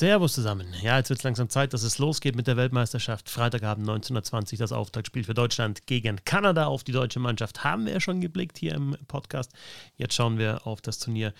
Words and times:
Servus 0.00 0.32
zusammen. 0.32 0.66
Ja, 0.80 0.96
jetzt 0.96 1.10
wird 1.10 1.18
es 1.18 1.24
langsam 1.24 1.50
Zeit, 1.50 1.74
dass 1.74 1.82
es 1.82 1.98
losgeht 1.98 2.34
mit 2.34 2.46
der 2.46 2.56
Weltmeisterschaft. 2.56 3.28
Freitagabend 3.28 3.86
1920 3.86 4.58
das 4.58 4.72
Auftaktspiel 4.72 5.24
für 5.24 5.34
Deutschland 5.34 5.86
gegen 5.86 6.24
Kanada. 6.24 6.68
Auf 6.68 6.84
die 6.84 6.92
deutsche 6.92 7.20
Mannschaft 7.20 7.64
haben 7.64 7.84
wir 7.84 7.92
ja 7.92 8.00
schon 8.00 8.22
geblickt 8.22 8.56
hier 8.56 8.72
im 8.72 8.96
Podcast. 9.08 9.52
Jetzt 9.98 10.14
schauen 10.14 10.38
wir 10.38 10.66
auf 10.66 10.80
das 10.80 11.00
Turnier 11.00 11.34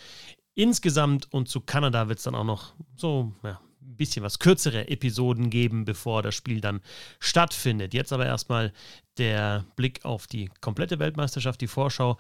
insgesamt 0.54 1.33
und 1.33 1.49
zu 1.49 1.62
Kanada 1.62 2.09
wird 2.09 2.19
es 2.19 2.25
dann 2.25 2.35
auch 2.35 2.45
noch 2.45 2.75
so 2.96 3.33
ja, 3.43 3.59
ein 3.81 3.96
bisschen 3.96 4.22
was 4.22 4.38
kürzere 4.38 4.88
Episoden 4.88 5.49
geben, 5.49 5.87
bevor 5.87 6.21
das 6.21 6.35
Spiel 6.35 6.61
dann 6.61 6.83
stattfindet. 7.19 7.95
Jetzt 7.95 8.13
aber 8.13 8.27
erstmal 8.27 8.74
der 9.17 9.65
Blick 9.74 10.04
auf 10.04 10.27
die 10.27 10.51
komplette 10.61 10.99
Weltmeisterschaft, 10.99 11.63
die 11.63 11.67
Vorschau. 11.67 12.19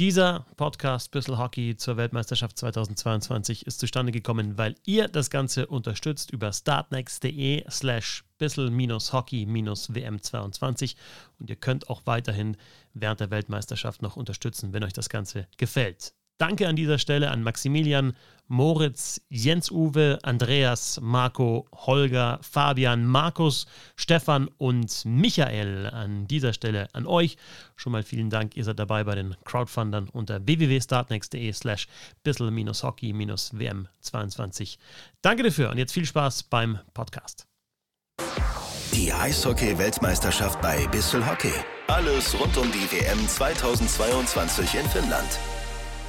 Dieser 0.00 0.44
Podcast 0.56 1.12
Bissel 1.12 1.38
Hockey 1.38 1.76
zur 1.76 1.96
Weltmeisterschaft 1.96 2.58
2022 2.58 3.64
ist 3.64 3.78
zustande 3.78 4.10
gekommen, 4.10 4.58
weil 4.58 4.74
ihr 4.84 5.06
das 5.06 5.30
Ganze 5.30 5.68
unterstützt 5.68 6.32
über 6.32 6.52
startnext.de 6.52 7.64
slash 7.70 8.24
bissel-hockey-wm22 8.38 10.96
und 11.38 11.48
ihr 11.48 11.54
könnt 11.54 11.88
auch 11.88 12.02
weiterhin 12.06 12.56
während 12.92 13.20
der 13.20 13.30
Weltmeisterschaft 13.30 14.02
noch 14.02 14.16
unterstützen, 14.16 14.72
wenn 14.72 14.82
euch 14.82 14.94
das 14.94 15.08
Ganze 15.08 15.46
gefällt. 15.58 16.12
Danke 16.38 16.66
an 16.66 16.76
dieser 16.76 16.98
Stelle 16.98 17.30
an 17.30 17.42
Maximilian, 17.42 18.16
Moritz, 18.48 19.20
Jens-Uwe, 19.30 20.18
Andreas, 20.22 21.00
Marco, 21.00 21.66
Holger, 21.72 22.38
Fabian, 22.42 23.06
Markus, 23.06 23.66
Stefan 23.96 24.48
und 24.58 25.04
Michael. 25.04 25.86
An 25.86 26.26
dieser 26.26 26.52
Stelle 26.52 26.88
an 26.92 27.06
euch 27.06 27.36
schon 27.76 27.92
mal 27.92 28.02
vielen 28.02 28.30
Dank. 28.30 28.56
Ihr 28.56 28.64
seid 28.64 28.78
dabei 28.78 29.04
bei 29.04 29.14
den 29.14 29.36
Crowdfundern 29.44 30.08
unter 30.08 30.46
www.startnext.de 30.46 31.52
slash 31.52 31.86
bissel-hockey-wm22. 32.24 34.78
Danke 35.22 35.44
dafür 35.44 35.70
und 35.70 35.78
jetzt 35.78 35.92
viel 35.92 36.04
Spaß 36.04 36.42
beim 36.44 36.78
Podcast. 36.92 37.46
Die 38.92 39.12
Eishockey-Weltmeisterschaft 39.12 40.60
bei 40.60 40.86
Bissel 40.88 41.26
Hockey. 41.26 41.52
Alles 41.88 42.38
rund 42.38 42.56
um 42.56 42.70
die 42.70 42.88
WM 42.92 43.28
2022 43.28 44.74
in 44.74 44.88
Finnland. 44.88 45.40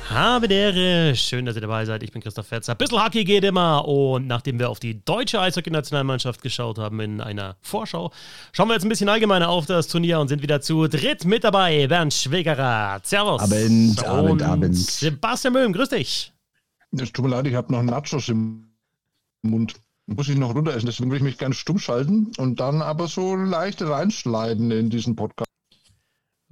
Habe 0.10 0.46
Ehre, 0.48 1.16
schön, 1.16 1.46
dass 1.46 1.56
ihr 1.56 1.62
dabei 1.62 1.84
seid. 1.84 2.04
Ich 2.04 2.12
bin 2.12 2.22
Christoph 2.22 2.46
Fetzer. 2.46 2.76
Bissl 2.76 3.04
Hockey 3.04 3.24
geht 3.24 3.44
immer. 3.44 3.88
Und 3.88 4.28
nachdem 4.28 4.60
wir 4.60 4.70
auf 4.70 4.80
die 4.80 5.04
deutsche 5.04 5.42
Eishockey-Nationalmannschaft 5.42 6.44
geschaut 6.44 6.78
haben 6.78 7.00
in 7.00 7.22
einer 7.22 7.58
Vorschau, 7.62 8.12
schauen 8.52 8.68
wir 8.68 8.76
jetzt 8.76 8.84
ein 8.84 8.90
bisschen 8.90 9.10
allgemeiner 9.10 9.50
auf 9.50 9.66
das 9.66 9.88
Turnier 9.88 10.20
und 10.20 10.28
sind 10.28 10.44
wieder 10.44 10.62
zu 10.62 10.88
dritt 10.88 11.26
mit 11.26 11.44
dabei. 11.44 11.88
Bernd 11.88 12.14
Schwegerer, 12.14 13.00
Servus. 13.04 13.42
Abend, 13.42 13.98
und 13.98 14.06
Abend, 14.06 14.44
Abend. 14.44 14.78
Sebastian 14.78 15.54
Möhm, 15.54 15.74
grüß 15.74 15.90
dich. 15.90 16.32
Es 16.96 17.12
tut 17.12 17.26
mir 17.26 17.32
leid, 17.32 17.48
ich 17.48 17.56
habe 17.56 17.74
noch 17.74 17.82
Nachos 17.82 18.30
im 18.30 18.68
Mund. 19.42 19.74
Muss 20.06 20.30
ich 20.30 20.38
noch 20.38 20.54
runter 20.54 20.76
essen, 20.76 20.86
deswegen 20.86 21.10
würde 21.10 21.18
ich 21.18 21.24
mich 21.24 21.40
gerne 21.40 21.56
stumm 21.56 21.80
schalten 21.80 22.32
und 22.38 22.60
dann 22.60 22.84
aber 22.84 23.08
so 23.08 23.36
leicht 23.36 23.82
reinschneiden 23.82 24.70
in 24.70 24.92
diesen 24.92 25.16
Podcast. 25.16 25.45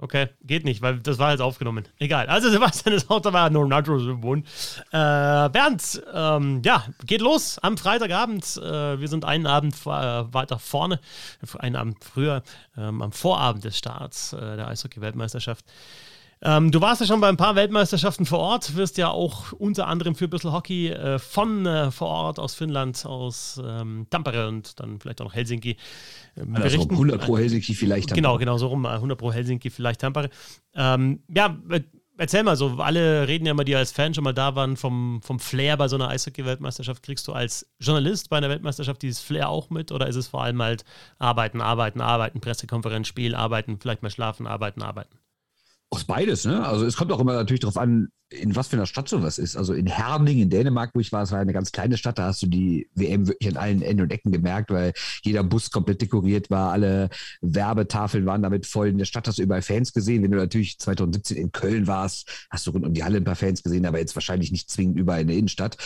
Okay, 0.04 0.28
geht 0.42 0.66
nicht, 0.66 0.82
weil 0.82 1.00
das 1.00 1.18
war 1.18 1.30
jetzt 1.30 1.40
aufgenommen. 1.40 1.86
Egal. 1.98 2.26
Also 2.26 2.50
Sebastian 2.50 2.94
ist 2.94 3.08
auch 3.08 3.22
dabei, 3.22 3.48
nur 3.48 3.66
Nachos 3.66 4.02
im 4.02 4.20
Mund. 4.20 4.46
Äh, 4.90 5.48
Bernd, 5.48 6.02
ähm, 6.12 6.60
ja, 6.62 6.84
geht 7.06 7.22
los 7.22 7.58
am 7.60 7.78
Freitagabend. 7.78 8.44
Äh, 8.58 9.00
wir 9.00 9.08
sind 9.08 9.24
einen 9.24 9.46
Abend 9.46 9.74
äh, 9.86 9.88
weiter 9.88 10.58
vorne, 10.58 11.00
einen 11.58 11.76
Abend 11.76 12.04
früher, 12.04 12.42
ähm, 12.76 13.00
am 13.00 13.12
Vorabend 13.12 13.64
des 13.64 13.78
Starts 13.78 14.34
äh, 14.34 14.56
der 14.56 14.68
Eishockey-Weltmeisterschaft. 14.68 15.64
Ähm, 16.44 16.70
du 16.70 16.80
warst 16.82 17.00
ja 17.00 17.06
schon 17.06 17.20
bei 17.20 17.28
ein 17.28 17.38
paar 17.38 17.56
Weltmeisterschaften 17.56 18.26
vor 18.26 18.38
Ort, 18.38 18.76
wirst 18.76 18.98
ja 18.98 19.08
auch 19.08 19.52
unter 19.52 19.86
anderem 19.86 20.14
für 20.14 20.28
Bissl 20.28 20.52
Hockey 20.52 20.90
äh, 20.90 21.18
von 21.18 21.64
äh, 21.64 21.90
vor 21.90 22.08
Ort 22.08 22.38
aus 22.38 22.54
Finnland, 22.54 23.06
aus 23.06 23.60
ähm, 23.64 24.06
Tampere 24.10 24.48
und 24.48 24.78
dann 24.78 25.00
vielleicht 25.00 25.22
auch 25.22 25.26
noch 25.26 25.34
Helsinki 25.34 25.70
äh, 26.36 26.44
berichten. 26.44 26.80
Also 26.80 26.90
100 26.90 27.20
pro 27.22 27.38
Helsinki 27.38 27.74
vielleicht 27.74 28.10
Tampere. 28.10 28.22
Genau, 28.22 28.38
genau, 28.38 28.58
so 28.58 28.66
rum, 28.66 28.84
100 28.84 29.16
äh, 29.16 29.18
pro 29.18 29.32
Helsinki 29.32 29.70
vielleicht 29.70 30.02
Tampere. 30.02 30.28
Ähm, 30.74 31.22
ja, 31.34 31.58
äh, 31.70 31.80
erzähl 32.18 32.42
mal 32.42 32.56
so, 32.56 32.76
alle 32.76 33.26
reden 33.26 33.46
ja 33.46 33.52
immer, 33.52 33.64
die 33.64 33.74
als 33.74 33.92
Fan 33.92 34.12
schon 34.12 34.24
mal 34.24 34.34
da 34.34 34.54
waren, 34.54 34.76
vom, 34.76 35.22
vom 35.22 35.40
Flair 35.40 35.78
bei 35.78 35.88
so 35.88 35.96
einer 35.96 36.08
Eishockey-Weltmeisterschaft. 36.08 37.02
Kriegst 37.02 37.26
du 37.26 37.32
als 37.32 37.66
Journalist 37.80 38.28
bei 38.28 38.36
einer 38.36 38.50
Weltmeisterschaft 38.50 39.00
dieses 39.00 39.20
Flair 39.20 39.48
auch 39.48 39.70
mit 39.70 39.92
oder 39.92 40.08
ist 40.08 40.16
es 40.16 40.28
vor 40.28 40.42
allem 40.42 40.60
halt 40.60 40.84
arbeiten, 41.18 41.62
arbeiten, 41.62 42.02
arbeiten, 42.02 42.42
Pressekonferenz, 42.42 43.08
Spiel, 43.08 43.34
arbeiten, 43.34 43.78
vielleicht 43.80 44.02
mal 44.02 44.10
schlafen, 44.10 44.46
arbeiten, 44.46 44.82
arbeiten? 44.82 45.16
Aus 45.94 46.04
beides, 46.04 46.44
ne? 46.44 46.66
Also 46.66 46.84
es 46.86 46.96
kommt 46.96 47.12
auch 47.12 47.20
immer 47.20 47.34
natürlich 47.34 47.60
darauf 47.60 47.76
an, 47.76 48.08
in 48.40 48.56
was 48.56 48.68
für 48.68 48.76
einer 48.76 48.86
Stadt 48.86 49.08
sowas 49.08 49.38
ist. 49.38 49.56
Also 49.56 49.74
in 49.74 49.86
Herning 49.86 50.38
in 50.38 50.50
Dänemark, 50.50 50.90
wo 50.94 51.00
ich 51.00 51.12
war, 51.12 51.22
es 51.22 51.32
war 51.32 51.38
eine 51.38 51.52
ganz 51.52 51.72
kleine 51.72 51.96
Stadt, 51.96 52.18
da 52.18 52.26
hast 52.26 52.42
du 52.42 52.46
die 52.46 52.88
WM 52.94 53.26
wirklich 53.26 53.50
an 53.50 53.56
allen 53.56 53.82
Enden 53.82 54.02
und 54.02 54.12
Ecken 54.12 54.32
gemerkt, 54.32 54.70
weil 54.70 54.92
jeder 55.22 55.42
Bus 55.42 55.70
komplett 55.70 56.02
dekoriert 56.02 56.50
war, 56.50 56.72
alle 56.72 57.10
Werbetafeln 57.40 58.26
waren 58.26 58.42
damit 58.42 58.66
voll. 58.66 58.88
In 58.88 58.98
der 58.98 59.04
Stadt 59.04 59.28
hast 59.28 59.38
du 59.38 59.42
überall 59.42 59.62
Fans 59.62 59.92
gesehen. 59.92 60.22
Wenn 60.22 60.30
du 60.30 60.38
natürlich 60.38 60.78
2017 60.78 61.36
in 61.36 61.52
Köln 61.52 61.86
warst, 61.86 62.28
hast 62.50 62.66
du 62.66 62.72
rund 62.72 62.84
um 62.84 62.94
die 62.94 63.04
Halle 63.04 63.18
ein 63.18 63.24
paar 63.24 63.36
Fans 63.36 63.62
gesehen, 63.62 63.86
aber 63.86 63.98
jetzt 63.98 64.16
wahrscheinlich 64.16 64.52
nicht 64.52 64.70
zwingend 64.70 64.98
überall 64.98 65.22
in 65.22 65.28
der 65.28 65.36
Innenstadt. 65.36 65.76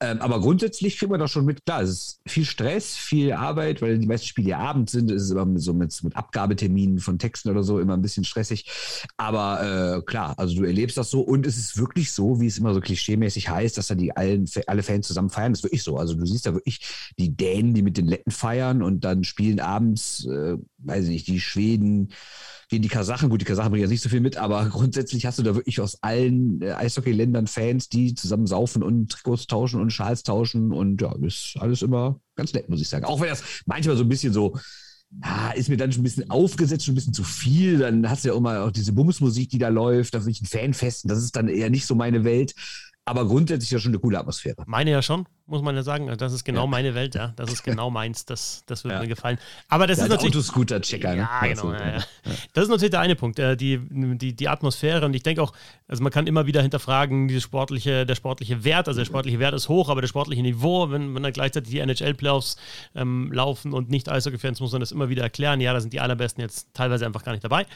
Ähm, 0.00 0.20
aber 0.20 0.40
grundsätzlich 0.40 0.98
kriegen 0.98 1.12
wir 1.12 1.18
da 1.18 1.28
schon 1.28 1.44
mit, 1.44 1.64
klar, 1.64 1.82
es 1.82 1.90
ist 1.90 2.20
viel 2.26 2.44
Stress, 2.44 2.96
viel 2.96 3.32
Arbeit, 3.32 3.82
weil 3.82 3.98
die 3.98 4.06
meisten 4.06 4.26
Spiele 4.26 4.50
ja 4.50 4.58
abends 4.58 4.92
sind, 4.92 5.10
es 5.10 5.24
ist 5.24 5.30
immer 5.30 5.46
so 5.58 5.72
mit, 5.72 6.02
mit 6.02 6.16
Abgabeterminen 6.16 6.98
von 6.98 7.18
Texten 7.18 7.50
oder 7.50 7.62
so 7.62 7.80
immer 7.80 7.94
ein 7.94 8.02
bisschen 8.02 8.24
stressig. 8.24 8.70
Aber 9.16 9.98
äh, 9.98 10.02
klar, 10.02 10.34
also 10.38 10.56
du 10.56 10.64
erlebst 10.64 10.96
das 10.96 11.10
so 11.10 11.20
und 11.20 11.46
es 11.46 11.56
ist 11.56 11.78
wirklich 11.78 11.93
wirklich 11.94 12.10
so, 12.10 12.40
wie 12.40 12.48
es 12.48 12.58
immer 12.58 12.74
so 12.74 12.80
klischeemäßig 12.80 13.48
heißt, 13.48 13.78
dass 13.78 13.86
da 13.86 13.94
die 13.94 14.16
allen, 14.16 14.50
alle 14.66 14.82
Fans 14.82 15.06
zusammen 15.06 15.30
feiern. 15.30 15.52
Das 15.52 15.60
ist 15.60 15.64
wirklich 15.64 15.84
so. 15.84 15.96
Also 15.96 16.14
du 16.14 16.26
siehst 16.26 16.44
da 16.44 16.52
wirklich 16.52 16.80
die 17.18 17.36
Dänen, 17.36 17.72
die 17.72 17.82
mit 17.82 17.96
den 17.96 18.06
Letten 18.06 18.32
feiern 18.32 18.82
und 18.82 19.04
dann 19.04 19.22
spielen 19.22 19.60
abends, 19.60 20.26
äh, 20.26 20.56
weiß 20.78 21.04
ich 21.04 21.10
nicht, 21.10 21.26
die 21.28 21.40
Schweden 21.40 22.08
gegen 22.68 22.82
die 22.82 22.88
Kasachen. 22.88 23.30
Gut, 23.30 23.40
die 23.40 23.44
Kasachen 23.44 23.70
bringen 23.70 23.82
jetzt 23.82 23.90
nicht 23.90 24.02
so 24.02 24.08
viel 24.08 24.20
mit, 24.20 24.36
aber 24.36 24.64
grundsätzlich 24.70 25.24
hast 25.24 25.38
du 25.38 25.44
da 25.44 25.54
wirklich 25.54 25.80
aus 25.80 26.02
allen 26.02 26.60
äh, 26.60 26.72
Eishockey-Ländern 26.72 27.46
Fans, 27.46 27.88
die 27.88 28.14
zusammen 28.14 28.48
saufen 28.48 28.82
und 28.82 29.12
Trikots 29.12 29.46
tauschen 29.46 29.80
und 29.80 29.92
Schals 29.92 30.24
tauschen 30.24 30.72
und 30.72 31.00
ja, 31.00 31.14
ist 31.22 31.56
alles 31.60 31.82
immer 31.82 32.20
ganz 32.34 32.52
nett, 32.54 32.68
muss 32.68 32.80
ich 32.80 32.88
sagen. 32.88 33.04
Auch 33.04 33.20
wenn 33.20 33.28
das 33.28 33.44
manchmal 33.66 33.96
so 33.96 34.02
ein 34.02 34.08
bisschen 34.08 34.32
so 34.32 34.58
ja, 35.22 35.50
ist 35.52 35.68
mir 35.68 35.76
dann 35.76 35.92
schon 35.92 36.00
ein 36.00 36.04
bisschen 36.04 36.30
aufgesetzt, 36.30 36.84
schon 36.84 36.92
ein 36.92 36.96
bisschen 36.96 37.14
zu 37.14 37.24
viel. 37.24 37.78
Dann 37.78 38.08
hast 38.08 38.24
du 38.24 38.28
ja 38.28 38.36
immer 38.36 38.64
auch 38.64 38.70
diese 38.70 38.92
Bumsmusik, 38.92 39.50
die 39.50 39.58
da 39.58 39.68
läuft, 39.68 40.14
da 40.14 40.18
bin 40.18 40.28
ich 40.28 40.40
ein 40.40 40.46
Fanfest. 40.46 41.08
Das 41.08 41.18
ist 41.18 41.36
dann 41.36 41.48
eher 41.48 41.70
nicht 41.70 41.86
so 41.86 41.94
meine 41.94 42.24
Welt. 42.24 42.54
Aber 43.04 43.26
grundsätzlich 43.26 43.70
ja 43.70 43.78
schon 43.78 43.92
eine 43.92 44.00
coole 44.00 44.18
Atmosphäre. 44.18 44.64
Meine 44.66 44.90
ja 44.90 45.02
schon, 45.02 45.26
muss 45.46 45.62
man 45.62 45.74
ja 45.74 45.82
sagen. 45.82 46.10
Das 46.16 46.32
ist 46.32 46.44
genau 46.44 46.62
ja. 46.62 46.66
meine 46.66 46.94
Welt, 46.94 47.14
ja. 47.14 47.32
Das 47.36 47.52
ist 47.52 47.62
genau 47.62 47.90
meins. 47.90 48.24
Das, 48.24 48.62
das 48.66 48.84
würde 48.84 48.96
ja. 48.96 49.02
mir 49.02 49.08
gefallen. 49.08 49.38
Aber 49.68 49.86
das 49.86 49.98
ja, 49.98 50.04
ist 50.04 50.10
natürlich. 50.10 50.34
Autoscooter-Checker, 50.34 51.14
ne? 51.14 51.28
Ja, 51.42 51.46
genau. 51.46 51.72
Das 52.52 52.64
ist 52.64 52.70
natürlich 52.70 52.90
der 52.90 53.00
eine 53.00 53.14
Punkt, 53.14 53.38
äh, 53.38 53.56
die, 53.56 53.80
die, 53.90 54.34
die 54.34 54.48
Atmosphäre. 54.48 55.04
Und 55.04 55.14
ich 55.14 55.22
denke 55.22 55.42
auch, 55.42 55.52
also 55.86 56.02
man 56.02 56.12
kann 56.12 56.26
immer 56.26 56.46
wieder 56.46 56.62
hinterfragen, 56.62 57.28
diese 57.28 57.40
sportliche, 57.40 58.06
der 58.06 58.14
sportliche 58.14 58.64
Wert. 58.64 58.88
Also 58.88 59.00
der 59.00 59.06
sportliche 59.06 59.38
Wert 59.38 59.54
ist 59.54 59.68
hoch, 59.68 59.88
aber 59.88 60.00
der 60.00 60.08
sportliche 60.08 60.42
Niveau, 60.42 60.90
wenn, 60.90 61.14
wenn 61.14 61.22
dann 61.22 61.32
gleichzeitig 61.32 61.70
die 61.70 61.80
NHL-Playoffs 61.80 62.56
ähm, 62.94 63.30
laufen 63.32 63.72
und 63.72 63.90
nicht 63.90 64.08
Eishockey-Fans, 64.08 64.60
muss 64.60 64.72
man 64.72 64.80
das 64.80 64.92
immer 64.92 65.08
wieder 65.08 65.22
erklären. 65.22 65.60
Ja, 65.60 65.72
da 65.72 65.80
sind 65.80 65.92
die 65.92 66.00
allerbesten 66.00 66.40
jetzt 66.42 66.68
teilweise 66.72 67.04
einfach 67.04 67.22
gar 67.22 67.32
nicht 67.32 67.44
dabei 67.44 67.66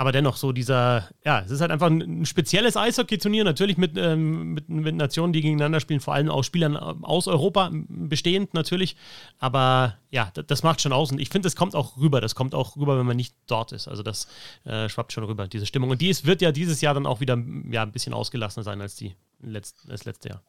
aber 0.00 0.12
dennoch 0.12 0.36
so 0.36 0.52
dieser, 0.52 1.10
ja, 1.26 1.40
es 1.40 1.50
ist 1.50 1.60
halt 1.60 1.70
einfach 1.70 1.88
ein, 1.88 2.24
spezielles 2.24 2.74
Eishockey-Turnier, 2.74 3.44
natürlich 3.44 3.76
mit, 3.76 3.98
ähm, 3.98 4.54
mit, 4.54 4.66
mit, 4.70 4.94
Nationen, 4.94 5.34
die 5.34 5.42
gegeneinander 5.42 5.78
spielen, 5.78 6.00
vor 6.00 6.14
allem 6.14 6.30
auch 6.30 6.42
Spielern 6.42 6.74
aus 7.02 7.28
Europa 7.28 7.70
bestehend 7.72 8.54
natürlich, 8.54 8.96
aber 9.38 9.96
ja, 10.10 10.30
das, 10.32 10.62
macht 10.62 10.80
schon 10.80 10.92
aus. 10.92 11.12
Und 11.12 11.20
ich 11.20 11.28
finde, 11.28 11.46
das 11.46 11.56
kommt 11.56 11.74
auch 11.74 11.96
rüber, 11.96 12.20
das 12.20 12.34
kommt 12.34 12.54
auch 12.54 12.76
rüber, 12.76 12.98
wenn 12.98 13.06
man 13.06 13.16
nicht 13.16 13.34
dort 13.46 13.72
ist, 13.72 13.88
also 13.88 14.02
das 14.02 14.28
äh, 14.64 14.88
schwappt 14.88 15.12
schon 15.12 15.24
rüber, 15.24 15.48
diese 15.48 15.66
Stimmung. 15.66 15.90
Und 15.90 16.00
die 16.00 16.08
ist, 16.08 16.26
wird 16.26 16.42
ja 16.42 16.52
dieses 16.52 16.80
Jahr 16.80 16.94
dann 16.94 17.06
auch 17.06 17.20
wieder 17.20 17.38
ja, 17.70 17.82
ein 17.82 17.92
bisschen 17.92 18.12
ausgelassener 18.12 18.64
sein 18.64 18.80
als 18.80 18.96
die 18.96 19.14
letzt, 19.40 19.84
das 19.88 20.04
letzte 20.04 20.30
Jahr. 20.30 20.42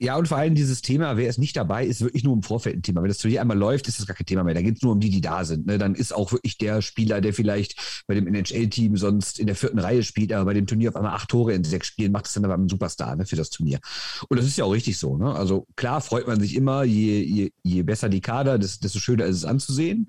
Ja, 0.00 0.16
und 0.16 0.28
vor 0.28 0.38
allem 0.38 0.54
dieses 0.54 0.80
Thema, 0.80 1.16
wer 1.16 1.28
ist 1.28 1.38
nicht 1.38 1.56
dabei, 1.56 1.84
ist 1.84 2.02
wirklich 2.02 2.22
nur 2.22 2.32
im 2.32 2.44
Vorfeld 2.44 2.76
ein 2.76 2.82
Thema. 2.82 3.02
Wenn 3.02 3.08
das 3.08 3.18
Turnier 3.18 3.40
einmal 3.40 3.58
läuft, 3.58 3.88
ist 3.88 3.98
das 3.98 4.06
gar 4.06 4.14
kein 4.14 4.26
Thema 4.26 4.44
mehr. 4.44 4.54
Da 4.54 4.62
geht 4.62 4.76
es 4.76 4.82
nur 4.82 4.92
um 4.92 5.00
die, 5.00 5.10
die 5.10 5.20
da 5.20 5.44
sind. 5.44 5.66
Ne? 5.66 5.76
Dann 5.76 5.96
ist 5.96 6.14
auch 6.14 6.30
wirklich 6.30 6.56
der 6.56 6.82
Spieler, 6.82 7.20
der 7.20 7.34
vielleicht 7.34 8.04
bei 8.06 8.14
dem 8.14 8.32
NHL-Team 8.32 8.96
sonst 8.96 9.40
in 9.40 9.48
der 9.48 9.56
vierten 9.56 9.80
Reihe 9.80 10.04
spielt, 10.04 10.32
aber 10.32 10.44
bei 10.44 10.54
dem 10.54 10.68
Turnier 10.68 10.90
auf 10.90 10.96
einmal 10.96 11.14
acht 11.14 11.28
Tore 11.30 11.52
in 11.52 11.64
sechs 11.64 11.88
Spielen 11.88 12.12
macht 12.12 12.26
es 12.26 12.34
dann 12.34 12.44
aber 12.44 12.54
ein 12.54 12.68
Superstar 12.68 13.16
ne, 13.16 13.26
für 13.26 13.34
das 13.34 13.50
Turnier. 13.50 13.80
Und 14.28 14.38
das 14.38 14.46
ist 14.46 14.56
ja 14.56 14.64
auch 14.64 14.72
richtig 14.72 14.98
so. 14.98 15.16
Ne? 15.16 15.34
Also 15.34 15.66
klar 15.74 16.00
freut 16.00 16.28
man 16.28 16.38
sich 16.38 16.54
immer, 16.54 16.84
je, 16.84 17.20
je, 17.20 17.50
je 17.64 17.82
besser 17.82 18.08
die 18.08 18.20
Kader, 18.20 18.58
desto 18.58 19.00
schöner 19.00 19.24
ist 19.24 19.38
es 19.38 19.44
anzusehen. 19.44 20.06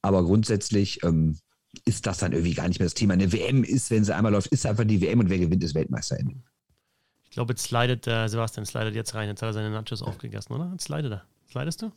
Aber 0.00 0.24
grundsätzlich 0.24 1.02
ähm, 1.04 1.36
ist 1.84 2.06
das 2.06 2.16
dann 2.16 2.32
irgendwie 2.32 2.54
gar 2.54 2.66
nicht 2.66 2.80
mehr 2.80 2.86
das 2.86 2.94
Thema. 2.94 3.12
Eine 3.12 3.30
WM 3.30 3.62
ist, 3.62 3.90
wenn 3.90 4.04
sie 4.04 4.14
einmal 4.14 4.32
läuft, 4.32 4.48
ist 4.52 4.64
einfach 4.64 4.84
die 4.84 5.02
WM 5.02 5.20
und 5.20 5.28
wer 5.28 5.38
gewinnt, 5.38 5.62
ist 5.62 5.74
Weltmeisterende. 5.74 6.36
Ich 7.38 7.40
glaube, 7.40 7.52
jetzt 7.52 7.68
slidet 7.68 8.04
der 8.06 8.28
Sebastian 8.28 8.66
slidet 8.66 8.96
jetzt 8.96 9.14
rein. 9.14 9.28
Jetzt 9.28 9.42
hat 9.42 9.50
er 9.50 9.52
seine 9.52 9.70
Nachos 9.70 10.02
aufgegessen, 10.02 10.52
oder? 10.56 10.70
Jetzt 10.72 10.86
slidet 10.86 11.12
er. 11.12 11.22
Slidest 11.48 11.82
du? 11.82 11.92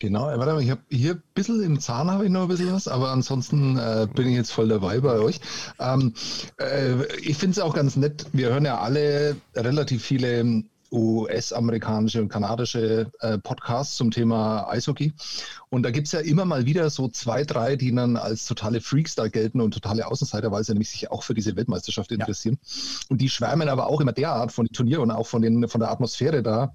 Genau, 0.00 0.22
warte 0.22 0.54
mal, 0.54 0.60
ich 0.60 0.70
habe 0.70 0.80
hier 0.90 1.12
ein 1.12 1.22
bisschen 1.34 1.62
im 1.62 1.78
Zahn 1.78 2.10
habe 2.10 2.24
ich 2.24 2.30
noch 2.32 2.42
ein 2.42 2.48
bisschen 2.48 2.72
was, 2.72 2.88
aber 2.88 3.10
ansonsten 3.10 3.78
äh, 3.78 4.08
bin 4.12 4.26
ich 4.26 4.34
jetzt 4.34 4.50
voll 4.50 4.66
dabei 4.66 4.98
bei 4.98 5.20
euch. 5.20 5.38
Ähm, 5.78 6.14
äh, 6.58 7.06
ich 7.18 7.36
finde 7.36 7.52
es 7.52 7.60
auch 7.60 7.74
ganz 7.74 7.94
nett, 7.94 8.26
wir 8.32 8.48
hören 8.48 8.64
ja 8.64 8.80
alle 8.80 9.36
relativ 9.54 10.04
viele 10.04 10.64
US-amerikanische 10.92 12.20
und 12.22 12.28
kanadische 12.28 13.10
äh, 13.20 13.38
Podcasts 13.38 13.96
zum 13.96 14.10
Thema 14.10 14.68
Eishockey. 14.68 15.12
Und 15.68 15.82
da 15.82 15.90
gibt 15.90 16.06
es 16.06 16.12
ja 16.12 16.20
immer 16.20 16.44
mal 16.44 16.66
wieder 16.66 16.90
so 16.90 17.08
zwei, 17.08 17.44
drei, 17.44 17.76
die 17.76 17.94
dann 17.94 18.16
als 18.16 18.46
totale 18.46 18.80
Freaks 18.80 19.14
da 19.14 19.28
gelten 19.28 19.60
und 19.60 19.72
totale 19.72 20.06
Außenseiter, 20.06 20.50
weil 20.52 20.64
sie 20.64 20.72
nämlich 20.72 20.90
sich 20.90 21.10
auch 21.10 21.22
für 21.22 21.34
diese 21.34 21.56
Weltmeisterschaft 21.56 22.12
interessieren. 22.12 22.58
Ja. 22.62 23.06
Und 23.10 23.20
die 23.20 23.28
schwärmen 23.28 23.68
aber 23.68 23.88
auch 23.88 24.00
immer 24.00 24.12
derart 24.12 24.52
von 24.52 24.66
den 24.66 24.72
Turnieren 24.72 25.02
und 25.02 25.10
auch 25.10 25.26
von, 25.26 25.42
den, 25.42 25.68
von 25.68 25.80
der 25.80 25.90
Atmosphäre 25.90 26.42
da, 26.42 26.72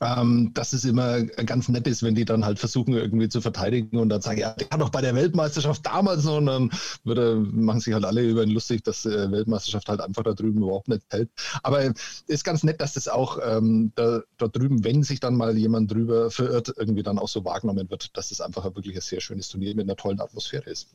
ähm, 0.00 0.50
dass 0.54 0.72
es 0.72 0.84
immer 0.84 1.22
ganz 1.22 1.68
nett 1.68 1.86
ist, 1.86 2.02
wenn 2.02 2.14
die 2.14 2.24
dann 2.24 2.44
halt 2.44 2.58
versuchen, 2.58 2.94
irgendwie 2.94 3.28
zu 3.28 3.40
verteidigen 3.40 3.98
und 3.98 4.08
dann 4.08 4.20
sagen, 4.20 4.40
ja, 4.40 4.52
der 4.52 4.68
hat 4.70 4.80
doch 4.80 4.90
bei 4.90 5.00
der 5.00 5.14
Weltmeisterschaft 5.14 5.86
damals 5.86 6.24
noch 6.24 6.38
und 6.38 6.46
dann 6.46 6.70
würde, 7.04 7.36
machen 7.36 7.80
sich 7.80 7.94
halt 7.94 8.04
alle 8.04 8.22
über 8.22 8.42
ihn 8.42 8.50
lustig, 8.50 8.84
dass 8.84 9.02
die 9.02 9.08
äh, 9.08 9.30
Weltmeisterschaft 9.30 9.88
halt 9.88 10.00
einfach 10.00 10.22
da 10.22 10.34
drüben 10.34 10.62
überhaupt 10.62 10.88
nicht 10.88 11.02
hält. 11.10 11.30
Aber 11.62 11.92
ist 12.26 12.44
ganz 12.44 12.62
nett, 12.64 12.80
dass 12.80 12.94
das 12.94 13.08
auch 13.08 13.38
ähm, 13.44 13.92
da, 13.94 14.22
da, 14.36 14.48
drüben, 14.48 14.84
wenn 14.84 15.02
sich 15.02 15.20
dann 15.20 15.36
mal 15.36 15.56
jemand 15.56 15.92
drüber 15.92 16.30
verirrt, 16.30 16.72
irgendwie 16.76 17.02
dann 17.02 17.18
auch 17.18 17.28
so 17.28 17.44
wahrgenommen 17.44 17.90
wird, 17.90 18.16
dass 18.16 18.30
das 18.30 18.40
einfach 18.40 18.64
wirklich 18.64 18.96
ein 18.96 19.00
sehr 19.00 19.20
schönes 19.20 19.48
Turnier 19.48 19.74
mit 19.74 19.86
einer 19.86 19.96
tollen 19.96 20.20
Atmosphäre 20.20 20.70
ist. 20.70 20.88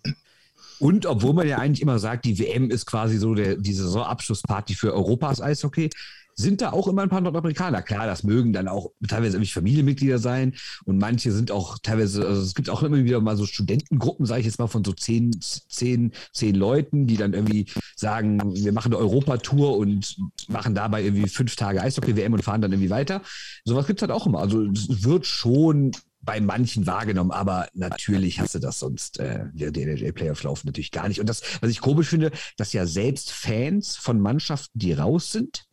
Und 0.80 1.06
obwohl 1.06 1.34
man 1.34 1.48
ja 1.48 1.58
eigentlich 1.58 1.82
immer 1.82 2.00
sagt, 2.00 2.26
die 2.26 2.40
WM 2.40 2.70
ist 2.70 2.86
quasi 2.86 3.18
so 3.18 3.36
der, 3.36 3.56
die 3.56 3.74
Saisonabschlussparty 3.74 4.76
für 4.76 4.94
Europas 4.94 5.42
Eishockey, 5.42 5.90
sind 6.36 6.62
da 6.62 6.72
auch 6.72 6.88
immer 6.88 7.04
ein 7.04 7.10
paar 7.10 7.22
Nordamerikaner. 7.22 7.82
Klar, 7.82 8.08
das 8.08 8.24
mögen 8.24 8.54
dann 8.54 8.68
auch 8.68 8.92
teilweise 9.08 9.38
irgendwie 9.38 9.52
Familienmitglieder 9.52 10.20
sein 10.20 10.56
und 10.86 10.98
manche 10.98 11.32
sind 11.32 11.52
auch 11.52 11.78
teilweise, 11.82 12.26
also 12.28 12.42
es 12.42 12.56
gibt 12.56 12.70
auch 12.70 12.84
immer 12.84 12.98
wieder 12.98 13.22
mal 13.22 13.38
so 13.38 13.46
Studentengruppen, 13.46 14.26
sage 14.26 14.42
ich 14.42 14.46
jetzt 14.46 14.60
mal, 14.60 14.68
von 14.68 14.84
so 14.84 14.94
zehn, 14.94 15.32
zehn, 15.40 16.12
zehn 16.32 16.56
Leuten, 16.56 17.08
die 17.08 17.18
dann 17.18 17.34
irgendwie 17.34 17.66
sagen, 17.96 18.42
wir 18.56 18.74
machen 18.74 18.94
eine 18.94 19.02
Europatour 19.02 19.78
und 19.78 20.18
machen 20.48 20.76
dabei 20.76 21.04
irgendwie 21.04 21.28
fünf 21.28 21.56
Tage 21.56 21.82
Eishockey-WM 21.82 22.34
und 22.34 22.44
fahren 22.44 22.62
dann 22.62 22.72
irgendwie 22.72 22.90
weiter. 22.90 23.22
Sowas 23.66 23.88
gibt 23.88 24.00
es 24.00 24.02
halt 24.02 24.12
auch 24.12 24.26
immer. 24.26 24.40
Also 24.40 24.64
es 24.64 25.04
wird 25.04 25.26
schon 25.26 25.92
bei 26.24 26.40
manchen 26.40 26.88
wahrgenommen, 26.88 27.32
aber 27.32 27.68
natürlich 27.74 28.40
hast 28.40 28.56
du 28.56 28.60
das 28.60 28.80
sonst, 28.80 29.20
äh, 29.20 29.46
NHL-Playoffs 29.58 30.44
laufen, 30.44 30.68
natürlich 30.68 30.92
gar 30.92 31.08
nicht. 31.08 31.20
Und 31.20 31.28
das, 31.28 31.42
was 31.62 31.70
ich 31.70 31.82
komisch 31.82 32.08
finde, 32.08 32.32
dass 32.58 32.74
ja 32.74 32.86
selbst 32.86 33.32
Fans 33.32 33.98
von 33.98 34.20
Mannschaften, 34.22 34.80
die 34.80 34.94
raus 34.94 35.32
sind, 35.32 35.66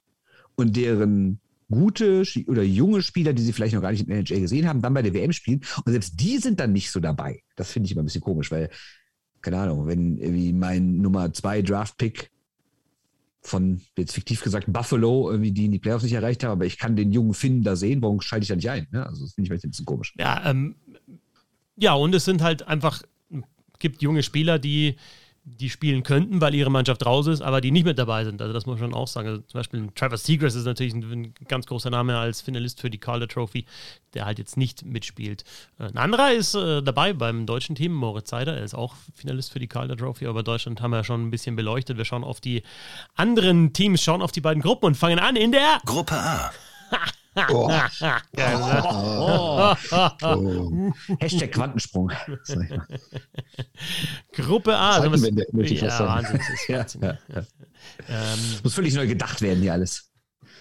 und 0.61 0.77
deren 0.77 1.41
gute 1.71 2.25
oder 2.47 2.63
junge 2.63 3.01
Spieler, 3.03 3.33
die 3.33 3.43
sie 3.43 3.53
vielleicht 3.53 3.75
noch 3.75 3.83
gar 3.83 3.93
nicht 3.93 4.03
in 4.03 4.09
der 4.09 4.19
NHL 4.19 4.41
gesehen 4.41 4.67
haben, 4.67 4.83
dann 4.83 4.93
bei 4.93 5.03
der 5.03 5.15
WM 5.15 5.33
spielen. 5.33 5.61
Und 5.85 5.93
selbst 5.93 6.21
die 6.21 6.39
sind 6.39 6.61
dann 6.61 6.73
nicht 6.73 6.91
so 6.91 7.01
dabei. 7.01 7.43
Das 7.57 7.71
finde 7.71 7.87
ich 7.87 7.93
immer 7.93 8.03
ein 8.03 8.07
bisschen 8.07 8.21
komisch, 8.21 8.51
weil, 8.51 8.71
keine 9.41 9.59
Ahnung, 9.59 9.87
wenn 9.87 10.19
irgendwie 10.19 10.53
mein 10.53 10.99
Nummer 10.99 11.33
zwei 11.33 11.63
Draft-Pick 11.63 12.31
von, 13.43 13.81
jetzt 13.97 14.13
fiktiv 14.13 14.43
gesagt, 14.43 14.71
Buffalo, 14.71 15.31
irgendwie 15.31 15.53
die 15.53 15.67
in 15.67 15.73
die 15.73 15.79
Playoffs 15.79 16.05
nicht 16.05 16.13
erreicht 16.13 16.45
haben, 16.45 16.51
aber 16.51 16.67
ich 16.67 16.77
kann 16.77 16.97
den 16.97 17.13
jungen 17.13 17.35
Finn 17.35 17.63
da 17.63 17.77
sehen, 17.77 18.03
warum 18.03 18.21
schalte 18.21 18.43
ich 18.43 18.49
da 18.49 18.57
nicht 18.57 18.69
ein? 18.69 18.87
Ne? 18.91 19.07
Also 19.07 19.25
das 19.25 19.35
finde 19.35 19.55
ich 19.55 19.65
ein 19.65 19.71
bisschen 19.71 19.87
komisch. 19.87 20.15
Ja, 20.19 20.51
ähm, 20.51 20.75
ja, 21.77 21.95
und 21.95 22.15
es 22.15 22.25
sind 22.25 22.43
halt 22.43 22.67
einfach, 22.67 23.03
gibt 23.79 24.03
junge 24.03 24.23
Spieler, 24.23 24.59
die 24.59 24.97
die 25.59 25.71
spielen 25.71 26.03
könnten, 26.03 26.41
weil 26.41 26.55
ihre 26.55 26.71
Mannschaft 26.71 27.05
raus 27.05 27.27
ist, 27.27 27.43
aber 27.43 27.61
die 27.61 27.71
nicht 27.71 27.85
mit 27.85 27.99
dabei 27.99 28.25
sind. 28.25 28.41
Also 28.41 28.53
das 28.53 28.67
muss 28.67 28.79
man 28.79 28.91
schon 28.91 28.95
auch 28.95 29.09
sagen. 29.09 29.29
Also 29.29 29.41
zum 29.43 29.59
Beispiel 29.59 29.89
Trevor 29.95 30.19
Seagrass 30.19 30.55
ist 30.55 30.65
natürlich 30.65 30.95
ein, 30.95 31.03
ein, 31.03 31.35
ganz 31.49 31.67
großer 31.67 31.91
Name 31.91 32.19
als 32.19 32.41
Finalist 32.41 32.81
für 32.81 32.91
die 32.91 32.99
Calder 32.99 33.29
Trophy, 33.29 33.65
der 34.15 34.27
halt 34.27 34.39
jetzt 34.39 34.57
nicht 34.57 34.85
mitspielt. 34.85 35.45
Äh, 35.79 35.85
ein 35.85 35.97
anderer 35.97 36.33
ist 36.33 36.55
äh, 36.55 36.83
dabei 36.83 37.13
beim 37.13 37.47
deutschen 37.47 37.75
Team, 37.75 37.93
Moritz 37.93 38.31
Seider, 38.31 38.57
er 38.57 38.65
ist 38.65 38.75
auch 38.75 38.95
Finalist 39.15 39.53
für 39.53 39.59
die 39.59 39.69
Calder 39.69 39.97
Trophy, 39.97 40.27
aber 40.27 40.43
Deutschland 40.43 40.81
haben 40.81 40.91
wir 40.91 40.99
ja 40.99 41.05
schon 41.05 41.27
ein 41.27 41.31
bisschen 41.31 41.57
beleuchtet. 41.57 41.97
Wir 41.99 42.05
schauen 42.05 42.25
auf 42.25 42.41
die 42.41 42.63
anderen 43.15 43.73
Teams, 43.73 44.03
schauen 44.03 44.23
auf 44.23 44.33
die 44.33 44.41
beiden 44.41 44.63
Gruppen 44.63 44.87
und 44.87 44.95
fangen 44.97 45.19
an 45.19 45.37
in 45.37 45.53
der 45.53 45.81
Gruppe 45.85 46.15
A. 46.15 46.53
Oh. 47.37 47.71
oh. 48.83 49.75
Oh. 50.23 50.93
Hashtag 51.21 51.53
Quantensprung. 51.53 52.11
Gruppe 54.33 54.77
A. 54.77 54.97
Also 54.97 55.13
was, 55.13 55.23
ja, 55.23 55.31
Wahnsinn, 56.07 56.39
das 56.39 56.49
ist 56.51 56.69
Wahnsinn. 56.69 57.03
Ja, 57.03 57.19
ja, 57.35 57.45
ähm, 58.09 58.39
Muss 58.63 58.75
völlig 58.75 58.95
neu 58.95 59.07
gedacht 59.07 59.41
werden 59.43 59.63
hier 59.63 59.73
alles. 59.73 60.11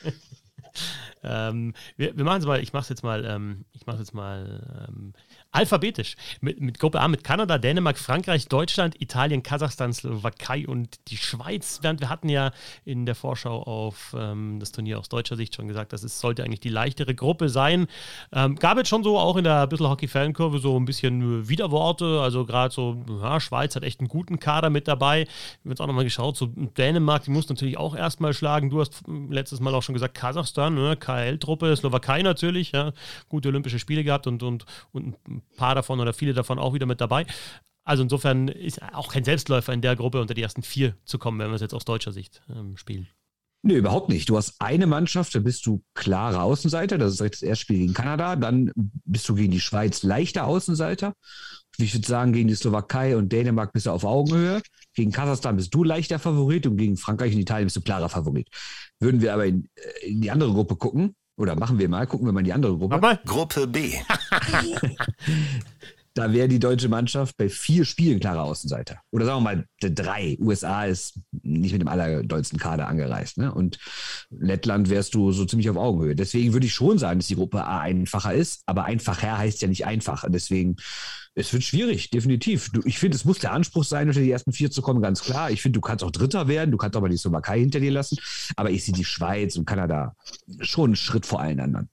ähm, 1.23 1.73
wir, 1.97 2.15
wir 2.15 2.23
machen 2.23 2.39
es 2.39 2.45
mal, 2.45 2.61
ich 2.61 2.71
mache 2.73 2.83
es 2.83 2.89
jetzt 2.89 3.03
mal, 3.03 3.25
ähm, 3.25 3.65
ich 3.71 3.85
mache 3.85 3.99
jetzt 3.99 4.13
mal 4.13 4.87
ähm, 4.87 5.13
Alphabetisch. 5.51 6.15
Mit, 6.41 6.61
mit 6.61 6.77
Gruppe 6.77 7.01
A 7.01 7.07
mit 7.07 7.23
Kanada, 7.23 7.57
Dänemark, 7.57 7.97
Frankreich, 7.97 8.47
Deutschland, 8.47 9.01
Italien, 9.01 9.41
Kasachstan, 9.41 9.91
Slowakei 9.91 10.67
und 10.67 10.99
die 11.07 11.17
Schweiz. 11.17 11.79
Während 11.81 12.01
wir 12.01 12.09
hatten 12.09 12.29
ja 12.29 12.51
in 12.85 13.07
der 13.07 13.15
Vorschau 13.15 13.63
auf 13.63 14.15
ähm, 14.15 14.59
das 14.59 14.71
Turnier 14.71 14.99
aus 14.99 15.09
deutscher 15.09 15.35
Sicht 15.35 15.55
schon 15.55 15.67
gesagt, 15.67 15.91
dass 15.91 16.03
es 16.03 16.19
sollte 16.19 16.43
eigentlich 16.43 16.59
die 16.59 16.69
leichtere 16.69 17.15
Gruppe 17.15 17.49
sein. 17.49 17.87
Ähm, 18.31 18.57
gab 18.57 18.77
es 18.77 18.87
schon 18.87 19.03
so 19.03 19.17
auch 19.17 19.37
in 19.37 19.43
der 19.43 19.65
Bissl 19.65 19.89
Hockey 19.89 20.07
Fankurve 20.07 20.59
so 20.59 20.79
ein 20.79 20.85
bisschen 20.85 21.49
Widerworte. 21.49 22.21
Also 22.21 22.45
gerade 22.45 22.71
so, 22.71 23.03
ja, 23.19 23.39
Schweiz 23.39 23.75
hat 23.75 23.81
echt 23.81 24.01
einen 24.01 24.07
guten 24.07 24.39
Kader 24.39 24.69
mit 24.69 24.87
dabei. 24.87 25.21
Wir 25.21 25.25
haben 25.63 25.71
jetzt 25.71 25.81
auch 25.81 25.87
nochmal 25.87 26.03
geschaut, 26.03 26.37
so 26.37 26.45
Dänemark, 26.45 27.23
die 27.23 27.31
muss 27.31 27.49
natürlich 27.49 27.77
auch 27.77 27.95
erstmal 27.95 28.35
schlagen. 28.35 28.69
Du 28.69 28.79
hast 28.81 29.01
letztes 29.07 29.61
Mal 29.61 29.73
auch 29.73 29.81
schon 29.81 29.93
gesagt, 29.93 30.13
Kasachstan, 30.13 30.75
ne, 30.75 30.95
KL-Truppe, 30.95 31.75
Slowakei 31.75 32.21
natürlich, 32.21 32.71
ja, 32.73 32.93
gute 33.29 33.49
Olympische 33.49 33.79
Spiele 33.79 34.03
gehabt 34.03 34.27
und, 34.27 34.43
und, 34.43 34.65
und 34.91 35.15
ein 35.27 35.38
paar 35.57 35.75
davon 35.75 35.99
oder 35.99 36.13
viele 36.13 36.33
davon 36.33 36.59
auch 36.59 36.73
wieder 36.73 36.85
mit 36.85 37.01
dabei. 37.01 37.25
Also 37.83 38.03
insofern 38.03 38.47
ist 38.47 38.81
auch 38.93 39.11
kein 39.11 39.23
Selbstläufer 39.23 39.73
in 39.73 39.81
der 39.81 39.95
Gruppe 39.95 40.21
unter 40.21 40.33
die 40.33 40.43
ersten 40.43 40.61
vier 40.61 40.95
zu 41.05 41.17
kommen, 41.17 41.39
wenn 41.39 41.49
wir 41.49 41.55
es 41.55 41.61
jetzt 41.61 41.73
aus 41.73 41.85
deutscher 41.85 42.11
Sicht 42.11 42.41
ähm, 42.49 42.77
spielen. 42.77 43.07
Nee, 43.61 43.75
überhaupt 43.75 44.07
nicht. 44.07 44.29
Du 44.29 44.37
hast 44.37 44.55
eine 44.59 44.87
Mannschaft, 44.87 45.35
da 45.35 45.39
bist 45.39 45.65
du 45.65 45.83
klarer 45.93 46.43
Außenseiter. 46.43 46.97
Das 46.97 47.13
ist 47.13 47.19
das 47.19 47.41
erste 47.41 47.63
Spiel 47.63 47.79
gegen 47.79 47.93
Kanada. 47.93 48.37
Dann 48.37 48.71
bist 48.75 49.27
du 49.27 49.35
gegen 49.35 49.51
die 49.51 49.59
Schweiz 49.59 50.01
leichter 50.03 50.45
Außenseiter. 50.45 51.13
Ich 51.77 51.93
würde 51.93 52.07
sagen, 52.07 52.31
gegen 52.31 52.47
die 52.47 52.55
Slowakei 52.55 53.17
und 53.17 53.31
Dänemark 53.31 53.73
bist 53.73 53.85
du 53.85 53.91
auf 53.91 54.05
Augenhöhe. 54.05 54.61
Gegen 54.93 55.11
Kasachstan 55.11 55.57
bist 55.57 55.73
du 55.73 55.83
leichter 55.83 56.19
Favorit 56.19 56.67
und 56.67 56.77
gegen 56.77 56.95
Frankreich 56.95 57.33
und 57.33 57.39
Italien 57.39 57.65
bist 57.65 57.75
du 57.75 57.81
klarer 57.81 58.09
Favorit. 58.09 58.49
Würden 58.99 59.21
wir 59.21 59.33
aber 59.33 59.45
in, 59.45 59.67
äh, 59.75 60.07
in 60.07 60.21
die 60.21 60.31
andere 60.31 60.51
Gruppe 60.51 60.77
gucken, 60.77 61.15
oder 61.39 61.55
machen 61.55 61.79
wir 61.79 61.89
mal, 61.89 62.05
gucken 62.05 62.27
wir 62.27 62.33
mal 62.33 62.39
in 62.41 62.45
die 62.45 62.53
andere 62.53 62.77
Gruppe. 62.77 62.99
Mal. 62.99 63.19
Gruppe 63.25 63.65
B. 63.65 63.93
da 66.19 66.33
wäre 66.33 66.47
die 66.47 66.59
deutsche 66.59 66.89
Mannschaft 66.89 67.37
bei 67.37 67.49
vier 67.49 67.85
Spielen 67.85 68.19
klarer 68.19 68.43
Außenseiter. 68.43 68.99
Oder 69.11 69.25
sagen 69.25 69.43
wir 69.43 69.55
mal 69.55 69.65
drei. 69.79 70.37
USA 70.39 70.85
ist 70.85 71.19
nicht 71.31 71.71
mit 71.71 71.81
dem 71.81 71.87
allerdollsten 71.87 72.59
Kader 72.59 72.87
angereist. 72.87 73.37
Ne? 73.37 73.53
Und 73.53 73.79
Lettland 74.29 74.89
wärst 74.89 75.15
du 75.15 75.31
so 75.31 75.45
ziemlich 75.45 75.69
auf 75.69 75.77
Augenhöhe. 75.77 76.15
Deswegen 76.15 76.53
würde 76.53 76.67
ich 76.67 76.73
schon 76.73 76.97
sagen, 76.97 77.19
dass 77.19 77.27
die 77.27 77.35
Gruppe 77.35 77.63
A 77.63 77.79
einfacher 77.79 78.33
ist. 78.33 78.63
Aber 78.65 78.85
einfacher 78.85 79.37
heißt 79.37 79.61
ja 79.61 79.67
nicht 79.67 79.85
einfach. 79.85 80.25
Deswegen 80.27 80.75
es 81.35 81.53
wird 81.53 81.63
schwierig, 81.63 82.09
definitiv. 82.09 82.69
Du, 82.71 82.81
ich 82.83 82.99
finde, 82.99 83.15
es 83.15 83.23
muss 83.23 83.39
der 83.39 83.53
Anspruch 83.53 83.85
sein, 83.85 84.09
unter 84.09 84.19
die 84.19 84.31
ersten 84.31 84.51
vier 84.51 84.71
zu 84.71 84.81
kommen, 84.81 85.01
ganz 85.01 85.21
klar. 85.21 85.51
Ich 85.51 85.61
finde, 85.61 85.77
du 85.77 85.81
kannst 85.81 86.03
auch 86.03 86.11
Dritter 86.11 86.47
werden, 86.49 86.71
du 86.71 86.77
kannst 86.77 86.97
auch 86.97 87.01
mal 87.01 87.09
die 87.09 87.17
Slowakei 87.17 87.59
hinter 87.59 87.79
dir 87.79 87.91
lassen. 87.91 88.17
Aber 88.57 88.71
ich 88.71 88.83
sehe 88.83 88.93
die 88.93 89.05
Schweiz 89.05 89.55
und 89.55 89.65
Kanada 89.65 90.15
schon 90.59 90.89
einen 90.89 90.95
Schritt 90.95 91.25
vor 91.25 91.39
allen 91.39 91.59
anderen. 91.59 91.89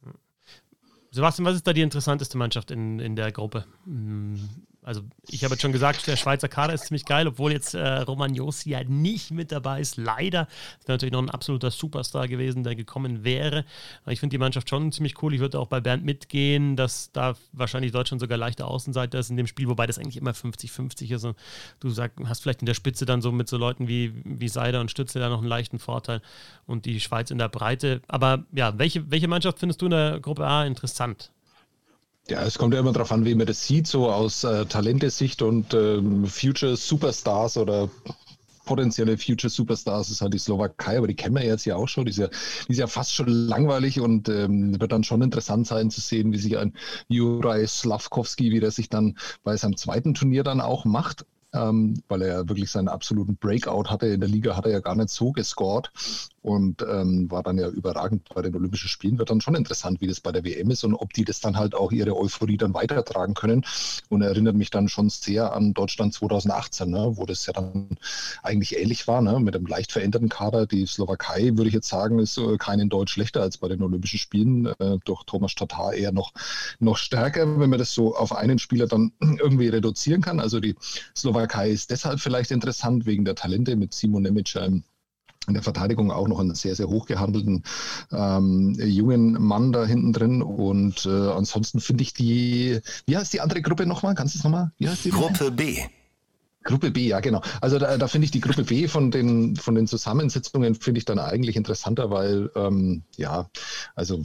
Sebastian, 1.16 1.46
was 1.46 1.54
ist 1.56 1.66
da 1.66 1.72
die 1.72 1.80
interessanteste 1.80 2.36
Mannschaft 2.36 2.70
in, 2.70 3.00
in 3.00 3.16
der 3.16 3.32
Gruppe? 3.32 3.64
Also 4.86 5.02
ich 5.26 5.42
habe 5.42 5.54
jetzt 5.54 5.62
schon 5.62 5.72
gesagt, 5.72 6.06
der 6.06 6.14
Schweizer 6.14 6.46
Kader 6.46 6.72
ist 6.72 6.86
ziemlich 6.86 7.04
geil, 7.04 7.26
obwohl 7.26 7.50
jetzt 7.50 7.74
äh, 7.74 7.98
Roman 7.98 8.36
Josi 8.36 8.70
ja 8.70 8.84
nicht 8.84 9.32
mit 9.32 9.50
dabei 9.50 9.80
ist. 9.80 9.96
Leider. 9.96 10.46
Wäre 10.84 10.94
natürlich 10.94 11.12
noch 11.12 11.22
ein 11.22 11.28
absoluter 11.28 11.72
Superstar 11.72 12.28
gewesen, 12.28 12.62
der 12.62 12.76
gekommen 12.76 13.24
wäre. 13.24 13.64
Aber 14.04 14.12
ich 14.12 14.20
finde 14.20 14.34
die 14.34 14.38
Mannschaft 14.38 14.70
schon 14.70 14.92
ziemlich 14.92 15.20
cool. 15.20 15.34
Ich 15.34 15.40
würde 15.40 15.58
auch 15.58 15.66
bei 15.66 15.80
Bernd 15.80 16.04
mitgehen, 16.04 16.76
dass 16.76 17.10
da 17.10 17.34
wahrscheinlich 17.52 17.90
Deutschland 17.90 18.20
sogar 18.20 18.38
leichter 18.38 18.68
Außenseiter 18.68 19.18
ist 19.18 19.28
in 19.28 19.36
dem 19.36 19.48
Spiel, 19.48 19.66
wobei 19.66 19.88
das 19.88 19.98
eigentlich 19.98 20.18
immer 20.18 20.30
50-50 20.30 21.12
ist. 21.12 21.24
Und 21.24 21.36
du 21.80 21.90
sag, 21.90 22.12
hast 22.24 22.42
vielleicht 22.44 22.62
in 22.62 22.66
der 22.66 22.74
Spitze 22.74 23.06
dann 23.06 23.20
so 23.20 23.32
mit 23.32 23.48
so 23.48 23.56
Leuten 23.56 23.88
wie, 23.88 24.12
wie 24.24 24.48
Seider 24.48 24.80
und 24.80 24.92
Stützel 24.92 25.20
da 25.20 25.28
noch 25.28 25.40
einen 25.40 25.48
leichten 25.48 25.80
Vorteil 25.80 26.22
und 26.64 26.84
die 26.84 27.00
Schweiz 27.00 27.32
in 27.32 27.38
der 27.38 27.48
Breite. 27.48 28.02
Aber 28.06 28.44
ja, 28.52 28.78
welche, 28.78 29.10
welche 29.10 29.26
Mannschaft 29.26 29.58
findest 29.58 29.82
du 29.82 29.86
in 29.86 29.90
der 29.90 30.20
Gruppe 30.20 30.46
A 30.46 30.64
interessant? 30.64 31.32
Ja, 32.28 32.42
es 32.42 32.58
kommt 32.58 32.74
ja 32.74 32.80
immer 32.80 32.92
darauf 32.92 33.12
an, 33.12 33.24
wie 33.24 33.36
man 33.36 33.46
das 33.46 33.66
sieht, 33.66 33.86
so 33.86 34.10
aus 34.10 34.42
äh, 34.42 34.66
Talentesicht 34.66 35.42
und 35.42 35.74
ähm, 35.74 36.26
Future 36.26 36.76
Superstars 36.76 37.56
oder 37.56 37.88
potenzielle 38.64 39.16
Future 39.16 39.48
Superstars 39.48 40.10
ist 40.10 40.20
halt 40.20 40.34
die 40.34 40.38
Slowakei, 40.38 40.98
aber 40.98 41.06
die 41.06 41.14
kennen 41.14 41.36
wir 41.36 41.44
jetzt 41.44 41.64
ja 41.64 41.76
auch 41.76 41.86
schon. 41.86 42.04
Die 42.04 42.10
ist 42.10 42.18
ja, 42.18 42.28
die 42.66 42.72
ist 42.72 42.78
ja 42.78 42.88
fast 42.88 43.14
schon 43.14 43.28
langweilig 43.28 44.00
und 44.00 44.28
ähm, 44.28 44.78
wird 44.78 44.92
dann 44.92 45.04
schon 45.04 45.22
interessant 45.22 45.68
sein 45.68 45.88
zu 45.90 46.00
sehen, 46.00 46.32
wie 46.32 46.38
sich 46.38 46.58
ein 46.58 46.74
Juraj 47.08 47.66
Slavkovski, 47.66 48.50
wie 48.50 48.60
der 48.60 48.72
sich 48.72 48.88
dann 48.90 49.16
bei 49.44 49.56
seinem 49.56 49.76
zweiten 49.76 50.12
Turnier 50.12 50.42
dann 50.42 50.60
auch 50.60 50.84
macht. 50.84 51.24
Ähm, 51.54 52.02
weil 52.08 52.22
er 52.22 52.28
ja 52.28 52.48
wirklich 52.48 52.70
seinen 52.70 52.88
absoluten 52.88 53.36
Breakout 53.36 53.84
hatte. 53.88 54.08
In 54.08 54.20
der 54.20 54.28
Liga 54.28 54.56
hat 54.56 54.66
er 54.66 54.72
ja 54.72 54.80
gar 54.80 54.96
nicht 54.96 55.10
so 55.10 55.30
gescored. 55.30 55.90
Und 56.46 56.80
ähm, 56.88 57.28
war 57.28 57.42
dann 57.42 57.58
ja 57.58 57.68
überragend 57.68 58.28
bei 58.32 58.40
den 58.40 58.54
Olympischen 58.54 58.88
Spielen. 58.88 59.18
Wird 59.18 59.30
dann 59.30 59.40
schon 59.40 59.56
interessant, 59.56 60.00
wie 60.00 60.06
das 60.06 60.20
bei 60.20 60.30
der 60.30 60.44
WM 60.44 60.70
ist 60.70 60.84
und 60.84 60.94
ob 60.94 61.12
die 61.12 61.24
das 61.24 61.40
dann 61.40 61.56
halt 61.56 61.74
auch 61.74 61.90
ihre 61.90 62.16
Euphorie 62.16 62.56
dann 62.56 62.72
weitertragen 62.72 63.34
können. 63.34 63.64
Und 64.10 64.22
erinnert 64.22 64.54
mich 64.54 64.70
dann 64.70 64.88
schon 64.88 65.08
sehr 65.08 65.52
an 65.52 65.74
Deutschland 65.74 66.14
2018, 66.14 66.88
ne, 66.88 67.10
wo 67.14 67.26
das 67.26 67.46
ja 67.46 67.52
dann 67.52 67.98
eigentlich 68.44 68.78
ähnlich 68.78 69.08
war, 69.08 69.22
ne, 69.22 69.40
mit 69.40 69.56
einem 69.56 69.66
leicht 69.66 69.90
veränderten 69.90 70.28
Kader. 70.28 70.68
Die 70.68 70.86
Slowakei, 70.86 71.56
würde 71.56 71.66
ich 71.66 71.74
jetzt 71.74 71.88
sagen, 71.88 72.20
ist 72.20 72.38
äh, 72.38 72.56
keinen 72.58 72.90
Deutsch 72.90 73.14
schlechter 73.14 73.42
als 73.42 73.58
bei 73.58 73.66
den 73.66 73.82
Olympischen 73.82 74.20
Spielen. 74.20 74.66
Äh, 74.78 74.98
durch 75.04 75.24
Thomas 75.24 75.56
Tatar 75.56 75.94
eher 75.94 76.12
noch, 76.12 76.32
noch 76.78 76.96
stärker, 76.96 77.58
wenn 77.58 77.70
man 77.70 77.80
das 77.80 77.92
so 77.92 78.14
auf 78.14 78.32
einen 78.32 78.60
Spieler 78.60 78.86
dann 78.86 79.10
irgendwie 79.20 79.66
reduzieren 79.66 80.22
kann. 80.22 80.38
Also 80.38 80.60
die 80.60 80.76
Slowakei 81.16 81.70
ist 81.70 81.90
deshalb 81.90 82.20
vielleicht 82.20 82.52
interessant 82.52 83.04
wegen 83.04 83.24
der 83.24 83.34
Talente 83.34 83.74
mit 83.74 83.94
Simon 83.94 84.22
Nemic 84.22 84.54
in 85.46 85.54
der 85.54 85.62
Verteidigung 85.62 86.10
auch 86.10 86.28
noch 86.28 86.40
einen 86.40 86.54
sehr, 86.54 86.74
sehr 86.74 86.88
hochgehandelten 86.88 87.64
ähm, 88.12 88.74
jungen 88.78 89.32
Mann 89.42 89.72
da 89.72 89.84
hinten 89.84 90.12
drin. 90.12 90.42
Und 90.42 91.06
äh, 91.06 91.30
ansonsten 91.30 91.80
finde 91.80 92.02
ich 92.02 92.14
die, 92.14 92.80
wie 93.06 93.16
heißt 93.16 93.32
die 93.32 93.40
andere 93.40 93.62
Gruppe 93.62 93.86
nochmal? 93.86 94.14
Kannst 94.14 94.34
du 94.34 94.38
es 94.38 94.44
nochmal? 94.44 94.72
Wie 94.78 94.88
heißt 94.88 95.04
die? 95.04 95.10
Gruppe 95.10 95.50
B. 95.50 95.78
Gruppe 96.66 96.90
B, 96.90 97.06
ja 97.06 97.20
genau. 97.20 97.40
Also 97.60 97.78
da, 97.78 97.96
da 97.96 98.08
finde 98.08 98.24
ich 98.26 98.32
die 98.32 98.40
Gruppe 98.40 98.64
B 98.64 98.88
von 98.88 99.10
den, 99.10 99.56
von 99.56 99.74
den 99.74 99.86
Zusammensetzungen 99.86 100.74
finde 100.74 100.98
ich 100.98 101.04
dann 101.04 101.18
eigentlich 101.18 101.56
interessanter, 101.56 102.10
weil 102.10 102.50
ähm, 102.56 103.04
ja, 103.16 103.48
also 103.94 104.22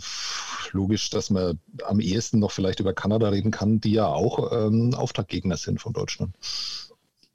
logisch, 0.72 1.12
dass 1.12 1.30
man 1.30 1.60
am 1.88 2.00
ehesten 2.00 2.40
noch 2.40 2.52
vielleicht 2.52 2.80
über 2.80 2.94
Kanada 2.94 3.30
reden 3.30 3.52
kann, 3.52 3.80
die 3.80 3.92
ja 3.92 4.08
auch 4.08 4.52
ähm, 4.52 4.94
Auftaktgegner 4.96 5.56
sind 5.56 5.80
von 5.80 5.94
Deutschland. 5.94 6.36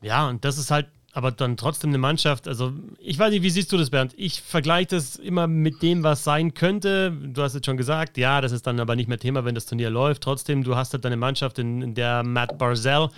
Ja, 0.03 0.29
und 0.29 0.45
das 0.45 0.59
ist 0.59 0.71
halt 0.71 0.89
aber 1.17 1.33
dann 1.33 1.57
trotzdem 1.57 1.89
eine 1.89 1.99
Mannschaft. 1.99 2.47
Also, 2.47 2.75
ich 2.99 3.19
weiß 3.19 3.31
nicht, 3.31 3.43
wie 3.43 3.49
siehst 3.49 3.73
du 3.73 3.79
das, 3.79 3.89
Bernd? 3.89 4.13
Ich 4.19 4.43
vergleiche 4.43 4.89
das 4.89 5.17
immer 5.17 5.47
mit 5.47 5.81
dem, 5.81 6.03
was 6.03 6.25
sein 6.25 6.53
könnte. 6.53 7.11
Du 7.11 7.41
hast 7.41 7.55
jetzt 7.55 7.65
schon 7.65 7.79
gesagt, 7.79 8.19
ja, 8.19 8.43
das 8.43 8.53
ist 8.53 8.67
dann 8.67 8.79
aber 8.79 8.97
nicht 8.97 9.09
mehr 9.09 9.19
Thema, 9.19 9.47
wenn 9.47 9.55
das 9.55 9.65
Turnier 9.65 9.89
läuft. 9.89 10.23
Trotzdem, 10.23 10.63
du 10.63 10.77
hast 10.77 10.93
halt 10.93 11.07
deine 11.07 11.17
Mannschaft, 11.17 11.59
in, 11.59 11.81
in 11.81 11.95
der 11.95 12.23
Matt 12.23 12.59
Barzell, 12.59 13.09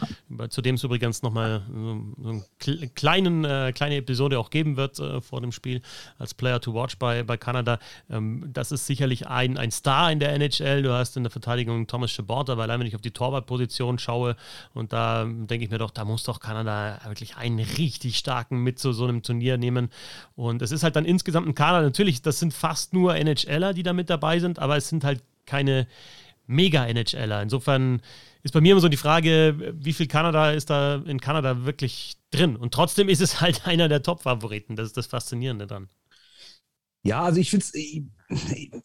zu 0.48 0.62
dem 0.62 0.76
es 0.76 0.84
übrigens 0.84 1.22
nochmal 1.22 1.62
so, 1.66 2.00
so 2.22 2.28
eine 2.28 2.88
kleinen, 2.90 3.44
äh, 3.44 3.72
kleine 3.74 3.96
Episode 3.96 4.38
auch 4.38 4.50
geben 4.50 4.76
wird 4.76 5.00
äh, 5.00 5.20
vor 5.20 5.40
dem 5.40 5.50
Spiel 5.50 5.82
als 6.20 6.34
Player 6.34 6.60
to 6.60 6.72
Watch 6.74 6.98
bei, 6.98 7.24
bei 7.24 7.36
Kanada. 7.36 7.80
Ähm, 8.08 8.48
das 8.52 8.70
ist 8.70 8.86
sicherlich 8.86 9.26
ein, 9.26 9.58
ein 9.58 9.72
Star 9.72 10.12
in 10.12 10.20
der 10.20 10.32
NHL. 10.34 10.82
Du 10.82 10.92
hast 10.92 11.16
in 11.16 11.24
der 11.24 11.32
Verteidigung 11.32 11.88
Thomas 11.88 12.12
Schaborta, 12.12 12.56
weil 12.56 12.70
allein 12.70 12.78
wenn 12.78 12.86
ich 12.86 12.94
auf 12.94 13.02
die 13.02 13.10
Torwartposition 13.10 13.98
schaue 13.98 14.36
und 14.72 14.92
da 14.92 15.24
denke 15.24 15.64
ich 15.64 15.70
mir 15.72 15.78
doch, 15.78 15.90
da 15.90 16.04
muss 16.04 16.22
doch 16.22 16.38
Kanada 16.38 17.00
wirklich 17.04 17.36
einen 17.36 17.58
riesigen 17.58 17.87
richtig 17.88 18.18
starken 18.18 18.62
mit 18.62 18.78
zu 18.78 18.92
so 18.92 19.04
einem 19.04 19.22
Turnier 19.22 19.56
nehmen. 19.56 19.88
Und 20.36 20.62
es 20.62 20.70
ist 20.70 20.82
halt 20.82 20.96
dann 20.96 21.04
insgesamt 21.04 21.48
ein 21.48 21.54
Kader. 21.54 21.82
Natürlich, 21.82 22.22
das 22.22 22.38
sind 22.38 22.52
fast 22.52 22.92
nur 22.92 23.16
NHLer, 23.16 23.72
die 23.72 23.82
da 23.82 23.92
mit 23.92 24.10
dabei 24.10 24.38
sind, 24.38 24.58
aber 24.58 24.76
es 24.76 24.88
sind 24.88 25.04
halt 25.04 25.22
keine 25.46 25.86
Mega-NHLer. 26.46 27.42
Insofern 27.42 28.02
ist 28.42 28.52
bei 28.52 28.60
mir 28.60 28.72
immer 28.72 28.80
so 28.80 28.88
die 28.88 28.96
Frage, 28.96 29.74
wie 29.74 29.92
viel 29.92 30.06
Kanada 30.06 30.50
ist 30.52 30.70
da 30.70 30.96
in 31.06 31.20
Kanada 31.20 31.64
wirklich 31.64 32.16
drin? 32.30 32.56
Und 32.56 32.72
trotzdem 32.74 33.08
ist 33.08 33.20
es 33.20 33.40
halt 33.40 33.66
einer 33.66 33.88
der 33.88 34.02
Top-Favoriten. 34.02 34.76
Das 34.76 34.86
ist 34.86 34.96
das 34.96 35.06
Faszinierende 35.06 35.66
dann. 35.66 35.88
Ja, 37.04 37.22
also 37.22 37.40
ich 37.40 37.50
finde 37.50 37.64
es 37.64 37.74
äh, 37.74 38.02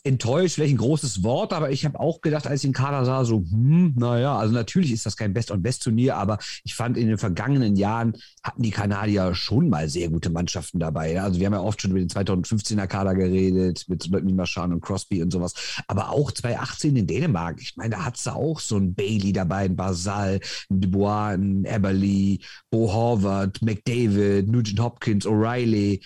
enttäuscht, 0.03 0.55
vielleicht 0.55 0.75
ein 0.75 0.77
großes 0.77 1.23
Wort, 1.23 1.51
aber 1.51 1.71
ich 1.71 1.83
habe 1.83 1.99
auch 1.99 2.21
gedacht, 2.21 2.47
als 2.47 2.63
ich 2.63 2.69
den 2.69 2.73
Kader 2.73 3.03
sah, 3.03 3.25
so, 3.25 3.39
hm, 3.39 3.93
naja, 3.97 4.37
also 4.37 4.53
natürlich 4.53 4.93
ist 4.93 5.05
das 5.05 5.17
kein 5.17 5.33
Best- 5.33 5.51
und 5.51 5.61
Best-Turnier, 5.61 6.15
aber 6.15 6.37
ich 6.63 6.75
fand 6.75 6.95
in 6.95 7.07
den 7.07 7.17
vergangenen 7.17 7.75
Jahren 7.75 8.13
hatten 8.41 8.61
die 8.61 8.69
Kanadier 8.71 9.35
schon 9.35 9.67
mal 9.67 9.89
sehr 9.89 10.09
gute 10.09 10.29
Mannschaften 10.29 10.79
dabei. 10.79 11.21
Also 11.21 11.39
wir 11.39 11.47
haben 11.47 11.53
ja 11.53 11.59
oft 11.61 11.81
schon 11.81 11.91
über 11.91 11.99
den 11.99 12.09
2015er 12.09 12.87
Kader 12.87 13.15
geredet, 13.15 13.83
mit 13.89 14.09
Marchand 14.33 14.73
und 14.73 14.81
Crosby 14.81 15.21
und 15.21 15.31
sowas, 15.31 15.53
aber 15.87 16.11
auch 16.11 16.31
2018 16.31 16.95
in 16.95 17.07
Dänemark. 17.07 17.59
Ich 17.61 17.75
meine, 17.75 17.91
da 17.95 18.05
hat 18.05 18.15
es 18.17 18.27
auch 18.27 18.59
so 18.59 18.77
ein 18.77 18.93
Bailey 18.93 19.33
dabei, 19.33 19.65
ein 19.65 19.75
Basal, 19.75 20.39
ein 20.69 20.79
Dubois, 20.81 21.33
ein 21.33 21.65
Eberly, 21.65 22.39
Bo 22.69 22.93
Horvath, 22.93 23.61
McDavid, 23.61 24.47
Nugent 24.47 24.79
Hopkins, 24.79 25.25
O'Reilly, 25.25 25.99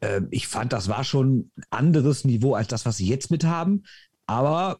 äh, 0.00 0.20
ich 0.30 0.48
fand, 0.48 0.72
das 0.72 0.88
war 0.88 1.04
schon 1.04 1.50
ein 1.56 1.64
anderes 1.70 2.24
Niveau 2.24 2.54
als 2.54 2.68
das, 2.68 2.86
was 2.86 2.96
sie 2.96 3.06
jetzt 3.06 3.30
mit 3.30 3.44
haben. 3.44 3.84
Aber 4.26 4.78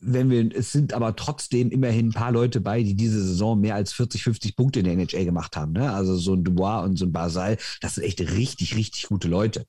wenn 0.00 0.30
wir, 0.30 0.54
es 0.54 0.72
sind 0.72 0.92
aber 0.92 1.16
trotzdem 1.16 1.70
immerhin 1.70 2.08
ein 2.08 2.12
paar 2.12 2.32
Leute 2.32 2.60
bei, 2.60 2.82
die 2.82 2.94
diese 2.94 3.20
Saison 3.20 3.60
mehr 3.60 3.74
als 3.74 3.92
40, 3.92 4.22
50 4.22 4.56
Punkte 4.56 4.80
in 4.80 4.84
der 4.84 4.94
NHL 4.94 5.24
gemacht 5.24 5.56
haben. 5.56 5.72
Ne? 5.72 5.92
Also 5.92 6.16
so 6.16 6.34
ein 6.34 6.44
Dubois 6.44 6.84
und 6.84 6.96
so 6.96 7.06
ein 7.06 7.12
Basal, 7.12 7.58
das 7.80 7.96
sind 7.96 8.04
echt 8.04 8.20
richtig, 8.20 8.76
richtig 8.76 9.08
gute 9.08 9.28
Leute. 9.28 9.66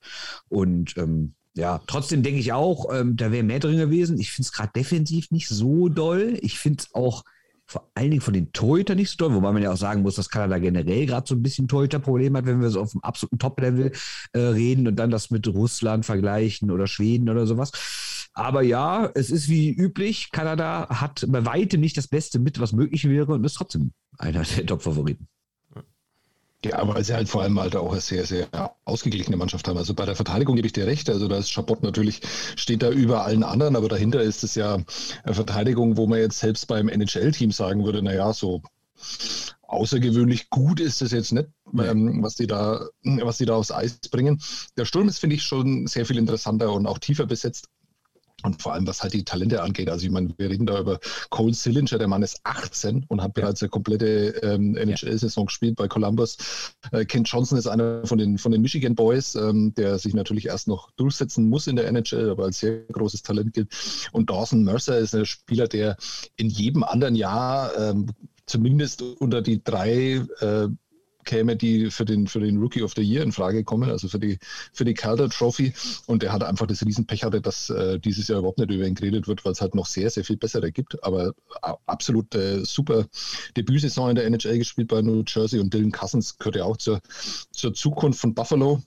Und 0.47 0.95
ähm, 0.97 1.33
ja, 1.55 1.81
trotzdem 1.87 2.21
denke 2.21 2.39
ich 2.39 2.53
auch, 2.53 2.93
ähm, 2.93 3.15
da 3.17 3.31
wäre 3.31 3.43
mehr 3.43 3.59
drin 3.59 3.77
gewesen. 3.77 4.19
Ich 4.19 4.31
finde 4.31 4.45
es 4.45 4.51
gerade 4.51 4.71
defensiv 4.75 5.31
nicht 5.31 5.47
so 5.47 5.89
doll. 5.89 6.37
Ich 6.41 6.59
finde 6.59 6.83
es 6.83 6.93
auch 6.93 7.23
vor 7.69 7.91
allen 7.93 8.09
Dingen 8.09 8.21
von 8.21 8.33
den 8.33 8.51
Torhütern 8.51 8.97
nicht 8.97 9.11
so 9.11 9.17
toll, 9.17 9.35
wobei 9.35 9.51
man 9.51 9.61
ja 9.61 9.71
auch 9.71 9.77
sagen 9.77 10.01
muss, 10.01 10.15
dass 10.15 10.29
Kanada 10.29 10.57
generell 10.57 11.05
gerade 11.05 11.27
so 11.27 11.35
ein 11.35 11.43
bisschen 11.43 11.67
Torhüter-Problem 11.67 12.35
hat, 12.35 12.47
wenn 12.47 12.61
wir 12.61 12.69
so 12.71 12.81
auf 12.81 12.93
dem 12.93 13.03
absoluten 13.03 13.37
Top-Level 13.37 13.91
äh, 14.33 14.39
reden 14.39 14.87
und 14.87 14.95
dann 14.95 15.11
das 15.11 15.29
mit 15.29 15.47
Russland 15.47 16.03
vergleichen 16.03 16.71
oder 16.71 16.87
Schweden 16.87 17.29
oder 17.29 17.45
sowas. 17.45 17.71
Aber 18.33 18.63
ja, 18.63 19.11
es 19.13 19.29
ist 19.29 19.49
wie 19.49 19.69
üblich, 19.69 20.31
Kanada 20.31 20.87
hat 20.89 21.25
bei 21.27 21.45
weitem 21.45 21.79
nicht 21.79 21.95
das 21.95 22.07
Beste 22.07 22.39
mit, 22.39 22.59
was 22.59 22.73
möglich 22.73 23.07
wäre 23.07 23.33
und 23.33 23.43
ist 23.43 23.53
trotzdem 23.53 23.91
einer 24.17 24.41
der 24.41 24.65
Top-Favoriten. 24.65 25.27
Ja, 26.65 26.85
weil 26.85 27.05
sie 27.05 27.13
halt 27.13 27.29
vor 27.29 27.41
allem 27.41 27.57
halt 27.57 27.75
auch 27.77 27.91
eine 27.93 28.01
sehr, 28.01 28.25
sehr 28.25 28.47
ausgeglichene 28.83 29.37
Mannschaft 29.37 29.67
haben. 29.67 29.77
Also 29.77 29.93
bei 29.93 30.05
der 30.05 30.15
Verteidigung 30.15 30.57
gebe 30.57 30.67
ich 30.67 30.73
dir 30.73 30.87
recht. 30.87 31.09
Also 31.09 31.29
da 31.29 31.37
ist 31.37 31.51
Chabot 31.51 31.83
natürlich, 31.83 32.21
steht 32.57 32.83
da 32.83 32.89
über 32.89 33.23
allen 33.23 33.43
anderen, 33.43 33.77
aber 33.77 33.87
dahinter 33.87 34.21
ist 34.21 34.43
es 34.43 34.55
ja 34.55 34.77
eine 35.23 35.35
Verteidigung, 35.35 35.95
wo 35.95 36.05
man 36.05 36.19
jetzt 36.19 36.39
selbst 36.39 36.67
beim 36.67 36.89
NHL-Team 36.89 37.51
sagen 37.51 37.85
würde, 37.85 38.01
naja, 38.01 38.33
so 38.33 38.61
außergewöhnlich 39.69 40.49
gut 40.49 40.81
ist 40.81 41.01
es 41.01 41.11
jetzt 41.11 41.31
nicht, 41.31 41.47
ähm, 41.77 42.21
was 42.23 42.35
die 42.35 42.47
da, 42.47 42.87
was 43.03 43.37
die 43.37 43.45
da 43.45 43.55
aufs 43.55 43.71
Eis 43.71 43.99
bringen. 44.11 44.41
Der 44.77 44.85
Sturm 44.85 45.07
ist, 45.07 45.19
finde 45.19 45.37
ich, 45.37 45.43
schon 45.43 45.87
sehr 45.87 46.05
viel 46.05 46.17
interessanter 46.17 46.73
und 46.73 46.87
auch 46.87 46.97
tiefer 46.97 47.25
besetzt. 47.25 47.69
Und 48.43 48.61
vor 48.61 48.73
allem, 48.73 48.87
was 48.87 49.01
halt 49.01 49.13
die 49.13 49.23
Talente 49.23 49.61
angeht. 49.61 49.89
Also, 49.89 50.05
ich 50.05 50.11
meine, 50.11 50.33
wir 50.37 50.49
reden 50.49 50.65
da 50.65 50.79
über 50.79 50.99
Cole 51.29 51.53
Sillinger, 51.53 51.97
der 51.97 52.07
Mann 52.07 52.23
ist 52.23 52.39
18 52.43 53.05
und 53.07 53.21
hat 53.21 53.33
bereits 53.33 53.61
eine 53.61 53.69
komplette 53.69 54.29
ähm, 54.43 54.75
NHL-Saison 54.75 55.47
gespielt 55.47 55.75
bei 55.75 55.87
Columbus. 55.87 56.37
Äh, 56.91 57.05
Ken 57.05 57.23
Johnson 57.23 57.57
ist 57.57 57.67
einer 57.67 58.05
von 58.05 58.17
den, 58.17 58.37
von 58.37 58.51
den 58.51 58.61
Michigan 58.61 58.95
Boys, 58.95 59.35
ähm, 59.35 59.73
der 59.75 59.99
sich 59.99 60.13
natürlich 60.13 60.47
erst 60.47 60.67
noch 60.67 60.91
durchsetzen 60.91 61.49
muss 61.49 61.67
in 61.67 61.75
der 61.75 61.87
NHL, 61.87 62.29
aber 62.29 62.45
als 62.45 62.59
sehr 62.59 62.79
großes 62.91 63.23
Talent 63.23 63.53
gilt. 63.53 63.69
Und 64.11 64.29
Dawson 64.29 64.63
Mercer 64.63 64.97
ist 64.97 65.15
ein 65.15 65.25
Spieler, 65.25 65.67
der 65.67 65.97
in 66.35 66.49
jedem 66.49 66.83
anderen 66.83 67.15
Jahr 67.15 67.77
ähm, 67.77 68.07
zumindest 68.45 69.01
unter 69.01 69.41
die 69.41 69.63
drei 69.63 70.25
äh, 70.39 70.67
käme, 71.25 71.55
die 71.55 71.91
für 71.91 72.05
den, 72.05 72.27
für 72.27 72.39
den 72.39 72.57
Rookie 72.57 72.81
of 72.81 72.93
the 72.95 73.01
Year 73.01 73.23
in 73.23 73.31
Frage 73.31 73.63
kommen, 73.63 73.89
also 73.89 74.07
für 74.07 74.19
die, 74.19 74.39
für 74.73 74.85
die 74.85 74.93
Calder 74.93 75.29
Trophy. 75.29 75.73
Und 76.07 76.23
er 76.23 76.33
hat 76.33 76.43
einfach 76.43 76.67
das 76.67 76.85
Riesenpech 76.85 77.23
hatte, 77.23 77.41
dass 77.41 77.69
äh, 77.69 77.99
dieses 77.99 78.27
Jahr 78.27 78.39
überhaupt 78.39 78.57
nicht 78.57 78.71
über 78.71 78.85
ihn 78.85 78.95
geredet 78.95 79.27
wird, 79.27 79.45
weil 79.45 79.51
es 79.51 79.61
halt 79.61 79.75
noch 79.75 79.85
sehr, 79.85 80.09
sehr 80.09 80.23
viel 80.23 80.37
bessere 80.37 80.71
gibt. 80.71 81.03
Aber 81.03 81.33
absolut 81.85 82.33
äh, 82.35 82.63
super 82.63 83.05
Debütsaison 83.57 84.11
in 84.11 84.15
der 84.15 84.25
NHL 84.25 84.57
gespielt 84.57 84.87
bei 84.87 85.01
New 85.01 85.23
Jersey 85.27 85.59
und 85.59 85.73
Dylan 85.73 85.91
Cousins 85.91 86.37
gehört 86.37 86.55
ja 86.55 86.63
auch 86.63 86.77
zur, 86.77 86.99
zur 87.51 87.73
Zukunft 87.73 88.19
von 88.19 88.33
Buffalo. 88.33 88.81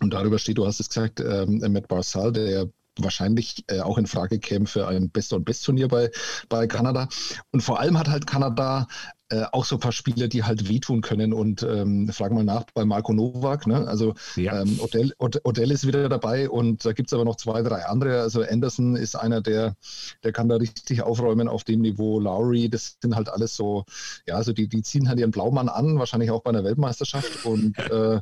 Und 0.00 0.12
darüber 0.12 0.38
steht, 0.38 0.58
du 0.58 0.66
hast 0.66 0.80
es 0.80 0.88
gesagt, 0.88 1.20
ähm, 1.20 1.60
Matt 1.72 1.88
Barzal, 1.88 2.32
der 2.32 2.68
wahrscheinlich 2.98 3.64
äh, 3.68 3.80
auch 3.80 3.98
in 3.98 4.06
Frage 4.06 4.38
käme 4.38 4.66
für 4.66 4.86
ein 4.86 5.10
Bester- 5.10 5.36
und 5.36 5.44
Best-Turnier 5.44 5.88
bei, 5.88 6.10
bei 6.48 6.66
Kanada. 6.66 7.08
Und 7.50 7.62
vor 7.62 7.80
allem 7.80 7.98
hat 7.98 8.08
halt 8.08 8.26
Kanada 8.26 8.86
äh, 9.34 9.46
auch 9.50 9.64
so 9.64 9.76
ein 9.76 9.80
paar 9.80 9.92
Spieler, 9.92 10.28
die 10.28 10.44
halt 10.44 10.68
wehtun 10.68 11.00
können. 11.00 11.32
Und 11.32 11.62
ähm, 11.62 12.08
fragen 12.08 12.36
mal 12.36 12.44
nach 12.44 12.64
bei 12.72 12.84
Marco 12.84 13.12
Novak. 13.12 13.66
Ne? 13.66 13.86
Also 13.88 14.14
ja. 14.36 14.62
ähm, 14.62 14.78
Odell, 14.80 15.12
Odell, 15.18 15.70
ist 15.70 15.86
wieder 15.86 16.08
dabei 16.08 16.48
und 16.48 16.84
da 16.84 16.92
gibt 16.92 17.08
es 17.08 17.12
aber 17.12 17.24
noch 17.24 17.36
zwei, 17.36 17.62
drei 17.62 17.86
andere. 17.86 18.20
Also 18.20 18.42
Anderson 18.42 18.96
ist 18.96 19.16
einer, 19.16 19.40
der, 19.40 19.74
der 20.22 20.32
kann 20.32 20.48
da 20.48 20.56
richtig 20.56 21.02
aufräumen 21.02 21.48
auf 21.48 21.64
dem 21.64 21.80
Niveau. 21.80 22.20
Lowry, 22.20 22.68
das 22.68 22.96
sind 23.02 23.16
halt 23.16 23.28
alles 23.28 23.56
so, 23.56 23.84
ja, 24.26 24.36
also 24.36 24.52
die, 24.52 24.68
die 24.68 24.82
ziehen 24.82 25.08
halt 25.08 25.18
ihren 25.18 25.32
Blaumann 25.32 25.68
an, 25.68 25.98
wahrscheinlich 25.98 26.30
auch 26.30 26.42
bei 26.42 26.50
einer 26.50 26.64
Weltmeisterschaft. 26.64 27.44
Und 27.44 27.76
äh, 27.90 28.20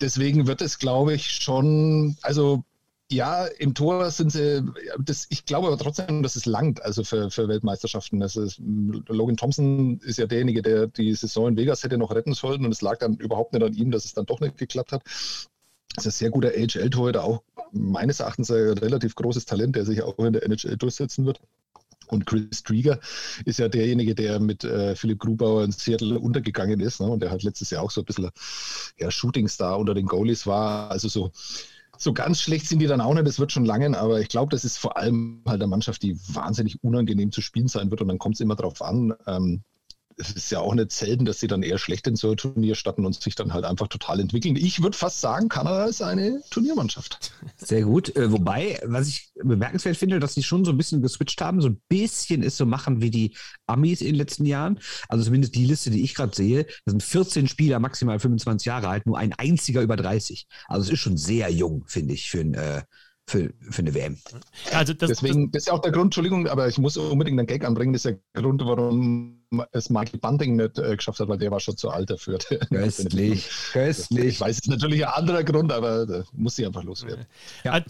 deswegen 0.00 0.46
wird 0.46 0.62
es, 0.62 0.78
glaube 0.78 1.14
ich, 1.14 1.30
schon, 1.30 2.16
also 2.22 2.64
ja, 3.10 3.46
im 3.46 3.74
Tor 3.74 4.10
sind 4.10 4.32
sie, 4.32 4.64
das, 4.98 5.26
ich 5.30 5.44
glaube 5.44 5.68
aber 5.68 5.78
trotzdem, 5.78 6.22
dass 6.22 6.34
es 6.34 6.44
langt, 6.44 6.82
also 6.82 7.04
für, 7.04 7.30
für 7.30 7.46
Weltmeisterschaften. 7.46 8.18
Das 8.18 8.36
ist, 8.36 8.58
Logan 8.58 9.36
Thompson 9.36 10.00
ist 10.00 10.18
ja 10.18 10.26
derjenige, 10.26 10.62
der 10.62 10.88
die 10.88 11.14
Saison 11.14 11.48
in 11.48 11.56
Vegas 11.56 11.84
hätte 11.84 11.98
noch 11.98 12.12
retten 12.12 12.34
sollen 12.34 12.64
und 12.64 12.72
es 12.72 12.82
lag 12.82 12.98
dann 12.98 13.16
überhaupt 13.16 13.52
nicht 13.52 13.62
an 13.62 13.74
ihm, 13.74 13.90
dass 13.92 14.04
es 14.04 14.14
dann 14.14 14.26
doch 14.26 14.40
nicht 14.40 14.58
geklappt 14.58 14.92
hat. 14.92 15.02
Das 15.94 16.04
ist 16.04 16.16
ein 16.16 16.18
sehr 16.18 16.30
guter 16.30 16.48
AHL-Torhüter, 16.48 17.22
auch 17.22 17.42
meines 17.72 18.20
Erachtens 18.20 18.50
ein 18.50 18.78
relativ 18.78 19.14
großes 19.14 19.44
Talent, 19.44 19.76
der 19.76 19.84
sich 19.84 20.02
auch 20.02 20.18
in 20.18 20.32
der 20.32 20.42
NHL 20.42 20.76
durchsetzen 20.76 21.26
wird. 21.26 21.40
Und 22.08 22.26
Chris 22.26 22.62
Drieger 22.62 23.00
ist 23.44 23.58
ja 23.58 23.68
derjenige, 23.68 24.14
der 24.14 24.38
mit 24.38 24.62
äh, 24.64 24.94
Philipp 24.94 25.18
Grubauer 25.18 25.64
in 25.64 25.72
Seattle 25.72 26.18
untergegangen 26.18 26.80
ist. 26.80 27.00
Ne? 27.00 27.06
Und 27.06 27.20
der 27.20 27.30
hat 27.30 27.42
letztes 27.42 27.70
Jahr 27.70 27.82
auch 27.82 27.90
so 27.90 28.02
ein 28.02 28.04
bisschen 28.04 28.30
ja, 28.98 29.10
Shooting-Star 29.10 29.78
unter 29.78 29.94
den 29.94 30.06
Goalies 30.06 30.46
war. 30.46 30.90
Also 30.90 31.08
so 31.08 31.32
so 31.98 32.12
ganz 32.12 32.40
schlecht 32.40 32.68
sind 32.68 32.80
die 32.80 32.86
dann 32.86 33.00
auch 33.00 33.14
nicht, 33.14 33.26
das 33.26 33.38
wird 33.38 33.52
schon 33.52 33.64
lange, 33.64 33.98
aber 33.98 34.20
ich 34.20 34.28
glaube, 34.28 34.50
das 34.50 34.64
ist 34.64 34.78
vor 34.78 34.96
allem 34.96 35.42
halt 35.46 35.62
eine 35.62 35.68
Mannschaft, 35.68 36.02
die 36.02 36.18
wahnsinnig 36.28 36.82
unangenehm 36.82 37.32
zu 37.32 37.40
spielen 37.40 37.68
sein 37.68 37.90
wird 37.90 38.02
und 38.02 38.08
dann 38.08 38.18
kommt 38.18 38.36
es 38.36 38.40
immer 38.40 38.56
darauf 38.56 38.82
an, 38.82 39.14
ähm, 39.26 39.62
es 40.18 40.30
ist 40.30 40.50
ja 40.50 40.60
auch 40.60 40.74
nicht 40.74 40.92
selten, 40.92 41.24
dass 41.24 41.40
sie 41.40 41.46
dann 41.46 41.62
eher 41.62 41.78
schlecht 41.78 42.06
in 42.06 42.16
so 42.16 42.30
ein 42.30 42.36
Turnier 42.36 42.74
starten 42.74 43.04
und 43.04 43.20
sich 43.20 43.34
dann 43.34 43.52
halt 43.52 43.64
einfach 43.64 43.88
total 43.88 44.20
entwickeln. 44.20 44.56
Ich 44.56 44.82
würde 44.82 44.96
fast 44.96 45.20
sagen, 45.20 45.48
Kanada 45.48 45.84
ist 45.84 46.02
eine 46.02 46.40
Turniermannschaft. 46.50 47.32
Sehr 47.56 47.82
gut. 47.82 48.14
Äh, 48.16 48.32
wobei, 48.32 48.80
was 48.84 49.08
ich 49.08 49.30
bemerkenswert 49.34 49.96
finde, 49.96 50.18
dass 50.18 50.34
sie 50.34 50.42
schon 50.42 50.64
so 50.64 50.70
ein 50.70 50.78
bisschen 50.78 51.02
geswitcht 51.02 51.40
haben, 51.42 51.60
so 51.60 51.68
ein 51.68 51.80
bisschen 51.88 52.42
ist 52.42 52.56
so 52.56 52.64
machen 52.64 53.02
wie 53.02 53.10
die 53.10 53.36
Amis 53.66 54.00
in 54.00 54.08
den 54.08 54.14
letzten 54.16 54.46
Jahren. 54.46 54.80
Also 55.08 55.24
zumindest 55.24 55.54
die 55.54 55.66
Liste, 55.66 55.90
die 55.90 56.02
ich 56.02 56.14
gerade 56.14 56.34
sehe, 56.34 56.64
das 56.64 56.92
sind 56.92 57.02
14 57.02 57.46
Spieler, 57.46 57.78
maximal 57.78 58.18
25 58.18 58.66
Jahre 58.66 58.88
alt, 58.88 59.06
nur 59.06 59.18
ein 59.18 59.34
einziger 59.34 59.82
über 59.82 59.96
30. 59.96 60.46
Also 60.66 60.86
es 60.86 60.92
ist 60.94 61.00
schon 61.00 61.18
sehr 61.18 61.50
jung, 61.50 61.84
finde 61.86 62.14
ich, 62.14 62.30
für 62.30 62.40
ein 62.40 62.54
äh, 62.54 62.82
für, 63.28 63.52
für 63.70 63.80
eine 63.80 63.92
WM. 63.92 64.16
Also 64.72 64.94
das, 64.94 65.08
Deswegen, 65.08 65.50
das 65.50 65.64
ist 65.64 65.66
ja 65.66 65.72
auch 65.72 65.80
der 65.80 65.90
Grund, 65.90 66.06
Entschuldigung, 66.06 66.46
aber 66.46 66.68
ich 66.68 66.78
muss 66.78 66.96
unbedingt 66.96 67.38
einen 67.38 67.48
Gag 67.48 67.64
anbringen, 67.64 67.92
das 67.92 68.04
ist 68.04 68.18
der 68.34 68.42
Grund, 68.42 68.62
warum 68.64 69.35
es 69.72 69.90
Michael 69.90 70.18
Bunting 70.18 70.56
nicht 70.56 70.78
äh, 70.78 70.96
geschafft 70.96 71.20
hat, 71.20 71.28
weil 71.28 71.38
der 71.38 71.50
war 71.50 71.60
schon 71.60 71.76
zu 71.76 71.90
alt 71.90 72.10
dafür. 72.10 72.38
Köstlich, 72.68 73.48
köstlich. 73.72 74.24
Ich 74.24 74.40
weiß, 74.40 74.50
es 74.50 74.58
ist 74.58 74.68
natürlich 74.68 75.06
ein 75.06 75.12
anderer 75.12 75.44
Grund, 75.44 75.72
aber 75.72 76.06
da 76.06 76.24
muss 76.32 76.56
sie 76.56 76.66
einfach 76.66 76.82
loswerden. 76.82 77.26
Ja. 77.64 77.80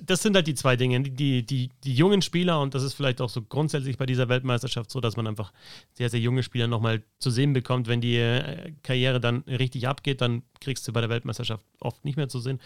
Das 0.00 0.22
sind 0.22 0.36
halt 0.36 0.46
die 0.46 0.54
zwei 0.54 0.76
Dinge. 0.76 1.00
Die, 1.02 1.44
die, 1.44 1.70
die 1.82 1.94
jungen 1.94 2.22
Spieler, 2.22 2.60
und 2.60 2.74
das 2.74 2.82
ist 2.82 2.94
vielleicht 2.94 3.20
auch 3.20 3.28
so 3.28 3.42
grundsätzlich 3.42 3.98
bei 3.98 4.06
dieser 4.06 4.28
Weltmeisterschaft 4.28 4.90
so, 4.90 5.00
dass 5.00 5.16
man 5.16 5.26
einfach 5.26 5.52
sehr, 5.94 6.10
sehr 6.10 6.20
junge 6.20 6.42
Spieler 6.42 6.68
nochmal 6.68 7.02
zu 7.18 7.30
sehen 7.30 7.52
bekommt. 7.52 7.88
Wenn 7.88 8.00
die 8.00 8.16
äh, 8.16 8.72
Karriere 8.82 9.20
dann 9.20 9.42
richtig 9.46 9.88
abgeht, 9.88 10.20
dann 10.20 10.42
kriegst 10.60 10.86
du 10.86 10.92
bei 10.92 11.00
der 11.00 11.10
Weltmeisterschaft 11.10 11.64
oft 11.80 12.04
nicht 12.04 12.16
mehr 12.16 12.28
zu 12.28 12.38
sehen. 12.38 12.60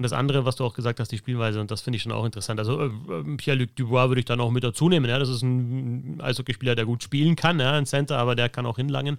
Und 0.00 0.04
das 0.04 0.14
andere, 0.14 0.46
was 0.46 0.56
du 0.56 0.64
auch 0.64 0.72
gesagt 0.72 0.98
hast, 0.98 1.12
die 1.12 1.18
Spielweise, 1.18 1.60
und 1.60 1.70
das 1.70 1.82
finde 1.82 1.98
ich 1.98 2.02
schon 2.02 2.12
auch 2.12 2.24
interessant. 2.24 2.58
Also 2.58 2.86
äh, 2.86 2.90
Pierre-Luc 3.36 3.76
Dubois 3.76 4.08
würde 4.08 4.20
ich 4.20 4.24
dann 4.24 4.40
auch 4.40 4.50
mit 4.50 4.64
dazu 4.64 4.88
nehmen. 4.88 5.04
Ja? 5.04 5.18
Das 5.18 5.28
ist 5.28 5.42
ein 5.42 6.18
Eishockeyspieler, 6.22 6.74
der 6.74 6.86
gut 6.86 7.02
spielen 7.02 7.36
kann, 7.36 7.60
ja? 7.60 7.72
ein 7.72 7.84
Center, 7.84 8.16
aber 8.16 8.34
der 8.34 8.48
kann 8.48 8.64
auch 8.64 8.76
hinlangen. 8.76 9.18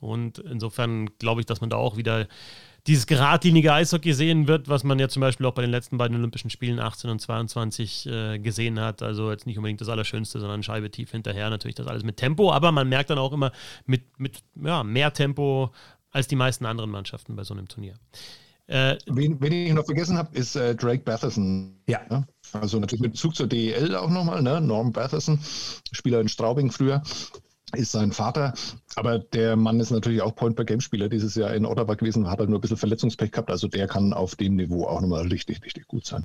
Und 0.00 0.38
insofern 0.38 1.10
glaube 1.18 1.42
ich, 1.42 1.46
dass 1.46 1.60
man 1.60 1.68
da 1.68 1.76
auch 1.76 1.98
wieder 1.98 2.28
dieses 2.86 3.06
geradlinige 3.06 3.74
Eishockey 3.74 4.14
sehen 4.14 4.48
wird, 4.48 4.70
was 4.70 4.84
man 4.84 4.98
ja 4.98 5.10
zum 5.10 5.20
Beispiel 5.20 5.44
auch 5.44 5.52
bei 5.52 5.60
den 5.60 5.70
letzten 5.70 5.98
beiden 5.98 6.16
Olympischen 6.16 6.48
Spielen 6.48 6.80
18 6.80 7.10
und 7.10 7.20
22 7.20 8.06
äh, 8.06 8.38
gesehen 8.38 8.80
hat. 8.80 9.02
Also 9.02 9.30
jetzt 9.30 9.44
nicht 9.44 9.58
unbedingt 9.58 9.82
das 9.82 9.90
Allerschönste, 9.90 10.40
sondern 10.40 10.62
Scheibe 10.62 10.90
tief 10.90 11.10
hinterher. 11.10 11.50
Natürlich 11.50 11.74
das 11.74 11.88
alles 11.88 12.04
mit 12.04 12.16
Tempo, 12.16 12.50
aber 12.50 12.72
man 12.72 12.88
merkt 12.88 13.10
dann 13.10 13.18
auch 13.18 13.34
immer 13.34 13.52
mit, 13.84 14.18
mit 14.18 14.42
ja, 14.54 14.82
mehr 14.82 15.12
Tempo 15.12 15.74
als 16.10 16.26
die 16.26 16.36
meisten 16.36 16.64
anderen 16.64 16.88
Mannschaften 16.88 17.36
bei 17.36 17.44
so 17.44 17.52
einem 17.52 17.68
Turnier. 17.68 17.96
Äh, 18.68 18.96
wen, 19.06 19.40
wen, 19.40 19.52
ich 19.52 19.72
noch 19.72 19.84
vergessen 19.84 20.16
habe, 20.16 20.36
ist 20.36 20.56
äh, 20.56 20.74
Drake 20.74 21.02
Batherson. 21.02 21.80
Ja. 21.86 22.00
ja. 22.10 22.24
Also 22.52 22.78
natürlich 22.78 23.02
mit 23.02 23.12
Bezug 23.12 23.34
zur 23.34 23.46
DEL 23.46 23.94
auch 23.96 24.10
nochmal, 24.10 24.42
ne? 24.42 24.60
Norm 24.60 24.92
Batherson, 24.92 25.40
Spieler 25.90 26.20
in 26.20 26.28
Straubing 26.28 26.70
früher, 26.70 27.02
ist 27.74 27.92
sein 27.92 28.12
Vater. 28.12 28.54
Aber 28.94 29.18
der 29.18 29.56
Mann 29.56 29.80
ist 29.80 29.90
natürlich 29.90 30.22
auch 30.22 30.34
Point-per-Game-Spieler 30.34 31.08
dieses 31.08 31.34
Jahr 31.34 31.54
in 31.54 31.66
Ottawa 31.66 31.94
gewesen, 31.94 32.30
hat 32.30 32.38
halt 32.38 32.50
nur 32.50 32.58
ein 32.58 32.60
bisschen 32.60 32.76
Verletzungspech 32.76 33.32
gehabt. 33.32 33.50
Also 33.50 33.68
der 33.68 33.88
kann 33.88 34.12
auf 34.12 34.36
dem 34.36 34.56
Niveau 34.56 34.86
auch 34.86 35.00
nochmal 35.00 35.26
richtig, 35.26 35.64
richtig 35.64 35.86
gut 35.88 36.06
sein. 36.06 36.24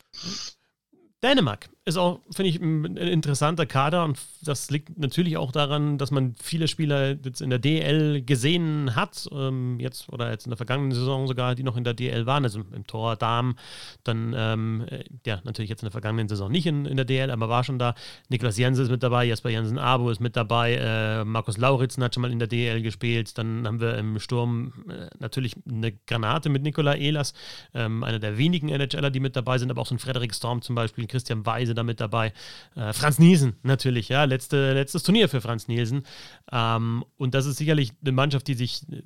Dänemark 1.23 1.69
ist 1.87 1.97
auch, 1.97 2.19
finde 2.31 2.49
ich, 2.49 2.59
ein 2.59 2.97
interessanter 2.97 3.65
Kader 3.65 4.03
und 4.03 4.19
das 4.43 4.69
liegt 4.69 4.99
natürlich 4.99 5.37
auch 5.37 5.53
daran, 5.53 5.97
dass 5.97 6.11
man 6.11 6.35
viele 6.41 6.67
Spieler 6.67 7.15
jetzt 7.23 7.41
in 7.41 7.49
der 7.49 7.59
DL 7.59 8.21
gesehen 8.23 8.93
hat, 8.93 9.25
ähm, 9.31 9.79
jetzt 9.79 10.11
oder 10.11 10.29
jetzt 10.29 10.45
in 10.45 10.49
der 10.49 10.57
vergangenen 10.57 10.91
Saison 10.91 11.27
sogar, 11.27 11.55
die 11.55 11.63
noch 11.63 11.77
in 11.77 11.85
der 11.85 11.93
DL 11.93 12.25
waren, 12.25 12.43
also 12.43 12.59
im 12.59 12.85
Tor 12.85 13.15
Darm, 13.15 13.55
dann, 14.03 14.35
ähm, 14.37 14.85
ja, 15.25 15.39
natürlich 15.45 15.69
jetzt 15.69 15.81
in 15.81 15.85
der 15.85 15.93
vergangenen 15.93 16.27
Saison 16.27 16.51
nicht 16.51 16.65
in, 16.65 16.85
in 16.85 16.97
der 16.97 17.05
DL, 17.05 17.31
aber 17.31 17.47
war 17.47 17.63
schon 17.63 17.79
da. 17.79 17.95
Niklas 18.27 18.57
Jensen 18.57 18.83
ist 18.83 18.91
mit 18.91 19.01
dabei, 19.01 19.23
Jesper 19.23 19.49
Jensen 19.49 19.79
Abo 19.79 20.09
ist 20.09 20.19
mit 20.19 20.35
dabei, 20.35 20.75
äh, 20.75 21.23
Markus 21.23 21.57
Lauritzen 21.57 22.03
hat 22.03 22.13
schon 22.13 22.21
mal 22.21 22.31
in 22.33 22.39
der 22.39 22.49
DL 22.49 22.81
gespielt, 22.81 23.37
dann 23.37 23.65
haben 23.65 23.79
wir 23.79 23.97
im 23.97 24.19
Sturm 24.19 24.73
äh, 24.89 25.07
natürlich 25.19 25.55
eine 25.65 25.93
Granate 26.05 26.49
mit 26.49 26.63
Nikola 26.63 26.95
Ehlers, 26.95 27.33
ähm, 27.73 28.03
einer 28.03 28.19
der 28.19 28.37
wenigen 28.37 28.67
NHLer, 28.67 29.09
die 29.09 29.21
mit 29.21 29.37
dabei 29.37 29.57
sind, 29.57 29.71
aber 29.71 29.81
auch 29.81 29.87
so 29.87 29.95
ein 29.95 29.99
Frederik 29.99 30.35
Storm 30.35 30.61
zum 30.61 30.75
Beispiel, 30.75 31.06
Christian 31.07 31.45
Weise 31.45 31.73
da 31.73 31.83
mit 31.83 31.99
dabei. 31.99 32.33
Äh, 32.75 32.93
Franz 32.93 33.19
Nielsen 33.19 33.55
natürlich, 33.63 34.09
ja, 34.09 34.23
letzte, 34.23 34.73
letztes 34.73 35.03
Turnier 35.03 35.29
für 35.29 35.41
Franz 35.41 35.67
Nielsen. 35.67 36.03
Ähm, 36.51 37.03
und 37.17 37.33
das 37.33 37.45
ist 37.45 37.57
sicherlich 37.57 37.93
eine 38.01 38.11
Mannschaft, 38.11 38.47
die 38.47 38.53
sich 38.53 38.83
äh, 38.91 39.01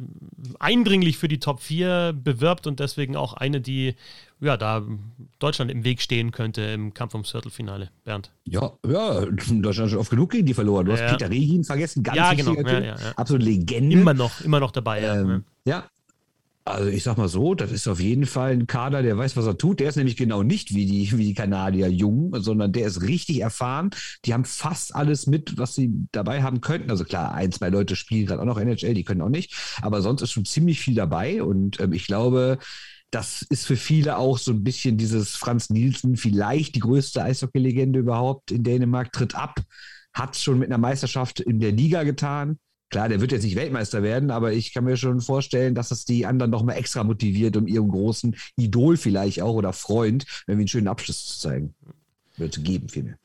eindringlich 0.60 1.18
für 1.18 1.28
die 1.28 1.40
Top 1.40 1.62
4 1.62 2.14
bewirbt 2.14 2.68
und 2.68 2.80
deswegen 2.80 3.16
auch 3.16 3.34
eine, 3.34 3.62
die 3.62 3.96
ja, 4.42 4.58
da 4.58 4.84
Deutschland 5.38 5.70
im 5.70 5.84
Weg 5.84 6.02
stehen 6.02 6.32
könnte 6.32 6.62
im 6.62 6.94
Kampf 6.94 7.14
ums 7.14 7.30
Viertelfinale, 7.30 7.90
Bernd. 8.04 8.32
Ja, 8.46 8.74
ja, 8.86 9.22
Deutschland 9.26 9.66
hat 9.66 9.76
schon 9.76 10.00
oft 10.00 10.10
genug 10.10 10.32
gegen 10.32 10.48
die 10.48 10.56
verloren. 10.56 10.88
Du 10.88 10.94
ja. 10.94 10.98
hast 10.98 11.12
Peter 11.12 11.30
Regin 11.30 11.64
vergessen, 11.64 12.02
ganz 12.02 12.18
ja, 12.18 12.34
genau. 12.34 12.56
Ja, 12.56 12.80
ja, 12.80 12.96
absolute 13.16 13.46
Legende. 13.46 14.00
Immer 14.00 14.16
noch, 14.16 14.42
immer 14.42 14.60
noch 14.60 14.72
dabei, 14.72 15.02
ähm, 15.04 15.46
ja. 15.64 15.86
Also 16.64 16.90
ich 16.90 17.02
sag 17.04 17.18
mal 17.18 17.28
so, 17.28 17.56
das 17.56 17.72
ist 17.72 17.88
auf 17.88 18.00
jeden 18.00 18.28
Fall 18.28 18.52
ein 18.52 18.68
Kader, 18.68 19.02
der 19.02 19.18
weiß, 19.18 19.36
was 19.36 19.48
er 19.48 19.58
tut. 19.58 19.80
Der 19.80 19.90
ist 19.90 19.96
nämlich 19.96 20.16
genau 20.16 20.44
nicht 20.44 20.76
wie 20.76 20.86
die, 20.86 21.12
wie 21.18 21.26
die 21.26 21.34
Kanadier 21.34 21.90
jung, 21.90 22.32
sondern 22.40 22.72
der 22.72 22.86
ist 22.86 23.02
richtig 23.02 23.40
erfahren. 23.42 23.90
Die 24.26 24.34
haben 24.34 24.46
fast 24.46 24.96
alles 24.96 25.26
mit, 25.26 25.58
was 25.58 25.74
sie 25.74 25.92
dabei 26.12 26.44
haben 26.44 26.62
könnten. 26.62 26.92
Also 26.92 27.04
klar, 27.04 27.34
ein, 27.34 27.52
zwei 27.52 27.70
Leute 27.70 27.96
spielen 27.96 28.28
gerade 28.28 28.42
auch 28.42 28.46
noch 28.46 28.60
NHL, 28.60 28.94
die 28.94 29.04
können 29.04 29.22
auch 29.22 29.30
nicht. 29.30 29.56
Aber 29.82 30.04
sonst 30.04 30.22
ist 30.22 30.34
schon 30.34 30.46
ziemlich 30.46 30.80
viel 30.80 30.94
dabei. 30.94 31.42
Und 31.42 31.80
ähm, 31.80 31.94
ich 31.94 32.06
glaube, 32.06 32.60
das 33.10 33.42
ist 33.42 33.66
für 33.66 33.76
viele 33.76 34.18
auch 34.18 34.38
so 34.38 34.52
ein 34.52 34.64
bisschen 34.64 34.98
dieses 34.98 35.36
Franz 35.36 35.72
Nielsen, 35.72 36.16
vielleicht 36.16 36.76
die 36.76 36.80
größte 36.80 37.24
Eishockey-Legende 37.24 38.00
überhaupt 38.00 38.52
in 38.52 38.64
Dänemark, 38.64 39.12
tritt 39.12 39.34
ab, 39.34 39.60
hat 40.14 40.38
schon 40.38 40.60
mit 40.60 40.70
einer 40.70 40.78
Meisterschaft 40.78 41.40
in 41.40 41.60
der 41.60 41.72
Liga 41.72 42.04
getan 42.04 42.60
Klar, 42.92 43.08
der 43.08 43.22
wird 43.22 43.32
jetzt 43.32 43.44
nicht 43.44 43.56
Weltmeister 43.56 44.04
werden, 44.04 44.32
aber 44.32 44.52
ich 44.52 44.74
kann 44.74 44.84
mir 44.84 44.98
schon 44.98 45.22
vorstellen, 45.22 45.76
dass 45.76 45.90
das 45.90 46.04
die 46.04 46.26
anderen 46.26 46.52
noch 46.52 46.62
mal 46.62 46.74
extra 46.74 47.06
motiviert, 47.06 47.56
um 47.56 47.66
ihrem 47.66 47.88
großen 47.88 48.36
Idol 48.58 48.98
vielleicht 48.98 49.42
auch 49.42 49.56
oder 49.56 49.72
Freund, 49.72 50.26
wir 50.46 50.54
einen 50.54 50.68
schönen 50.68 50.90
Abschluss 50.90 51.26
zu 51.26 51.40
zeigen, 51.40 51.74
oder 52.38 52.52
zu 52.52 52.62
geben 52.62 52.90
vielmehr. 52.90 53.18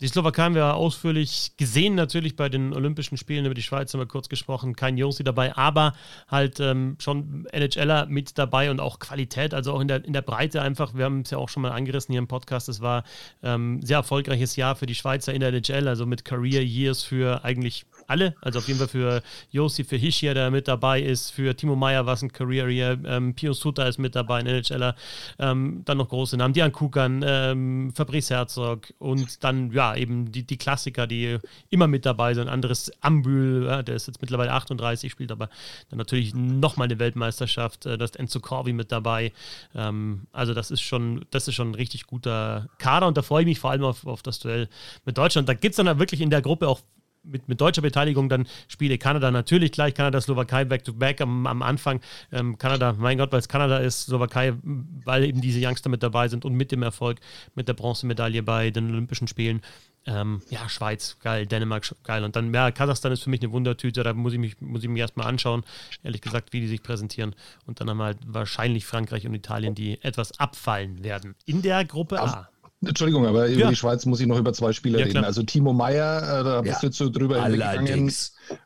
Die 0.00 0.06
Slowakei 0.06 0.42
haben 0.42 0.54
wir 0.54 0.76
ausführlich 0.76 1.56
gesehen, 1.56 1.96
natürlich 1.96 2.36
bei 2.36 2.48
den 2.48 2.72
Olympischen 2.72 3.16
Spielen. 3.16 3.44
Über 3.44 3.54
die 3.54 3.62
Schweiz 3.62 3.92
haben 3.92 4.00
wir 4.00 4.06
kurz 4.06 4.28
gesprochen. 4.28 4.76
Kein 4.76 4.96
Josi 4.96 5.24
dabei, 5.24 5.56
aber 5.56 5.92
halt 6.28 6.60
ähm, 6.60 6.96
schon 7.00 7.48
NHLer 7.52 8.06
mit 8.06 8.38
dabei 8.38 8.70
und 8.70 8.78
auch 8.78 9.00
Qualität, 9.00 9.54
also 9.54 9.72
auch 9.72 9.80
in 9.80 9.88
der, 9.88 10.04
in 10.04 10.12
der 10.12 10.22
Breite 10.22 10.62
einfach. 10.62 10.94
Wir 10.94 11.04
haben 11.06 11.22
es 11.22 11.32
ja 11.32 11.38
auch 11.38 11.48
schon 11.48 11.62
mal 11.62 11.72
angerissen 11.72 12.12
hier 12.12 12.20
im 12.20 12.28
Podcast. 12.28 12.68
Es 12.68 12.80
war 12.80 13.02
ein 13.42 13.54
ähm, 13.54 13.82
sehr 13.82 13.96
erfolgreiches 13.96 14.54
Jahr 14.54 14.76
für 14.76 14.86
die 14.86 14.94
Schweizer 14.94 15.34
in 15.34 15.40
der 15.40 15.52
NHL, 15.52 15.88
also 15.88 16.06
mit 16.06 16.24
Career 16.24 16.62
Years 16.62 17.02
für 17.02 17.44
eigentlich 17.44 17.84
alle. 18.06 18.36
Also 18.40 18.60
auf 18.60 18.68
jeden 18.68 18.78
Fall 18.78 18.88
für 18.88 19.22
Josi, 19.50 19.82
für 19.82 19.96
Hishia, 19.96 20.32
der 20.32 20.52
mit 20.52 20.68
dabei 20.68 21.02
ist, 21.02 21.30
für 21.30 21.56
Timo 21.56 21.74
Meyer 21.74 22.06
war 22.06 22.14
es 22.14 22.22
ein 22.22 22.32
Career 22.32 22.68
Year, 22.68 22.98
ähm, 23.04 23.34
Pio 23.34 23.52
Suta 23.52 23.88
ist 23.88 23.98
mit 23.98 24.14
dabei, 24.14 24.38
ein 24.38 24.46
NHLer. 24.46 24.94
Ähm, 25.40 25.82
dann 25.84 25.98
noch 25.98 26.08
große 26.08 26.36
Namen, 26.36 26.54
Dian 26.54 26.70
Kukan, 26.70 27.24
ähm, 27.26 27.92
Fabrice 27.96 28.30
Herzog 28.30 28.94
und 28.98 29.42
dann, 29.42 29.72
ja, 29.72 29.87
eben 29.96 30.32
die, 30.32 30.42
die 30.42 30.56
Klassiker, 30.56 31.06
die 31.06 31.38
immer 31.70 31.86
mit 31.86 32.06
dabei 32.06 32.34
sind. 32.34 32.48
Anderes 32.48 32.92
Ambül, 33.00 33.66
ja, 33.66 33.82
der 33.82 33.96
ist 33.96 34.06
jetzt 34.06 34.20
mittlerweile 34.20 34.52
38, 34.52 35.10
spielt 35.10 35.32
aber 35.32 35.48
dann 35.90 35.98
natürlich 35.98 36.34
nochmal 36.34 36.86
eine 36.86 36.98
Weltmeisterschaft. 36.98 37.86
Äh, 37.86 37.98
da 37.98 38.04
ist 38.04 38.16
Enzo 38.16 38.40
Corvi 38.40 38.72
mit 38.72 38.92
dabei. 38.92 39.32
Ähm, 39.74 40.26
also 40.32 40.54
das 40.54 40.70
ist 40.70 40.80
schon, 40.80 41.24
das 41.30 41.48
ist 41.48 41.54
schon 41.54 41.70
ein 41.70 41.74
richtig 41.74 42.06
guter 42.06 42.68
Kader 42.78 43.06
und 43.06 43.16
da 43.16 43.22
freue 43.22 43.42
ich 43.42 43.48
mich 43.48 43.60
vor 43.60 43.70
allem 43.70 43.84
auf, 43.84 44.06
auf 44.06 44.22
das 44.22 44.38
Duell 44.38 44.68
mit 45.04 45.18
Deutschland. 45.18 45.48
Da 45.48 45.54
gibt 45.54 45.72
es 45.72 45.84
dann 45.84 45.98
wirklich 45.98 46.20
in 46.20 46.30
der 46.30 46.42
Gruppe 46.42 46.68
auch 46.68 46.80
mit, 47.22 47.48
mit 47.48 47.60
deutscher 47.60 47.82
Beteiligung 47.82 48.28
dann 48.28 48.46
Spiele 48.68 48.98
Kanada 48.98 49.30
natürlich 49.30 49.72
gleich, 49.72 49.94
Kanada, 49.94 50.20
Slowakei 50.20 50.64
back-to-back 50.64 51.20
am, 51.20 51.46
am 51.46 51.62
Anfang. 51.62 52.00
Ähm, 52.32 52.58
Kanada, 52.58 52.94
mein 52.98 53.18
Gott, 53.18 53.32
weil 53.32 53.40
es 53.40 53.48
Kanada 53.48 53.78
ist, 53.78 54.06
Slowakei, 54.06 54.54
weil 54.62 55.24
eben 55.24 55.40
diese 55.40 55.60
Youngster 55.64 55.90
mit 55.90 56.02
dabei 56.02 56.28
sind 56.28 56.44
und 56.44 56.54
mit 56.54 56.72
dem 56.72 56.82
Erfolg 56.82 57.18
mit 57.54 57.68
der 57.68 57.74
Bronzemedaille 57.74 58.42
bei 58.42 58.70
den 58.70 58.90
Olympischen 58.90 59.28
Spielen. 59.28 59.62
Ähm, 60.06 60.40
ja, 60.48 60.68
Schweiz, 60.68 61.18
geil, 61.22 61.46
Dänemark, 61.46 61.94
geil. 62.02 62.24
Und 62.24 62.34
dann, 62.34 62.54
ja, 62.54 62.70
Kasachstan 62.70 63.12
ist 63.12 63.24
für 63.24 63.30
mich 63.30 63.42
eine 63.42 63.52
Wundertüte, 63.52 64.02
da 64.02 64.14
muss 64.14 64.32
ich 64.32 64.38
mich, 64.38 64.58
muss 64.60 64.82
ich 64.82 64.88
mich 64.88 65.00
erstmal 65.00 65.26
anschauen, 65.26 65.64
ehrlich 66.02 66.22
gesagt, 66.22 66.52
wie 66.54 66.60
die 66.60 66.68
sich 66.68 66.82
präsentieren. 66.82 67.34
Und 67.66 67.80
dann 67.80 67.90
haben 67.90 67.98
wir 67.98 68.04
halt 68.04 68.18
wahrscheinlich 68.24 68.86
Frankreich 68.86 69.26
und 69.26 69.34
Italien, 69.34 69.74
die 69.74 70.02
etwas 70.02 70.38
abfallen 70.38 71.04
werden. 71.04 71.34
In 71.44 71.60
der 71.60 71.84
Gruppe 71.84 72.20
A. 72.20 72.48
Entschuldigung, 72.84 73.26
aber 73.26 73.48
über 73.48 73.66
die 73.66 73.76
Schweiz 73.76 74.06
muss 74.06 74.20
ich 74.20 74.26
noch 74.26 74.38
über 74.38 74.52
zwei 74.52 74.72
Spieler 74.72 75.00
ja, 75.00 75.06
reden. 75.06 75.24
Also 75.24 75.42
Timo 75.42 75.72
Meyer, 75.72 76.40
äh, 76.40 76.44
da 76.44 76.60
bist 76.62 76.82
ja. 76.82 76.88
du 76.88 77.04
jetzt 77.04 77.16
drüber 77.16 77.42
hinweggegangen, 77.42 78.12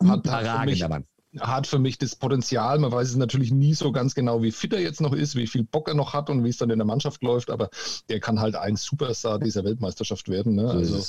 hat, 0.04 0.28
hat, 0.28 0.46
für 0.46 0.66
mich, 0.66 0.84
hat 1.40 1.66
für 1.66 1.78
mich 1.78 1.98
das 1.98 2.16
Potenzial. 2.16 2.78
Man 2.78 2.92
weiß 2.92 3.08
es 3.08 3.16
natürlich 3.16 3.52
nie 3.52 3.72
so 3.72 3.90
ganz 3.90 4.14
genau, 4.14 4.42
wie 4.42 4.52
fit 4.52 4.74
er 4.74 4.80
jetzt 4.80 5.00
noch 5.00 5.14
ist, 5.14 5.34
wie 5.34 5.46
viel 5.46 5.64
Bock 5.64 5.88
er 5.88 5.94
noch 5.94 6.12
hat 6.12 6.28
und 6.28 6.44
wie 6.44 6.50
es 6.50 6.58
dann 6.58 6.68
in 6.68 6.78
der 6.78 6.86
Mannschaft 6.86 7.22
läuft, 7.22 7.50
aber 7.50 7.70
der 8.10 8.20
kann 8.20 8.40
halt 8.40 8.54
ein 8.54 8.76
Superstar 8.76 9.38
dieser 9.38 9.64
Weltmeisterschaft 9.64 10.28
werden. 10.28 10.56
Ne? 10.56 10.68
Also 10.68 11.02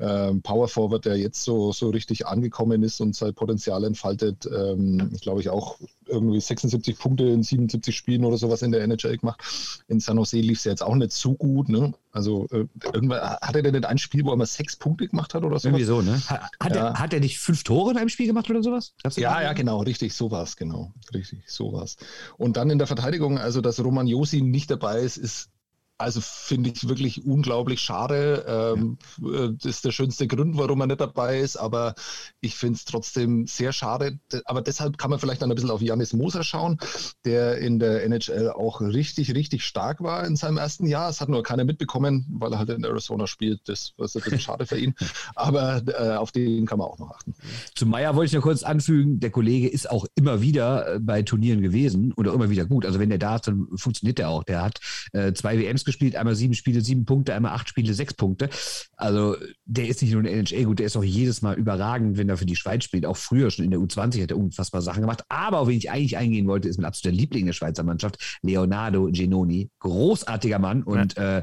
ähm, 0.00 0.42
Power 0.42 0.68
Forward, 0.68 1.04
der 1.04 1.16
jetzt 1.16 1.42
so, 1.42 1.72
so 1.72 1.90
richtig 1.90 2.26
angekommen 2.26 2.82
ist 2.82 3.00
und 3.00 3.16
sein 3.16 3.34
Potenzial 3.34 3.82
entfaltet, 3.84 4.46
ähm, 4.46 5.10
glaube 5.20 5.40
ich 5.40 5.50
auch 5.50 5.76
irgendwie 6.06 6.40
76 6.40 6.98
Punkte 6.98 7.24
in 7.24 7.42
77 7.42 7.96
Spielen 7.96 8.24
oder 8.24 8.38
sowas 8.38 8.62
in 8.62 8.70
der 8.70 8.82
NHL 8.82 9.18
gemacht. 9.18 9.42
In 9.88 10.00
San 10.00 10.16
Jose 10.16 10.38
lief 10.38 10.58
es 10.58 10.64
ja 10.64 10.72
jetzt 10.72 10.82
auch 10.82 10.94
nicht 10.94 11.12
so 11.12 11.34
gut. 11.34 11.68
Ne? 11.68 11.92
Also 12.12 12.46
äh, 12.50 12.66
irgendwann 12.84 13.20
hat 13.20 13.56
er 13.56 13.62
denn 13.62 13.74
nicht 13.74 13.86
ein 13.86 13.98
Spiel, 13.98 14.24
wo 14.24 14.30
er 14.30 14.36
mal 14.36 14.46
sechs 14.46 14.76
Punkte 14.76 15.08
gemacht 15.08 15.34
hat 15.34 15.42
oder 15.42 15.58
sowas? 15.58 15.64
Irgendwie 15.64 15.84
so, 15.84 16.00
ne? 16.00 16.20
Hat, 16.28 16.42
hat, 16.60 16.74
ja. 16.76 16.88
er, 16.88 16.94
hat 16.94 17.12
er 17.12 17.20
nicht 17.20 17.38
fünf 17.38 17.64
Tore 17.64 17.90
in 17.90 17.96
einem 17.96 18.08
Spiel 18.08 18.26
gemacht 18.26 18.48
oder 18.48 18.62
sowas? 18.62 18.94
Ja, 19.16 19.42
ja, 19.42 19.52
genau, 19.52 19.82
richtig, 19.82 20.14
so 20.14 20.30
war 20.30 20.44
es, 20.44 20.56
genau. 20.56 20.92
Richtig, 21.12 21.42
so 21.46 21.72
war 21.72 21.82
es. 21.82 21.96
Und 22.36 22.56
dann 22.56 22.70
in 22.70 22.78
der 22.78 22.86
Verteidigung, 22.86 23.38
also 23.38 23.60
dass 23.60 23.82
Roman 23.82 24.06
Josi 24.06 24.42
nicht 24.42 24.70
dabei 24.70 25.00
ist, 25.00 25.16
ist 25.16 25.50
also 25.98 26.20
finde 26.20 26.70
ich 26.70 26.88
wirklich 26.88 27.26
unglaublich 27.26 27.80
schade. 27.80 28.44
Ähm, 28.46 28.98
ja. 29.20 29.48
Das 29.48 29.64
ist 29.64 29.84
der 29.84 29.90
schönste 29.90 30.28
Grund, 30.28 30.56
warum 30.56 30.80
er 30.80 30.86
nicht 30.86 31.00
dabei 31.00 31.40
ist, 31.40 31.56
aber 31.56 31.96
ich 32.40 32.54
finde 32.54 32.76
es 32.76 32.84
trotzdem 32.84 33.48
sehr 33.48 33.72
schade. 33.72 34.20
Aber 34.44 34.62
deshalb 34.62 34.96
kann 34.96 35.10
man 35.10 35.18
vielleicht 35.18 35.42
dann 35.42 35.50
ein 35.50 35.56
bisschen 35.56 35.72
auf 35.72 35.82
Janis 35.82 36.12
Moser 36.12 36.44
schauen, 36.44 36.78
der 37.24 37.58
in 37.58 37.80
der 37.80 38.04
NHL 38.04 38.50
auch 38.50 38.80
richtig, 38.80 39.34
richtig 39.34 39.64
stark 39.64 40.00
war 40.00 40.24
in 40.24 40.36
seinem 40.36 40.56
ersten 40.56 40.86
Jahr. 40.86 41.10
Es 41.10 41.20
hat 41.20 41.28
nur 41.28 41.42
keiner 41.42 41.64
mitbekommen, 41.64 42.26
weil 42.30 42.52
er 42.52 42.60
halt 42.60 42.70
in 42.70 42.84
Arizona 42.84 43.26
spielt. 43.26 43.68
Das 43.68 43.92
ist 43.98 44.16
ein 44.16 44.22
bisschen 44.22 44.40
schade 44.40 44.66
für 44.66 44.78
ihn. 44.78 44.94
Aber 45.34 45.82
äh, 45.86 46.16
auf 46.16 46.30
den 46.30 46.66
kann 46.66 46.78
man 46.78 46.86
auch 46.86 46.98
noch 47.00 47.10
achten. 47.10 47.34
Zu 47.74 47.86
Meyer 47.86 48.14
wollte 48.14 48.26
ich 48.26 48.32
nur 48.34 48.42
kurz 48.42 48.62
anfügen, 48.62 49.18
der 49.18 49.30
Kollege 49.30 49.66
ist 49.68 49.90
auch 49.90 50.06
immer 50.14 50.40
wieder 50.40 50.94
äh, 50.94 50.98
bei 51.00 51.22
Turnieren 51.22 51.60
gewesen 51.60 52.12
oder 52.12 52.32
immer 52.32 52.50
wieder 52.50 52.66
gut. 52.66 52.86
Also 52.86 53.00
wenn 53.00 53.08
der 53.08 53.18
da 53.18 53.34
ist, 53.34 53.48
dann 53.48 53.66
funktioniert 53.74 54.18
der 54.18 54.28
auch. 54.28 54.44
Der 54.44 54.62
hat 54.62 54.78
äh, 55.12 55.32
zwei 55.32 55.58
WMs 55.58 55.87
gespielt, 55.88 56.16
einmal 56.16 56.34
sieben 56.34 56.54
Spiele, 56.54 56.80
sieben 56.80 57.04
Punkte, 57.04 57.34
einmal 57.34 57.52
acht 57.52 57.68
Spiele, 57.68 57.94
sechs 57.94 58.14
Punkte. 58.14 58.50
Also 58.96 59.36
der 59.64 59.88
ist 59.88 60.02
nicht 60.02 60.12
nur 60.12 60.20
in 60.20 60.26
der 60.26 60.34
NHL 60.34 60.64
gut, 60.64 60.78
der 60.78 60.86
ist 60.86 60.96
auch 60.96 61.04
jedes 61.04 61.42
Mal 61.42 61.56
überragend, 61.56 62.16
wenn 62.16 62.28
er 62.28 62.36
für 62.36 62.46
die 62.46 62.56
Schweiz 62.56 62.84
spielt. 62.84 63.06
Auch 63.06 63.16
früher 63.16 63.50
schon 63.50 63.64
in 63.64 63.70
der 63.70 63.80
U20 63.80 64.22
hat 64.22 64.30
er 64.30 64.36
unfassbar 64.36 64.82
Sachen 64.82 65.00
gemacht. 65.00 65.24
Aber 65.28 65.60
auf 65.60 65.68
wen 65.68 65.78
ich 65.78 65.90
eigentlich 65.90 66.16
eingehen 66.16 66.46
wollte, 66.46 66.68
ist 66.68 66.78
mein 66.78 66.84
absoluter 66.84 67.16
Liebling 67.16 67.46
der 67.46 67.52
Schweizer 67.52 67.82
Mannschaft, 67.82 68.38
Leonardo 68.42 69.08
Genoni. 69.10 69.70
Großartiger 69.80 70.58
Mann. 70.58 70.82
Und 70.82 71.14
ja. 71.16 71.38
äh, 71.38 71.42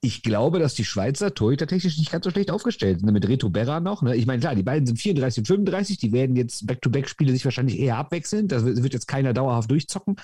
ich 0.00 0.22
glaube, 0.22 0.58
dass 0.58 0.74
die 0.74 0.84
Schweizer 0.84 1.34
Torhüter 1.34 1.66
technisch 1.66 1.98
nicht 1.98 2.12
ganz 2.12 2.24
so 2.24 2.30
schlecht 2.30 2.50
aufgestellt 2.50 3.00
sind. 3.00 3.10
Mit 3.10 3.26
Reto 3.26 3.50
Berra 3.50 3.80
noch. 3.80 4.02
Ne? 4.02 4.16
Ich 4.16 4.26
meine, 4.26 4.40
klar, 4.40 4.54
die 4.54 4.62
beiden 4.62 4.86
sind 4.86 4.98
34 4.98 5.42
und 5.42 5.46
35. 5.46 5.98
Die 5.98 6.12
werden 6.12 6.36
jetzt 6.36 6.66
Back-to-Back-Spiele 6.66 7.32
sich 7.32 7.44
wahrscheinlich 7.44 7.78
eher 7.78 7.96
abwechseln. 7.96 8.48
Das 8.48 8.64
wird 8.64 8.92
jetzt 8.92 9.08
keiner 9.08 9.32
dauerhaft 9.32 9.70
durchzocken. 9.70 10.16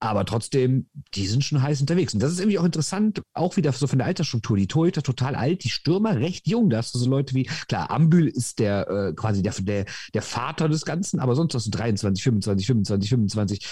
Aber 0.00 0.24
trotzdem, 0.24 0.88
die 1.14 1.26
sind 1.26 1.44
schon 1.44 1.60
heiß 1.60 1.80
unterwegs. 1.80 2.14
Und 2.14 2.22
das 2.22 2.32
ist 2.32 2.38
irgendwie 2.38 2.58
auch 2.58 2.64
interessant, 2.64 3.20
auch 3.34 3.56
wieder 3.56 3.72
so 3.72 3.88
von 3.88 3.98
der 3.98 4.06
Altersstruktur. 4.06 4.56
Die 4.56 4.68
Torhüter 4.68 5.02
total 5.02 5.34
alt, 5.34 5.64
die 5.64 5.70
Stürmer 5.70 6.20
recht 6.20 6.46
jung. 6.46 6.70
Da 6.70 6.78
hast 6.78 6.94
du 6.94 6.98
so 6.98 7.10
Leute 7.10 7.34
wie, 7.34 7.44
klar, 7.66 7.90
Ambül 7.90 8.28
ist 8.28 8.60
der 8.60 8.88
äh, 8.88 9.12
quasi 9.14 9.42
der, 9.42 9.54
der, 9.58 9.86
der 10.14 10.22
Vater 10.22 10.68
des 10.68 10.84
Ganzen, 10.84 11.18
aber 11.18 11.34
sonst 11.34 11.54
hast 11.54 11.66
du 11.66 11.70
23, 11.70 12.22
25, 12.22 12.66
25, 12.66 13.10
25. 13.10 13.66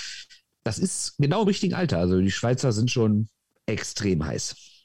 Das 0.64 0.80
ist 0.80 1.14
genau 1.18 1.42
im 1.42 1.48
richtigen 1.48 1.74
Alter. 1.74 1.98
Also 1.98 2.20
die 2.20 2.32
Schweizer 2.32 2.72
sind 2.72 2.90
schon 2.90 3.28
extrem 3.66 4.24
heiß. 4.24 4.75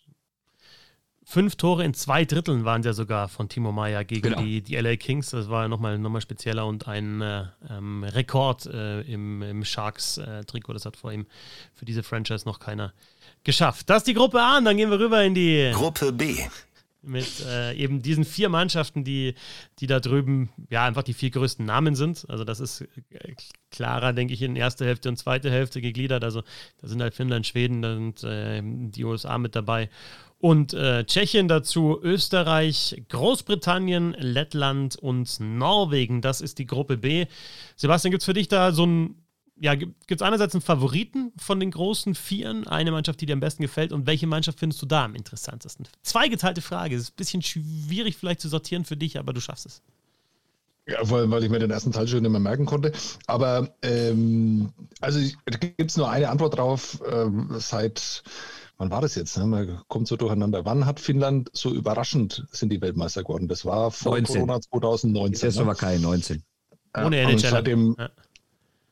Fünf 1.31 1.55
Tore 1.55 1.85
in 1.85 1.93
zwei 1.93 2.25
Dritteln 2.25 2.65
waren 2.65 2.83
ja 2.83 2.91
sogar 2.91 3.29
von 3.29 3.47
Timo 3.47 3.71
Meyer 3.71 4.03
gegen 4.03 4.21
genau. 4.21 4.41
die, 4.41 4.61
die 4.61 4.75
LA 4.75 4.97
Kings. 4.97 5.29
Das 5.29 5.49
war 5.49 5.61
ja 5.61 5.69
nochmal 5.69 5.97
noch 5.97 6.09
mal 6.09 6.19
spezieller 6.19 6.65
und 6.65 6.89
ein 6.89 7.21
äh, 7.21 7.45
ähm, 7.69 8.03
Rekord 8.03 8.65
äh, 8.65 8.99
im, 9.03 9.41
im 9.41 9.63
Sharks-Trikot. 9.63 10.71
Äh, 10.71 10.75
das 10.75 10.85
hat 10.85 10.97
vor 10.97 11.13
ihm 11.13 11.25
für 11.73 11.85
diese 11.85 12.03
Franchise 12.03 12.45
noch 12.45 12.59
keiner 12.59 12.91
geschafft. 13.45 13.89
Das 13.89 13.99
ist 13.99 14.07
die 14.07 14.13
Gruppe 14.13 14.41
A 14.41 14.57
und 14.57 14.65
dann 14.65 14.75
gehen 14.75 14.91
wir 14.91 14.99
rüber 14.99 15.23
in 15.23 15.33
die 15.33 15.71
Gruppe 15.73 16.11
B. 16.11 16.35
Mit 17.01 17.39
äh, 17.47 17.75
eben 17.75 18.01
diesen 18.01 18.25
vier 18.25 18.49
Mannschaften, 18.49 19.05
die, 19.05 19.33
die 19.79 19.87
da 19.87 20.01
drüben 20.01 20.49
ja 20.69 20.83
einfach 20.83 21.01
die 21.01 21.13
vier 21.13 21.31
größten 21.31 21.65
Namen 21.65 21.95
sind. 21.95 22.25
Also 22.27 22.43
das 22.43 22.59
ist 22.59 22.81
äh, 22.81 23.35
klarer, 23.71 24.11
denke 24.11 24.33
ich, 24.33 24.41
in 24.41 24.57
erster 24.57 24.85
Hälfte 24.85 25.07
und 25.07 25.15
zweite 25.15 25.49
Hälfte 25.49 25.79
gegliedert. 25.79 26.25
Also 26.25 26.43
da 26.81 26.89
sind 26.89 27.01
halt 27.01 27.15
Finnland, 27.15 27.47
Schweden 27.47 27.85
und 27.85 28.21
die 28.21 29.05
USA 29.05 29.37
mit 29.37 29.55
dabei 29.55 29.89
und 30.41 30.73
äh, 30.73 31.05
Tschechien 31.05 31.47
dazu, 31.47 31.99
Österreich, 32.01 33.03
Großbritannien, 33.09 34.15
Lettland 34.17 34.95
und 34.95 35.39
Norwegen. 35.39 36.21
Das 36.21 36.41
ist 36.41 36.57
die 36.57 36.65
Gruppe 36.65 36.97
B. 36.97 37.27
Sebastian, 37.75 38.11
gibt 38.11 38.21
es 38.21 38.25
für 38.25 38.33
dich 38.33 38.47
da 38.47 38.71
so 38.71 38.85
ein, 38.85 39.15
ja, 39.59 39.75
gibt 39.75 39.93
es 40.09 40.21
einerseits 40.23 40.55
einen 40.55 40.63
Favoriten 40.63 41.31
von 41.37 41.59
den 41.59 41.69
großen 41.69 42.15
Vieren, 42.15 42.67
eine 42.67 42.91
Mannschaft, 42.91 43.21
die 43.21 43.27
dir 43.27 43.33
am 43.33 43.39
besten 43.39 43.61
gefällt 43.61 43.93
und 43.93 44.07
welche 44.07 44.25
Mannschaft 44.25 44.59
findest 44.59 44.81
du 44.81 44.87
da 44.87 45.05
am 45.05 45.13
interessantesten? 45.13 45.87
Zweigeteilte 46.01 46.61
Frage, 46.61 46.95
ist 46.95 47.11
ein 47.11 47.17
bisschen 47.17 47.43
schwierig 47.43 48.17
vielleicht 48.17 48.41
zu 48.41 48.49
sortieren 48.49 48.83
für 48.83 48.97
dich, 48.97 49.19
aber 49.19 49.33
du 49.33 49.41
schaffst 49.41 49.67
es. 49.67 49.83
Ja, 50.87 51.05
vor 51.05 51.19
allem, 51.19 51.29
weil 51.29 51.43
ich 51.43 51.51
mir 51.51 51.59
den 51.59 51.69
ersten 51.69 51.91
Teil 51.91 52.07
schon 52.07 52.23
nicht 52.23 52.31
mehr 52.31 52.39
merken 52.39 52.65
konnte. 52.65 52.91
Aber 53.27 53.75
ähm, 53.83 54.73
also 54.99 55.19
gibt 55.59 55.91
es 55.91 55.95
nur 55.95 56.09
eine 56.09 56.29
Antwort 56.29 56.57
drauf. 56.57 56.99
Ähm, 57.09 57.49
seit 57.59 58.23
wann 58.81 58.89
war 58.89 59.01
das 59.01 59.13
jetzt? 59.13 59.37
Ne? 59.37 59.45
Man 59.45 59.81
kommt 59.87 60.07
so 60.07 60.17
durcheinander. 60.17 60.65
Wann 60.65 60.87
hat 60.87 60.99
Finnland 60.99 61.51
so 61.53 61.71
überraschend 61.71 62.47
sind 62.51 62.69
die 62.69 62.81
Weltmeister 62.81 63.21
geworden? 63.21 63.47
Das 63.47 63.63
war 63.63 63.91
vor 63.91 64.13
19. 64.13 64.35
Corona 64.35 64.59
2019. 64.59 65.49
Das 65.49 65.65
war 65.65 65.75
kein 65.75 66.01
19. 66.01 66.43
Ohne 66.97 67.19
NHL. 67.19 67.39
Seitdem, 67.39 67.95
ja. 67.99 68.09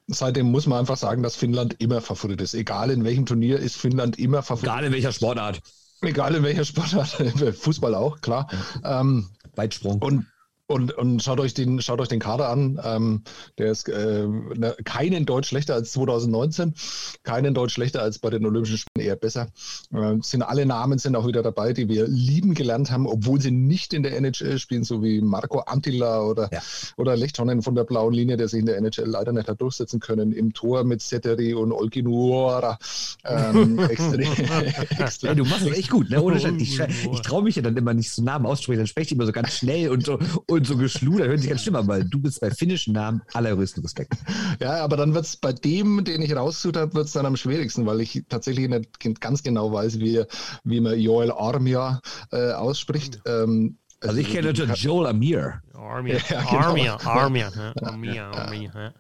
seitdem 0.08 0.52
muss 0.52 0.68
man 0.68 0.78
einfach 0.78 0.96
sagen, 0.96 1.24
dass 1.24 1.36
Finnland 1.36 1.78
immer 1.80 2.02
Favorit 2.02 2.40
ist. 2.40 2.54
Egal 2.54 2.92
in 2.92 3.04
welchem 3.04 3.26
Turnier 3.26 3.58
ist 3.58 3.78
Finnland 3.78 4.20
immer 4.20 4.44
Favorit. 4.44 4.70
Egal 4.70 4.84
in 4.86 4.94
welcher 4.94 5.12
Sportart. 5.12 5.60
Egal 6.02 6.36
in 6.36 6.44
welcher 6.44 6.66
Sportart. 6.66 7.10
Fußball 7.58 7.96
auch, 7.96 8.22
klar. 8.22 8.48
Ähm, 8.84 9.30
Weitsprung. 9.56 10.00
Und 10.04 10.28
und, 10.70 10.94
und 10.94 11.24
schaut, 11.24 11.40
euch 11.40 11.56
den, 11.56 11.82
schaut 11.82 12.00
euch 12.00 12.10
den 12.10 12.20
Kader 12.20 12.50
an. 12.50 12.80
Ähm, 12.84 13.24
der 13.58 13.72
ist 13.72 13.90
äh, 13.90 14.28
ne, 14.28 14.76
keinen 14.86 15.26
Deutsch 15.26 15.48
schlechter 15.48 15.74
als 15.74 15.92
2019, 15.94 16.76
keinen 17.24 17.56
Deutsch 17.56 17.74
schlechter 17.74 18.04
als 18.04 18.20
bei 18.20 18.30
den 18.30 18.46
Olympischen 18.46 18.78
Spielen, 18.78 19.08
eher 19.08 19.16
besser. 19.16 19.48
Äh, 19.92 20.18
sind 20.22 20.44
alle 20.44 20.68
Namen 20.68 21.00
sind 21.00 21.16
auch 21.16 21.26
wieder 21.26 21.42
dabei, 21.42 21.74
die 21.74 21.90
wir 21.90 22.08
lieben 22.08 22.54
gelernt 22.54 22.92
haben, 22.92 23.08
obwohl 23.08 23.42
sie 23.42 23.50
nicht 23.50 23.94
in 23.94 24.04
der 24.04 24.16
NHL 24.16 24.60
spielen, 24.60 24.84
so 24.84 25.02
wie 25.02 25.22
Marco 25.22 25.60
Antila 25.60 26.22
oder, 26.22 26.50
ja. 26.54 26.62
oder 26.98 27.18
Lechtonen 27.18 27.64
von 27.64 27.74
der 27.74 27.84
blauen 27.84 28.14
Linie, 28.14 28.38
der 28.38 28.48
sich 28.48 28.60
in 28.60 28.68
der 28.68 28.78
NHL 28.78 29.08
leider 29.08 29.32
nicht 29.32 29.48
hat 29.48 29.60
durchsetzen 29.62 30.00
können. 30.00 30.32
Im 30.32 30.54
Tor 30.54 30.84
mit 30.84 31.02
Setteri 31.02 31.56
und 31.56 31.72
Olki 31.72 32.04
Nuora. 32.04 32.78
Ähm, 33.26 33.80
extrem, 33.90 34.22
extrem. 35.00 35.30
Ja, 35.30 35.34
du 35.34 35.46
machst 35.46 35.66
es 35.66 35.78
echt 35.78 35.90
gut, 35.90 36.12
ne? 36.12 36.22
Ohne 36.22 36.38
Ich, 36.60 36.80
ich 36.80 37.22
traue 37.22 37.42
mich 37.42 37.56
ja 37.56 37.64
dann 37.64 37.76
immer 37.76 37.96
nicht 37.96 38.12
so 38.12 38.22
Namen 38.22 38.46
auszusprechen, 38.46 38.82
dann 38.82 38.88
spreche 38.88 39.08
ich 39.08 39.12
immer 39.14 39.26
so 39.26 39.32
ganz 39.32 39.54
schnell 39.54 39.90
und 39.90 40.06
so. 40.06 40.20
Und 40.46 40.59
und 40.60 40.66
so 40.66 40.78
geschludert, 40.78 41.28
hört 41.28 41.40
sich 41.40 41.50
ganz 41.50 41.64
schlimm 41.64 41.76
an, 41.76 41.88
weil 41.88 42.04
du 42.04 42.20
bist 42.20 42.42
bei 42.42 42.52
finnischen 42.52 42.94
Namen 42.94 43.22
allergrößten 43.34 43.82
Respekt. 43.82 44.14
Ja, 44.60 44.84
aber 44.84 44.98
dann 44.98 45.14
wird 45.14 45.26
es 45.26 45.38
bei 45.38 45.54
dem, 45.54 46.04
den 46.04 46.22
ich 46.22 46.36
rausgesucht 46.36 46.78
habe, 46.78 46.94
wird 46.94 47.08
es 47.08 47.14
dann 47.14 47.26
am 47.26 47.38
schwierigsten, 47.38 47.86
weil 47.86 48.02
ich 48.02 48.24
tatsächlich 48.30 48.68
nicht 48.68 49.22
ganz 49.22 49.42
genau 49.42 49.72
weiß, 49.72 50.00
wie, 50.00 50.24
wie 50.64 50.80
man 50.80 51.00
Joel 51.00 51.32
Armia 51.32 52.02
äh, 52.32 52.52
ausspricht. 52.52 53.22
Ähm, 53.26 53.78
also, 54.02 54.18
also 54.18 54.22
ich 54.22 54.32
kenne 54.32 54.52
Joel 54.52 55.08
Amir. 55.08 55.62
Armia, 55.74 56.18
ja, 56.30 56.42
genau. 56.42 56.60
Armia, 56.60 56.98
Armia, 57.04 57.52
Armia, 57.82 58.32
Armia, 58.32 58.72
ja. 58.76 58.94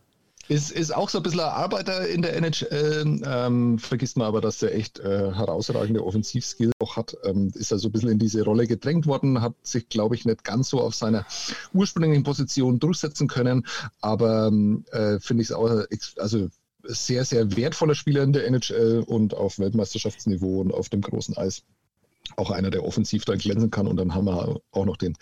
Ist, 0.49 0.71
ist 0.71 0.95
auch 0.95 1.09
so 1.09 1.19
ein 1.19 1.23
bisschen 1.23 1.41
ein 1.41 1.45
Arbeiter 1.45 2.07
in 2.07 2.23
der 2.23 2.35
NHL. 2.35 3.21
Ähm, 3.23 3.77
vergisst 3.77 4.17
man 4.17 4.25
aber, 4.25 4.41
dass 4.41 4.57
der 4.57 4.73
echt 4.73 4.97
äh, 4.99 5.31
herausragende 5.31 6.03
Offensivskills 6.03 6.73
auch 6.79 6.97
hat. 6.97 7.15
Ähm, 7.23 7.51
ist 7.53 7.71
er 7.71 7.77
so 7.77 7.89
ein 7.89 7.91
bisschen 7.91 8.09
in 8.09 8.17
diese 8.17 8.43
Rolle 8.43 8.65
gedrängt 8.65 9.05
worden, 9.05 9.41
hat 9.41 9.53
sich, 9.61 9.89
glaube 9.89 10.15
ich, 10.15 10.25
nicht 10.25 10.43
ganz 10.43 10.69
so 10.69 10.81
auf 10.81 10.95
seiner 10.95 11.23
ursprünglichen 11.71 12.23
Position 12.23 12.79
durchsetzen 12.79 13.27
können. 13.27 13.67
Aber 14.01 14.47
ähm, 14.47 14.85
äh, 14.91 15.19
finde 15.19 15.43
ich 15.43 15.49
es 15.49 15.55
auch, 15.55 15.69
also 16.17 16.49
sehr, 16.81 17.25
sehr 17.25 17.55
wertvoller 17.55 17.93
Spieler 17.93 18.23
in 18.23 18.33
der 18.33 18.47
NHL 18.47 19.03
und 19.05 19.35
auf 19.35 19.59
Weltmeisterschaftsniveau 19.59 20.61
und 20.61 20.73
auf 20.73 20.89
dem 20.89 21.01
großen 21.01 21.37
Eis 21.37 21.61
auch 22.37 22.51
einer, 22.51 22.69
der 22.69 22.83
offensiv 22.83 23.25
da 23.25 23.35
glänzen 23.35 23.71
kann. 23.71 23.87
Und 23.87 23.97
dann 23.97 24.13
haben 24.13 24.25
wir 24.25 24.61
auch 24.71 24.85
noch 24.85 24.97
den 24.97 25.15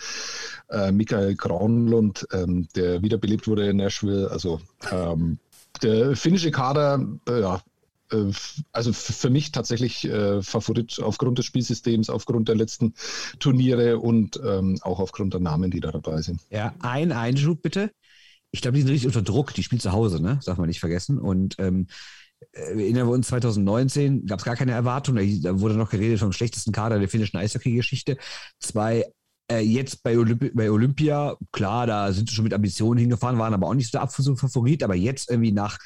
äh, 0.70 0.92
Michael 0.92 1.36
Graunlund, 1.36 2.28
ähm, 2.32 2.68
der 2.76 3.02
wiederbelebt 3.02 3.48
wurde 3.48 3.70
in 3.70 3.78
Nashville. 3.78 4.30
Also 4.32 4.60
ähm, 4.92 5.40
der 5.82 6.16
finnische 6.16 6.52
Kader, 6.52 7.06
äh, 7.28 7.42
ja, 7.42 7.62
äh, 8.12 8.32
also 8.72 8.94
für 8.94 9.30
mich 9.30 9.52
tatsächlich 9.52 10.06
äh, 10.06 10.42
Favorit 10.42 11.00
aufgrund 11.02 11.38
des 11.38 11.46
Spielsystems, 11.46 12.10
aufgrund 12.10 12.48
der 12.48 12.56
letzten 12.56 12.94
Turniere 13.40 14.00
und 14.00 14.40
ähm, 14.46 14.80
auch 14.82 15.00
aufgrund 15.00 15.34
der 15.34 15.42
Namen, 15.42 15.72
die 15.72 15.80
da 15.80 15.92
dabei 15.92 16.22
sind. 16.22 16.42
Ja, 16.50 16.74
ein 16.80 17.12
Einschub 17.12 17.62
bitte. 17.62 17.92
Ich 18.52 18.62
glaube, 18.62 18.76
die 18.76 18.82
sind 18.82 18.92
richtig 18.92 19.08
unter 19.08 19.22
Druck. 19.22 19.54
Die 19.54 19.64
spielen 19.64 19.82
zu 19.82 19.92
Hause, 19.92 20.22
ne? 20.22 20.40
Darf 20.46 20.58
man 20.58 20.68
nicht 20.68 20.80
vergessen. 20.80 21.20
Und 21.20 21.56
ähm, 21.60 21.88
äh, 21.88 21.94
erinnern 22.58 23.08
wir 23.08 23.14
uns, 23.14 23.28
2019 23.28 24.26
gab 24.26 24.40
es 24.40 24.46
gar 24.46 24.56
keine 24.56 24.72
Erwartung. 24.72 25.16
Da 25.16 25.60
wurde 25.60 25.76
noch 25.76 25.90
geredet 25.90 26.20
vom 26.20 26.32
schlechtesten 26.32 26.72
Kader 26.72 27.00
der 27.00 27.10
finnischen 27.10 27.40
Eishockey-Geschichte. 27.40 28.18
Zwei 28.60 29.06
äh, 29.52 29.60
jetzt 29.60 30.04
bei, 30.04 30.18
Olymp 30.18 30.54
bei, 30.54 30.70
Olympia, 30.70 31.38
klar, 31.52 31.88
da 31.88 32.12
sind 32.12 32.30
sie 32.30 32.36
schon 32.36 32.44
mit 32.44 32.54
Ambitionen 32.54 33.00
hingefahren, 33.00 33.40
waren 33.40 33.54
aber 33.54 33.68
auch 33.68 33.74
nicht 33.74 33.88
so 33.88 33.92
der 33.92 34.02
absolute 34.02 34.40
Favorit. 34.40 34.84
Aber 34.84 34.96
jetzt 34.96 35.30
irgendwie 35.30 35.52
nach 35.52 35.78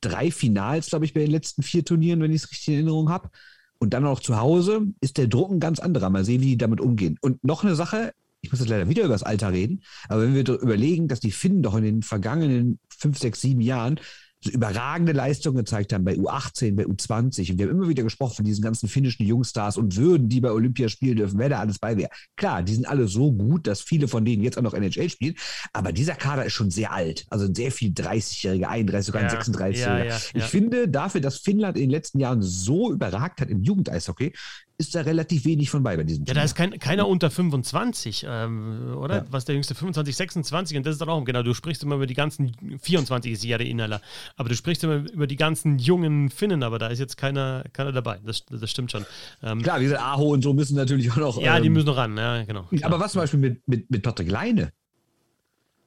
drei 0.00 0.30
Finals, 0.30 0.88
glaube 0.88 1.04
ich, 1.04 1.14
bei 1.14 1.20
den 1.20 1.30
letzten 1.30 1.62
vier 1.62 1.84
Turnieren, 1.84 2.20
wenn 2.20 2.32
ich 2.32 2.42
es 2.42 2.50
richtig 2.50 2.68
in 2.68 2.74
Erinnerung 2.74 3.08
habe, 3.10 3.30
und 3.78 3.94
dann 3.94 4.02
noch 4.02 4.20
zu 4.20 4.38
Hause, 4.38 4.82
ist 5.00 5.18
der 5.18 5.28
Druck 5.28 5.52
ein 5.52 5.60
ganz 5.60 5.78
anderer. 5.78 6.10
Mal 6.10 6.24
sehen, 6.24 6.40
wie 6.40 6.46
die 6.46 6.58
damit 6.58 6.80
umgehen. 6.80 7.16
Und 7.20 7.42
noch 7.44 7.62
eine 7.62 7.76
Sache, 7.76 8.12
ich 8.40 8.50
muss 8.50 8.60
jetzt 8.60 8.68
leider 8.68 8.88
wieder 8.88 9.04
über 9.04 9.14
das 9.14 9.22
Alter 9.22 9.52
reden, 9.52 9.82
aber 10.08 10.22
wenn 10.22 10.34
wir 10.34 10.48
überlegen, 10.60 11.08
dass 11.08 11.20
die 11.20 11.30
Finnen 11.30 11.62
doch 11.62 11.76
in 11.76 11.84
den 11.84 12.02
vergangenen 12.02 12.78
fünf, 12.88 13.18
sechs, 13.18 13.40
sieben 13.40 13.60
Jahren 13.60 14.00
so 14.40 14.50
überragende 14.50 15.12
Leistungen 15.12 15.56
gezeigt 15.56 15.92
haben 15.92 16.04
bei 16.04 16.14
U18, 16.14 16.76
bei 16.76 16.84
U20. 16.84 17.52
Und 17.52 17.58
wir 17.58 17.66
haben 17.66 17.76
immer 17.76 17.88
wieder 17.88 18.04
gesprochen 18.04 18.36
von 18.36 18.44
diesen 18.44 18.62
ganzen 18.62 18.88
finnischen 18.88 19.26
Jungstars 19.26 19.76
und 19.76 19.96
würden 19.96 20.28
die 20.28 20.40
bei 20.40 20.52
Olympia 20.52 20.88
spielen 20.88 21.16
dürfen, 21.16 21.38
wer 21.38 21.48
da 21.48 21.58
alles 21.58 21.78
bei 21.78 21.96
wäre. 21.96 22.10
Klar, 22.36 22.62
die 22.62 22.74
sind 22.74 22.86
alle 22.86 23.08
so 23.08 23.32
gut, 23.32 23.66
dass 23.66 23.80
viele 23.80 24.06
von 24.06 24.24
denen 24.24 24.42
jetzt 24.42 24.56
auch 24.56 24.62
noch 24.62 24.74
NHL 24.74 25.10
spielen. 25.10 25.34
Aber 25.72 25.92
dieser 25.92 26.14
Kader 26.14 26.44
ist 26.44 26.52
schon 26.52 26.70
sehr 26.70 26.92
alt. 26.92 27.26
Also 27.30 27.52
sehr 27.52 27.72
viel 27.72 27.90
30-Jährige, 27.90 28.68
31, 28.68 29.06
sogar 29.06 29.22
ja, 29.22 29.28
36-Jährige. 29.28 30.08
Ja, 30.08 30.14
ja, 30.14 30.20
ich 30.34 30.44
finde, 30.44 30.88
dafür, 30.88 31.20
dass 31.20 31.38
Finnland 31.38 31.76
in 31.76 31.84
den 31.84 31.90
letzten 31.90 32.20
Jahren 32.20 32.42
so 32.42 32.92
überragt 32.92 33.40
hat 33.40 33.50
im 33.50 33.62
Jugendeishockey, 33.62 34.32
ist 34.80 34.94
da 34.94 35.00
relativ 35.00 35.44
wenig 35.44 35.70
von 35.70 35.82
bei 35.82 35.96
bei 35.96 36.04
diesem 36.04 36.24
Ja, 36.24 36.34
da 36.34 36.44
ist 36.44 36.54
kein, 36.54 36.78
keiner 36.78 37.08
unter 37.08 37.30
25, 37.30 38.24
ähm, 38.28 38.94
oder? 38.96 39.16
Ja. 39.16 39.24
Was 39.28 39.44
der 39.44 39.56
jüngste 39.56 39.74
25, 39.74 40.16
26 40.16 40.76
und 40.76 40.86
das 40.86 40.94
ist 40.94 41.00
dann 41.00 41.08
auch, 41.08 41.22
genau, 41.24 41.42
du 41.42 41.52
sprichst 41.52 41.82
immer 41.82 41.96
über 41.96 42.06
die 42.06 42.14
ganzen, 42.14 42.52
24 42.80 43.32
ist 43.32 43.44
ja 43.44 43.58
der 43.58 43.66
Inhaler, 43.66 44.00
aber 44.36 44.48
du 44.48 44.54
sprichst 44.54 44.84
immer 44.84 45.10
über 45.12 45.26
die 45.26 45.34
ganzen 45.34 45.80
jungen 45.80 46.30
Finnen, 46.30 46.62
aber 46.62 46.78
da 46.78 46.86
ist 46.86 47.00
jetzt 47.00 47.16
keiner, 47.16 47.64
keiner 47.72 47.90
dabei, 47.90 48.20
das, 48.24 48.46
das 48.46 48.70
stimmt 48.70 48.92
schon. 48.92 49.04
Ähm, 49.42 49.62
Klar, 49.62 49.80
diese 49.80 50.00
Aho 50.00 50.32
und 50.32 50.42
so 50.42 50.54
müssen 50.54 50.76
natürlich 50.76 51.10
auch 51.10 51.16
noch. 51.16 51.42
Ja, 51.42 51.56
ähm, 51.56 51.64
die 51.64 51.70
müssen 51.70 51.86
noch 51.86 51.96
ran, 51.96 52.16
ja, 52.16 52.44
genau. 52.44 52.68
Aber 52.82 53.00
was 53.00 53.12
zum 53.12 53.22
Beispiel 53.22 53.40
mit, 53.40 53.66
mit, 53.66 53.90
mit 53.90 54.02
Patrick 54.04 54.30
Leine? 54.30 54.72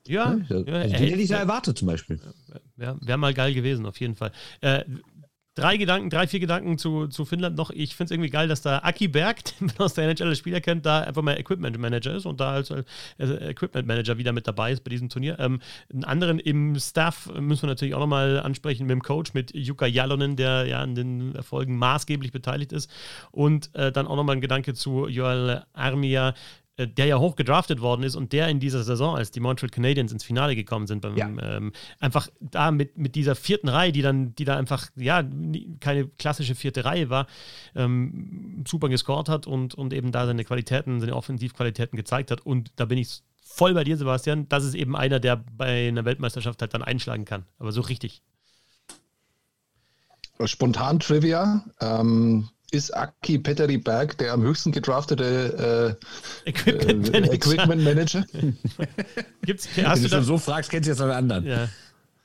Ja, 0.07 0.35
ja, 0.49 0.55
also, 0.55 0.63
den 0.63 0.91
hätte 0.91 1.21
ich 1.21 1.29
ja 1.29 1.37
erwartet 1.37 1.77
zum 1.77 1.87
Beispiel. 1.87 2.19
Wäre 2.75 2.97
wär 3.01 3.17
mal 3.17 3.33
geil 3.33 3.53
gewesen, 3.53 3.85
auf 3.85 3.99
jeden 3.99 4.15
Fall. 4.15 4.31
Äh, 4.61 4.83
drei 5.55 5.77
Gedanken, 5.77 6.09
drei, 6.09 6.27
vier 6.27 6.39
Gedanken 6.39 6.77
zu, 6.77 7.07
zu 7.07 7.25
Finnland 7.25 7.57
noch. 7.57 7.71
Ich 7.71 7.95
finde 7.95 8.05
es 8.05 8.11
irgendwie 8.11 8.29
geil, 8.29 8.47
dass 8.47 8.61
da 8.61 8.79
Aki 8.79 9.09
Berg, 9.09 9.43
den 9.59 9.67
man 9.67 9.77
aus 9.79 9.93
der 9.93 10.05
NHL 10.05 10.29
als 10.29 10.37
Spieler 10.37 10.61
kennt, 10.61 10.85
da 10.85 11.01
einfach 11.01 11.21
mal 11.21 11.37
Equipment 11.37 11.77
Manager 11.77 12.15
ist 12.15 12.25
und 12.25 12.39
da 12.39 12.51
als, 12.51 12.71
als 12.71 12.85
Equipment 13.17 13.87
Manager 13.87 14.17
wieder 14.17 14.31
mit 14.31 14.47
dabei 14.47 14.71
ist 14.71 14.83
bei 14.83 14.89
diesem 14.89 15.09
Turnier. 15.09 15.37
Ähm, 15.39 15.59
einen 15.91 16.03
anderen 16.05 16.39
im 16.39 16.79
Staff 16.79 17.29
müssen 17.39 17.63
wir 17.63 17.69
natürlich 17.69 17.95
auch 17.95 17.99
nochmal 17.99 18.39
ansprechen 18.39 18.87
mit 18.87 18.91
dem 18.91 19.01
Coach, 19.01 19.33
mit 19.33 19.53
Jukka 19.53 19.85
Jalonen, 19.85 20.35
der 20.35 20.65
ja 20.65 20.81
an 20.81 20.95
den 20.95 21.35
Erfolgen 21.35 21.77
maßgeblich 21.77 22.31
beteiligt 22.31 22.71
ist. 22.71 22.89
Und 23.31 23.73
äh, 23.75 23.91
dann 23.91 24.07
auch 24.07 24.15
nochmal 24.15 24.37
ein 24.37 24.41
Gedanke 24.41 24.73
zu 24.73 25.07
Joel 25.07 25.63
Armia, 25.73 26.33
der 26.77 27.05
ja 27.05 27.19
hoch 27.19 27.35
gedraftet 27.35 27.81
worden 27.81 28.03
ist 28.03 28.15
und 28.15 28.33
der 28.33 28.47
in 28.47 28.59
dieser 28.59 28.83
Saison, 28.83 29.15
als 29.15 29.31
die 29.31 29.39
Montreal 29.39 29.69
Canadiens 29.69 30.11
ins 30.11 30.23
Finale 30.23 30.55
gekommen 30.55 30.87
sind, 30.87 31.01
beim, 31.01 31.17
ja. 31.17 31.27
ähm, 31.27 31.73
einfach 31.99 32.29
da 32.39 32.71
mit, 32.71 32.97
mit 32.97 33.15
dieser 33.15 33.35
vierten 33.35 33.69
Reihe, 33.69 33.91
die 33.91 34.01
dann, 34.01 34.33
die 34.35 34.45
da 34.45 34.57
einfach, 34.57 34.89
ja, 34.95 35.23
keine 35.79 36.07
klassische 36.07 36.55
vierte 36.55 36.85
Reihe 36.85 37.09
war, 37.09 37.27
ähm, 37.75 38.63
super 38.67 38.89
gescored 38.89 39.29
hat 39.29 39.47
und, 39.47 39.75
und 39.75 39.93
eben 39.93 40.11
da 40.11 40.25
seine 40.25 40.43
Qualitäten, 40.43 40.99
seine 41.01 41.15
Offensivqualitäten 41.15 41.97
gezeigt 41.97 42.31
hat. 42.31 42.41
Und 42.41 42.71
da 42.77 42.85
bin 42.85 42.97
ich 42.97 43.21
voll 43.43 43.73
bei 43.73 43.83
dir, 43.83 43.97
Sebastian. 43.97 44.47
Das 44.49 44.63
ist 44.63 44.73
eben 44.73 44.95
einer, 44.95 45.19
der 45.19 45.35
bei 45.35 45.89
einer 45.89 46.05
Weltmeisterschaft 46.05 46.61
halt 46.61 46.73
dann 46.73 46.83
einschlagen 46.83 47.25
kann. 47.25 47.45
Aber 47.59 47.71
so 47.71 47.81
richtig. 47.81 48.21
Spontan 50.45 50.99
Trivia. 50.99 51.63
Ähm, 51.79 52.49
ist 52.71 52.91
Aki 52.95 53.39
Petteri 53.39 53.77
Berg 53.77 54.17
der 54.17 54.33
am 54.33 54.41
höchsten 54.41 54.71
gedraftete 54.71 55.97
äh, 56.45 56.49
Equipment 56.49 57.09
äh, 57.09 57.11
Manager. 57.11 57.33
Equipment 57.33 57.83
Manager. 57.83 58.25
Gibt's, 59.45 59.67
hast 59.83 60.03
Wenn 60.03 60.03
du, 60.03 60.09
schon 60.09 60.23
so 60.23 60.37
fragst, 60.37 60.71
kennst 60.71 60.87
du 60.87 60.91
jetzt 60.91 61.01
alle 61.01 61.15
anderen. 61.15 61.45
Ja. 61.45 61.69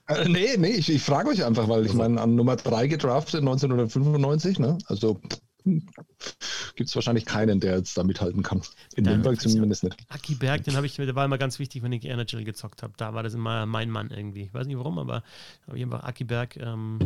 Äh, 0.08 0.28
nee, 0.28 0.56
nee, 0.56 0.70
ich, 0.70 0.88
ich 0.90 1.02
frage 1.02 1.28
euch 1.28 1.44
einfach, 1.44 1.68
weil 1.68 1.82
ich 1.82 1.88
also. 1.88 1.98
meine, 1.98 2.20
an 2.20 2.36
Nummer 2.36 2.56
3 2.56 2.86
gedraftet 2.86 3.40
1995, 3.40 4.58
ne? 4.58 4.78
Also 4.86 5.20
gibt 6.76 6.88
es 6.88 6.94
wahrscheinlich 6.94 7.24
keinen, 7.24 7.60
der 7.60 7.76
jetzt 7.76 7.96
da 7.96 8.04
mithalten 8.04 8.42
kann. 8.42 8.62
In 8.94 9.04
ja, 9.04 9.12
Nürnberg 9.12 9.40
zumindest 9.40 9.84
nicht. 9.84 9.96
Aki 10.08 10.36
Berg, 10.36 10.64
den 10.64 10.76
habe 10.76 10.86
ich, 10.86 10.96
der 10.96 11.14
war 11.14 11.24
immer 11.24 11.38
ganz 11.38 11.58
wichtig, 11.58 11.82
wenn 11.82 11.92
ich 11.92 12.04
NHL 12.04 12.44
gezockt 12.44 12.82
habe. 12.82 12.92
Da 12.96 13.14
war 13.14 13.22
das 13.22 13.34
immer 13.34 13.66
mein 13.66 13.90
Mann 13.90 14.10
irgendwie. 14.10 14.42
Ich 14.42 14.54
weiß 14.54 14.66
nicht 14.66 14.78
warum, 14.78 14.98
aber 14.98 15.22
habe 15.66 15.76
ich 15.76 15.82
einfach 15.82 16.04
Aki 16.04 16.24
Berg 16.24 16.56
ähm, 16.56 16.98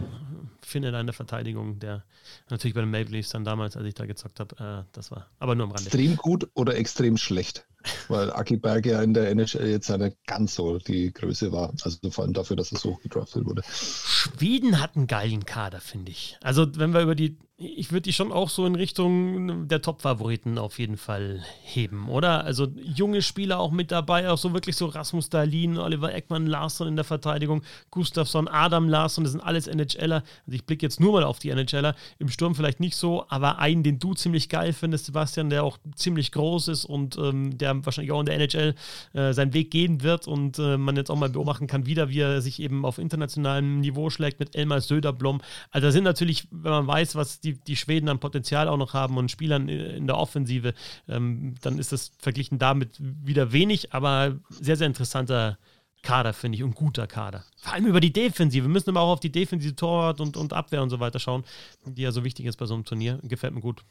findet 0.60 0.94
eine 0.94 1.12
Verteidigung, 1.12 1.78
der 1.78 2.04
natürlich 2.50 2.74
bei 2.74 2.80
den 2.80 2.90
Maple 2.90 3.12
Leafs 3.12 3.30
dann 3.30 3.44
damals, 3.44 3.76
als 3.76 3.86
ich 3.86 3.94
da 3.94 4.06
gezockt 4.06 4.40
habe, 4.40 4.84
äh, 4.84 4.90
das 4.92 5.10
war 5.10 5.26
aber 5.38 5.54
nur 5.54 5.64
am 5.64 5.72
Rande. 5.72 5.86
Extrem 5.86 6.16
gut 6.16 6.48
oder 6.54 6.76
extrem 6.76 7.16
schlecht? 7.16 7.66
Weil 8.08 8.30
Aki 8.30 8.58
Berg 8.58 8.84
ja 8.84 9.00
in 9.00 9.14
der 9.14 9.30
NHL 9.30 9.66
jetzt 9.68 9.90
eine 9.90 10.14
ganz 10.26 10.54
so 10.54 10.78
die 10.78 11.12
Größe 11.12 11.50
war. 11.50 11.72
Also 11.82 12.10
vor 12.10 12.24
allem 12.24 12.34
dafür, 12.34 12.56
dass 12.56 12.72
er 12.72 12.78
so 12.78 12.96
gedraftet 12.96 13.46
wurde. 13.46 13.62
Schweden 13.72 14.80
hat 14.80 14.96
einen 14.96 15.06
geilen 15.06 15.46
Kader, 15.46 15.80
finde 15.80 16.10
ich. 16.10 16.36
Also 16.42 16.66
wenn 16.76 16.92
wir 16.92 17.00
über 17.00 17.14
die 17.14 17.38
ich 17.62 17.92
würde 17.92 18.02
die 18.02 18.14
schon 18.14 18.32
auch 18.32 18.48
so 18.48 18.64
in 18.64 18.74
Richtung 18.74 19.68
der 19.68 19.82
Top-Favoriten 19.82 20.56
auf 20.56 20.78
jeden 20.78 20.96
Fall 20.96 21.44
heben, 21.62 22.08
oder? 22.08 22.42
Also 22.42 22.68
junge 22.82 23.20
Spieler 23.20 23.60
auch 23.60 23.70
mit 23.70 23.90
dabei, 23.90 24.30
auch 24.30 24.38
so 24.38 24.54
wirklich 24.54 24.76
so 24.76 24.86
Rasmus 24.86 25.28
Dahlin, 25.28 25.76
Oliver 25.76 26.14
Eckmann, 26.14 26.46
Larsson 26.46 26.88
in 26.88 26.96
der 26.96 27.04
Verteidigung, 27.04 27.62
Gustafsson, 27.90 28.48
Adam 28.48 28.88
Larsson, 28.88 29.24
das 29.24 29.32
sind 29.32 29.42
alles 29.42 29.66
NHLer. 29.66 30.22
Also 30.46 30.52
ich 30.52 30.64
blicke 30.64 30.86
jetzt 30.86 31.00
nur 31.00 31.12
mal 31.12 31.22
auf 31.22 31.38
die 31.38 31.50
NHLer, 31.50 31.94
im 32.18 32.30
Sturm 32.30 32.54
vielleicht 32.54 32.80
nicht 32.80 32.96
so, 32.96 33.26
aber 33.28 33.58
einen, 33.58 33.82
den 33.82 33.98
du 33.98 34.14
ziemlich 34.14 34.48
geil 34.48 34.72
findest, 34.72 35.04
Sebastian, 35.04 35.50
der 35.50 35.62
auch 35.62 35.76
ziemlich 35.94 36.32
groß 36.32 36.68
ist 36.68 36.86
und 36.86 37.18
ähm, 37.18 37.58
der 37.58 37.84
wahrscheinlich 37.84 38.12
auch 38.12 38.20
in 38.20 38.26
der 38.26 38.36
NHL 38.36 38.74
äh, 39.12 39.34
seinen 39.34 39.52
Weg 39.52 39.70
gehen 39.70 40.02
wird 40.02 40.26
und 40.26 40.58
äh, 40.58 40.78
man 40.78 40.96
jetzt 40.96 41.10
auch 41.10 41.16
mal 41.16 41.28
beobachten 41.28 41.66
kann, 41.66 41.84
wieder, 41.84 42.08
wie 42.08 42.20
er 42.20 42.40
sich 42.40 42.58
eben 42.58 42.86
auf 42.86 42.96
internationalem 42.96 43.80
Niveau 43.80 44.08
schlägt 44.08 44.40
mit 44.40 44.56
Elmar 44.56 44.80
Söderblom. 44.80 45.42
Also 45.70 45.88
da 45.88 45.92
sind 45.92 46.04
natürlich, 46.04 46.48
wenn 46.50 46.70
man 46.70 46.86
weiß, 46.86 47.16
was 47.16 47.40
die 47.40 47.49
die, 47.54 47.60
die 47.60 47.76
Schweden 47.76 48.08
an 48.08 48.20
Potenzial 48.20 48.68
auch 48.68 48.76
noch 48.76 48.94
haben 48.94 49.16
und 49.16 49.30
Spielern 49.30 49.68
in 49.68 50.06
der 50.06 50.16
Offensive, 50.16 50.74
ähm, 51.08 51.54
dann 51.62 51.78
ist 51.78 51.92
das 51.92 52.12
verglichen 52.18 52.58
damit 52.58 52.96
wieder 52.98 53.52
wenig, 53.52 53.92
aber 53.92 54.38
sehr, 54.48 54.76
sehr 54.76 54.86
interessanter 54.86 55.58
Kader, 56.02 56.32
finde 56.32 56.56
ich, 56.56 56.64
und 56.64 56.74
guter 56.74 57.06
Kader. 57.06 57.44
Vor 57.56 57.74
allem 57.74 57.86
über 57.86 58.00
die 58.00 58.12
Defensive. 58.12 58.64
Wir 58.64 58.70
müssen 58.70 58.90
aber 58.90 59.00
auch 59.00 59.12
auf 59.12 59.20
die 59.20 59.32
Defensive 59.32 59.76
Torwart 59.76 60.20
und, 60.20 60.36
und 60.36 60.52
Abwehr 60.52 60.82
und 60.82 60.90
so 60.90 60.98
weiter 60.98 61.18
schauen, 61.18 61.44
die 61.84 62.02
ja 62.02 62.12
so 62.12 62.24
wichtig 62.24 62.46
ist 62.46 62.56
bei 62.56 62.66
so 62.66 62.74
einem 62.74 62.84
Turnier. 62.84 63.18
Gefällt 63.22 63.54
mir 63.54 63.60
gut. 63.60 63.84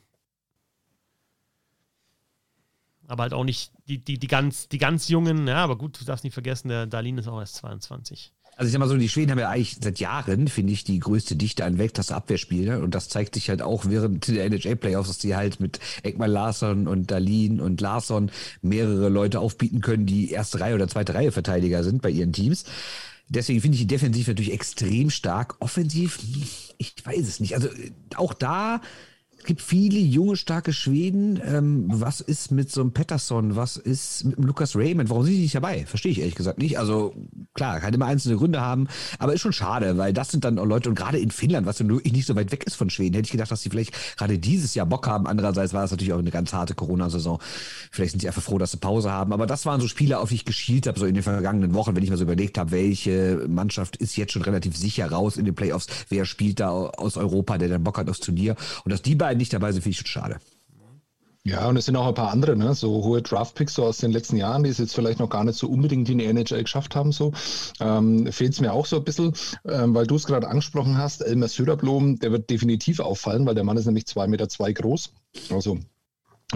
Aber 3.08 3.24
halt 3.24 3.34
auch 3.34 3.44
nicht 3.44 3.72
die, 3.88 3.98
die, 3.98 4.20
die, 4.20 4.28
ganz, 4.28 4.70
die 4.70 4.78
ganz 4.78 5.08
Jungen, 5.08 5.48
ja, 5.48 5.64
aber 5.64 5.78
gut, 5.78 6.00
du 6.00 6.06
darfst 6.06 6.24
nicht 6.24 6.34
vergessen, 6.34 6.70
der 6.70 6.86
Darlin 6.86 7.18
ist 7.18 7.28
auch 7.28 7.40
erst 7.40 7.56
22. 7.56 8.32
Also 8.60 8.68
ich 8.68 8.74
sag 8.74 8.80
mal 8.80 8.90
so, 8.90 8.98
die 8.98 9.08
Schweden 9.08 9.32
haben 9.32 9.40
ja 9.40 9.48
eigentlich 9.48 9.78
seit 9.82 10.02
Jahren, 10.02 10.50
finde 10.50 10.74
ich, 10.74 10.84
die 10.84 11.00
größte 11.00 11.38
Dichte 11.38 11.64
an 11.64 11.78
Weltklasse-Abwehrspielern. 11.78 12.84
Und 12.84 12.94
das 12.94 13.08
zeigt 13.08 13.36
sich 13.36 13.50
halt 13.50 13.62
auch 13.62 13.86
während 13.86 14.28
der 14.28 14.44
NHL-Playoffs, 14.44 15.08
dass 15.08 15.18
die 15.18 15.34
halt 15.34 15.62
mit 15.62 15.80
Ekman 16.04 16.30
Larsson 16.30 16.86
und 16.86 17.10
Dalin 17.10 17.62
und 17.62 17.80
Larsson 17.80 18.30
mehrere 18.62 19.08
Leute 19.08 19.40
aufbieten 19.40 19.80
können, 19.80 20.06
die 20.06 20.32
erste 20.32 20.60
Reihe 20.60 20.76
oder 20.76 20.90
zweite 20.90 21.16
Reihe 21.16 21.32
Verteidiger 21.32 21.86
sind 21.86 22.02
bei 22.02 22.10
ihren 22.10 22.34
Teams. 22.34 22.66
Deswegen 23.30 23.62
finde 23.62 23.76
ich 23.76 23.84
die 23.84 23.88
defensiv 23.88 24.28
natürlich 24.28 24.52
extrem 24.52 25.10
stark. 25.10 25.56
Offensiv, 25.62 26.20
ich 26.78 26.96
weiß 27.02 27.30
es 27.30 27.40
nicht. 27.40 27.56
Also 27.56 27.70
auch 28.18 28.34
da 28.34 28.82
es 29.40 29.46
gibt 29.46 29.62
viele 29.62 30.00
junge, 30.00 30.36
starke 30.36 30.74
Schweden. 30.74 31.42
Ähm, 31.44 31.86
was 31.88 32.22
ist 32.22 32.52
mit 32.52 32.72
so 32.72 32.82
einem 32.82 32.92
Pettersson? 32.92 33.56
Was 33.56 33.78
ist 33.78 34.26
mit 34.26 34.38
dem 34.38 34.44
Lukas 34.44 34.76
Raymond? 34.76 35.10
Warum 35.10 35.24
sind 35.24 35.34
die 35.34 35.42
nicht 35.42 35.56
dabei? 35.56 35.86
Verstehe 35.86 36.12
ich 36.12 36.20
ehrlich 36.20 36.36
gesagt 36.36 36.60
nicht. 36.60 36.78
Also 36.78 37.16
klar, 37.54 37.80
kann 37.80 37.94
immer 37.94 38.06
einzelne 38.06 38.36
Gründe 38.36 38.62
haben, 38.62 38.88
aber 39.18 39.34
ist 39.34 39.42
schon 39.42 39.54
schade, 39.54 39.98
weil 39.98 40.14
das 40.14 40.30
sind 40.30 40.44
dann 40.44 40.60
auch 40.60 40.66
Leute 40.66 40.90
und 40.90 40.96
gerade 40.96 41.18
in 41.18 41.32
Finnland, 41.32 41.66
was 41.66 41.80
nur 41.80 42.02
nicht 42.02 42.26
so 42.26 42.36
weit 42.36 42.52
weg 42.52 42.66
ist 42.66 42.76
von 42.76 42.90
Schweden, 42.90 43.16
hätte 43.16 43.28
ich 43.28 43.32
gedacht, 43.32 43.50
dass 43.50 43.62
sie 43.62 43.70
vielleicht 43.70 44.18
gerade 44.18 44.38
dieses 44.38 44.76
Jahr 44.76 44.86
Bock 44.86 45.08
haben. 45.08 45.26
Andererseits 45.26 45.74
war 45.74 45.86
es 45.86 45.92
natürlich 45.92 46.14
auch 46.14 46.20
eine 46.20 46.32
ganz 46.32 46.52
harte 46.52 46.76
Corona-Saison. 46.76 47.40
Vielleicht 47.92 48.12
sind 48.12 48.20
sie 48.20 48.28
einfach 48.28 48.44
froh, 48.44 48.58
dass 48.58 48.72
sie 48.72 48.78
Pause 48.78 49.12
haben. 49.12 49.32
Aber 49.32 49.48
das 49.48 49.66
waren 49.66 49.80
so 49.80 49.88
Spiele, 49.88 50.20
auf 50.20 50.30
die 50.30 50.36
ich 50.36 50.46
geschielt 50.46 50.86
habe, 50.86 51.00
so 51.00 51.06
in 51.06 51.14
den 51.14 51.24
vergangenen 51.24 51.74
Wochen, 51.74 51.96
wenn 51.96 52.04
ich 52.04 52.10
mal 52.10 52.18
so 52.18 52.24
überlegt 52.24 52.58
habe, 52.58 52.72
welche 52.72 53.46
Mannschaft 53.48 53.96
ist 53.96 54.18
jetzt 54.18 54.34
schon 54.34 54.42
relativ 54.42 54.76
sicher 54.76 55.10
raus 55.10 55.38
in 55.38 55.46
den 55.46 55.56
Playoffs, 55.56 55.88
wer 56.10 56.26
spielt 56.26 56.60
da 56.60 56.70
aus 56.70 57.16
Europa, 57.16 57.58
der 57.58 57.70
dann 57.70 57.84
Bock 57.84 57.98
hat 57.98 58.10
aufs 58.10 58.20
Turnier. 58.20 58.56
Und 58.84 58.92
dass 58.92 59.02
die 59.02 59.16
beiden 59.16 59.29
nicht 59.38 59.54
dabei 59.54 59.72
sind, 59.72 59.82
finde 59.82 59.92
ich 59.92 59.98
schon 59.98 60.08
schade. 60.08 60.40
Ja, 61.46 61.68
und 61.68 61.78
es 61.78 61.86
sind 61.86 61.96
auch 61.96 62.06
ein 62.06 62.14
paar 62.14 62.32
andere, 62.32 62.56
ne? 62.58 62.76
so 62.76 63.04
hohe 63.04 63.22
Draftpicks 63.22 63.74
so 63.74 63.86
aus 63.86 63.98
den 63.98 64.12
letzten 64.12 64.36
Jahren, 64.36 64.64
die 64.64 64.70
es 64.70 64.78
jetzt 64.78 64.94
vielleicht 64.94 65.20
noch 65.20 65.30
gar 65.30 65.44
nicht 65.46 65.58
so 65.58 65.68
unbedingt 65.68 66.10
in 66.10 66.18
die 66.18 66.26
NHL 66.26 66.64
geschafft 66.64 66.96
haben. 66.96 67.12
So 67.14 67.32
ähm, 67.80 68.32
fehlt 68.32 68.54
es 68.54 68.62
mir 68.62 68.74
auch 68.74 68.86
so 68.86 68.98
ein 68.98 69.04
bisschen, 69.06 69.34
ähm, 69.66 69.96
weil 69.96 70.06
du 70.06 70.16
es 70.16 70.28
gerade 70.28 70.50
angesprochen 70.50 70.98
hast. 70.98 71.22
Elmer 71.22 71.48
Söderblom, 71.48 72.20
der 72.20 72.32
wird 72.32 72.50
definitiv 72.50 73.00
auffallen, 73.00 73.46
weil 73.46 73.56
der 73.56 73.64
Mann 73.64 73.78
ist 73.78 73.86
nämlich 73.86 74.06
zwei 74.06 74.28
Meter 74.28 74.50
zwei 74.50 74.74
groß. 74.74 75.14
Also 75.50 75.80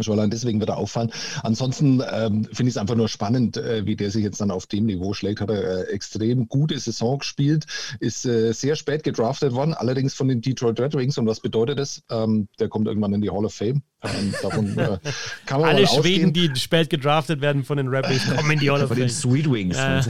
Schon 0.02 0.18
allein 0.18 0.32
deswegen 0.32 0.60
wird 0.60 0.70
er 0.70 0.78
auffallen. 0.78 1.12
Ansonsten 1.44 2.02
ähm, 2.12 2.46
finde 2.46 2.64
ich 2.64 2.76
es 2.76 2.78
einfach 2.78 2.96
nur 2.96 3.08
spannend, 3.08 3.58
äh, 3.58 3.86
wie 3.86 3.96
der 3.96 4.10
sich 4.10 4.24
jetzt 4.24 4.42
dann 4.42 4.50
auf 4.50 4.66
dem 4.66 4.86
Niveau 4.86 5.14
schlägt. 5.14 5.40
Hat 5.40 5.52
er 5.52 5.88
äh, 5.88 5.94
extrem 5.94 6.48
gute 6.48 6.80
Saison 6.80 7.20
gespielt, 7.20 7.66
ist 8.00 8.26
äh, 8.26 8.54
sehr 8.54 8.76
spät 8.76 9.04
gedraftet 9.04 9.54
worden, 9.54 9.76
allerdings 9.76 10.16
von 10.16 10.28
den 10.28 10.42
Detroit 10.42 10.80
Red 10.80 10.96
Wings. 10.96 11.20
Und 11.20 11.28
was 11.28 11.40
bedeutet 11.40 11.78
das? 11.78 12.02
Ähm, 12.10 12.48
der 12.60 12.70
kommt 12.70 12.88
irgendwann 12.88 13.14
in 13.14 13.22
die 13.22 13.30
Hall 13.30 13.46
of 13.46 13.54
Fame. 13.54 13.84
Ähm, 14.04 14.34
davon, 14.42 14.78
äh, 14.78 14.98
Alle 15.54 15.88
Schweden, 15.88 16.34
die 16.34 16.52
spät 16.56 16.90
gedraftet 16.90 17.42
werden 17.42 17.64
von 17.64 17.78
den 17.78 17.88
Red 17.88 18.10
Wings, 18.10 18.36
kommen 18.36 18.52
in 18.52 18.60
die 18.60 18.72
Hall 18.72 18.82
of 18.82 18.90
Fame. 18.90 18.98
Von 18.98 19.08
den 19.08 19.10
Sweet 19.10 19.52
Wings. 19.52 19.78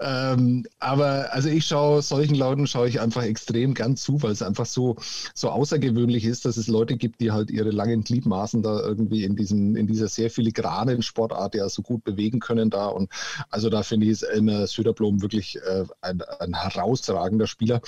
ähm, 0.00 0.66
aber 0.78 1.32
also 1.32 1.48
ich 1.48 1.66
schaue 1.66 2.02
solchen 2.02 2.34
Leuten 2.34 2.66
schaue 2.66 2.88
ich 2.88 3.00
einfach 3.00 3.22
extrem 3.22 3.74
gern 3.74 3.96
zu, 3.96 4.22
weil 4.22 4.32
es 4.32 4.42
einfach 4.42 4.66
so, 4.66 4.96
so 5.34 5.50
außergewöhnlich 5.50 6.24
ist, 6.24 6.44
dass 6.44 6.56
es 6.56 6.68
Leute 6.68 6.96
gibt, 6.96 7.20
die 7.20 7.32
halt 7.32 7.50
ihre 7.50 7.70
langen 7.70 8.04
Gliedmaßen 8.04 8.62
da 8.62 8.80
irgendwie 8.80 9.24
in 9.24 9.36
diesem, 9.36 9.76
in 9.76 9.86
dieser 9.86 10.08
sehr 10.08 10.30
filigranen 10.30 11.02
Sportart 11.02 11.54
ja 11.54 11.68
so 11.68 11.82
gut 11.82 12.04
bewegen 12.04 12.40
können 12.40 12.70
da. 12.70 12.86
Und 12.86 13.10
also 13.50 13.70
da 13.70 13.82
finde 13.82 14.06
ich 14.06 14.12
es 14.12 14.22
Elmer 14.22 14.66
Söderblom 14.66 15.22
wirklich 15.22 15.56
äh, 15.56 15.84
ein, 16.00 16.22
ein 16.40 16.54
herausragender 16.54 17.46
Spieler. 17.46 17.80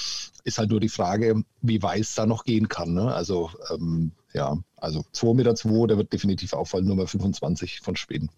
Ist 0.44 0.58
halt 0.58 0.70
nur 0.70 0.80
die 0.80 0.88
Frage, 0.88 1.42
wie 1.62 1.82
weit 1.82 2.02
es 2.02 2.14
da 2.14 2.26
noch 2.26 2.44
gehen 2.44 2.68
kann. 2.68 2.94
Ne? 2.94 3.14
Also 3.14 3.50
ähm, 3.70 4.12
ja, 4.32 4.56
also 4.76 5.00
2,2 5.14 5.34
Meter, 5.34 5.54
zwei, 5.54 5.86
der 5.86 5.96
wird 5.96 6.12
definitiv 6.12 6.52
auffallen, 6.52 6.86
Nummer 6.86 7.06
25 7.06 7.80
von 7.80 7.96
Schweden. 7.96 8.30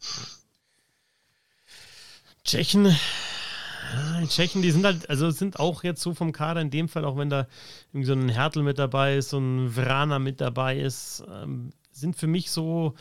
Tschechen, 2.45 2.87
ja, 2.87 4.21
die 4.21 4.29
Tschechen, 4.29 4.63
die 4.63 4.71
sind 4.71 4.85
halt, 4.85 5.09
also 5.09 5.31
sind 5.31 5.59
auch 5.59 5.85
jetzt 5.85 6.03
so 6.03 6.15
vom 6.15 6.33
Kader 6.33 6.61
in 6.61 6.71
dem 6.71 6.89
Fall, 6.89 7.05
auch 7.05 7.17
wenn 7.17 7.31
da 7.31 7.47
irgendwie 7.93 8.07
so 8.07 8.13
ein 8.15 8.29
Hertel 8.29 8.63
mit 8.63 8.79
dabei 8.79 9.17
ist, 9.17 9.31
so 9.31 9.39
ein 9.39 9.71
Vrana 9.71 10.19
mit 10.19 10.41
dabei 10.41 10.79
ist, 10.79 11.25
ähm, 11.31 11.71
sind 11.91 12.17
für 12.17 12.27
mich 12.27 12.51
so, 12.51 12.95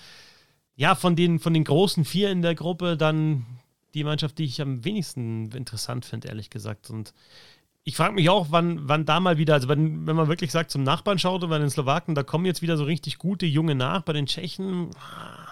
ja, 0.75 0.95
von 0.95 1.15
den, 1.15 1.39
von 1.39 1.53
den 1.53 1.63
großen 1.63 2.05
vier 2.05 2.31
in 2.31 2.41
der 2.41 2.55
Gruppe 2.55 2.97
dann 2.97 3.45
die 3.93 4.03
Mannschaft, 4.03 4.37
die 4.37 4.45
ich 4.45 4.61
am 4.61 4.83
wenigsten 4.83 5.51
interessant 5.51 6.05
finde, 6.05 6.27
ehrlich 6.27 6.49
gesagt. 6.49 6.89
Und 6.89 7.13
ich 7.83 7.95
frage 7.95 8.13
mich 8.13 8.29
auch, 8.29 8.47
wann, 8.49 8.87
wann 8.87 9.05
da 9.05 9.19
mal 9.19 9.37
wieder, 9.37 9.55
also 9.55 9.69
wenn, 9.69 10.05
wenn 10.05 10.15
man 10.15 10.27
wirklich 10.27 10.51
sagt, 10.51 10.71
zum 10.71 10.83
Nachbarn 10.83 11.19
schaut 11.19 11.43
und 11.43 11.49
bei 11.49 11.57
den 11.57 11.69
Slowaken, 11.69 12.15
da 12.15 12.23
kommen 12.23 12.45
jetzt 12.45 12.61
wieder 12.61 12.77
so 12.77 12.83
richtig 12.83 13.17
gute 13.17 13.45
Junge 13.45 13.75
nach. 13.75 14.01
Bei 14.01 14.13
den 14.13 14.25
Tschechen 14.25 14.91
ah, 14.95 15.46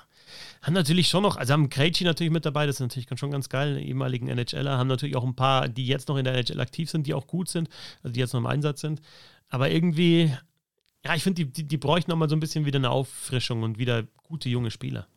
haben 0.65 0.73
natürlich 0.73 1.09
schon 1.09 1.21
noch, 1.21 1.37
also 1.37 1.53
haben 1.53 1.69
Krejci 1.69 2.05
natürlich 2.05 2.33
mit 2.33 2.43
dabei, 2.43 2.65
das 2.65 2.77
ist 2.77 2.79
natürlich 2.79 3.07
schon 3.19 3.29
ganz 3.29 3.49
geil, 3.49 3.77
ehemaligen 3.77 4.27
NHLer, 4.27 4.79
haben 4.79 4.87
natürlich 4.87 5.15
auch 5.15 5.23
ein 5.23 5.35
paar, 5.35 5.69
die 5.69 5.85
jetzt 5.85 6.07
noch 6.07 6.17
in 6.17 6.25
der 6.25 6.33
NHL 6.33 6.59
aktiv 6.59 6.89
sind, 6.89 7.05
die 7.05 7.13
auch 7.13 7.27
gut 7.27 7.49
sind, 7.49 7.69
also 8.01 8.13
die 8.13 8.19
jetzt 8.19 8.33
noch 8.33 8.39
im 8.39 8.47
Einsatz 8.47 8.81
sind. 8.81 8.99
Aber 9.49 9.69
irgendwie, 9.69 10.33
ja, 11.05 11.13
ich 11.13 11.21
finde, 11.21 11.45
die, 11.45 11.51
die, 11.51 11.63
die 11.65 11.77
bräuchten 11.77 12.09
noch 12.09 12.17
mal 12.17 12.27
so 12.27 12.35
ein 12.35 12.39
bisschen 12.39 12.65
wieder 12.65 12.79
eine 12.79 12.89
Auffrischung 12.89 13.61
und 13.61 13.77
wieder 13.77 14.07
gute 14.23 14.49
junge 14.49 14.71
Spieler. 14.71 15.07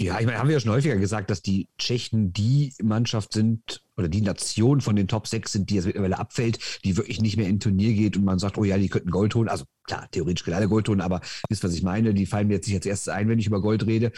Ja, 0.00 0.18
ich 0.18 0.26
meine, 0.26 0.38
haben 0.38 0.48
wir 0.48 0.54
ja 0.54 0.60
schon 0.60 0.72
häufiger 0.72 0.96
gesagt, 0.96 1.30
dass 1.30 1.42
die 1.42 1.68
Tschechen 1.76 2.32
die 2.32 2.72
Mannschaft 2.82 3.32
sind 3.32 3.82
oder 3.96 4.08
die 4.08 4.20
Nation 4.20 4.80
von 4.80 4.94
den 4.94 5.08
Top 5.08 5.26
6 5.26 5.50
sind, 5.50 5.70
die 5.70 5.74
jetzt 5.74 5.86
mittlerweile 5.86 6.18
abfällt, 6.18 6.58
die 6.84 6.96
wirklich 6.96 7.20
nicht 7.20 7.36
mehr 7.36 7.48
in 7.48 7.58
Turnier 7.58 7.94
geht 7.94 8.16
und 8.16 8.24
man 8.24 8.38
sagt, 8.38 8.58
oh 8.58 8.64
ja, 8.64 8.78
die 8.78 8.88
könnten 8.88 9.10
Gold 9.10 9.34
holen. 9.34 9.48
Also 9.48 9.64
klar, 9.84 10.08
theoretisch 10.12 10.44
können 10.44 10.56
alle 10.56 10.68
Gold 10.68 10.88
holen, 10.88 11.00
aber 11.00 11.20
wisst, 11.48 11.64
was 11.64 11.74
ich 11.74 11.82
meine? 11.82 12.14
Die 12.14 12.26
fallen 12.26 12.46
mir 12.46 12.54
jetzt 12.54 12.68
nicht 12.68 12.76
als 12.76 12.86
erstes 12.86 13.08
ein, 13.08 13.28
wenn 13.28 13.40
ich 13.40 13.46
über 13.46 13.60
Gold 13.60 13.86
rede. 13.86 14.12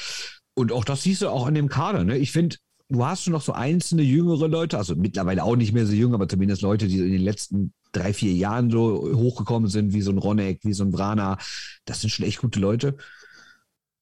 Und 0.61 0.73
auch 0.73 0.85
das 0.85 1.03
siehst 1.03 1.23
du 1.23 1.31
auch 1.31 1.47
an 1.47 1.55
dem 1.55 1.71
Kader. 1.71 2.05
Ne? 2.05 2.19
Ich 2.19 2.33
finde, 2.33 2.57
du 2.91 3.03
hast 3.03 3.25
schon 3.25 3.33
noch 3.33 3.41
so 3.41 3.53
einzelne 3.53 4.03
jüngere 4.03 4.47
Leute, 4.47 4.77
also 4.77 4.95
mittlerweile 4.95 5.43
auch 5.43 5.57
nicht 5.57 5.73
mehr 5.73 5.87
so 5.87 5.95
jung, 5.95 6.13
aber 6.13 6.29
zumindest 6.29 6.61
Leute, 6.61 6.87
die 6.87 6.99
in 6.99 7.13
den 7.13 7.23
letzten 7.23 7.73
drei, 7.93 8.13
vier 8.13 8.35
Jahren 8.35 8.71
so 8.71 9.11
hochgekommen 9.17 9.71
sind, 9.71 9.95
wie 9.95 10.03
so 10.03 10.11
ein 10.11 10.19
Ronek, 10.19 10.61
wie 10.63 10.75
so 10.75 10.85
ein 10.85 10.91
Brana. 10.91 11.39
Das 11.87 12.03
sind 12.03 12.11
schon 12.11 12.27
echt 12.27 12.43
gute 12.43 12.61
Leute. 12.61 12.99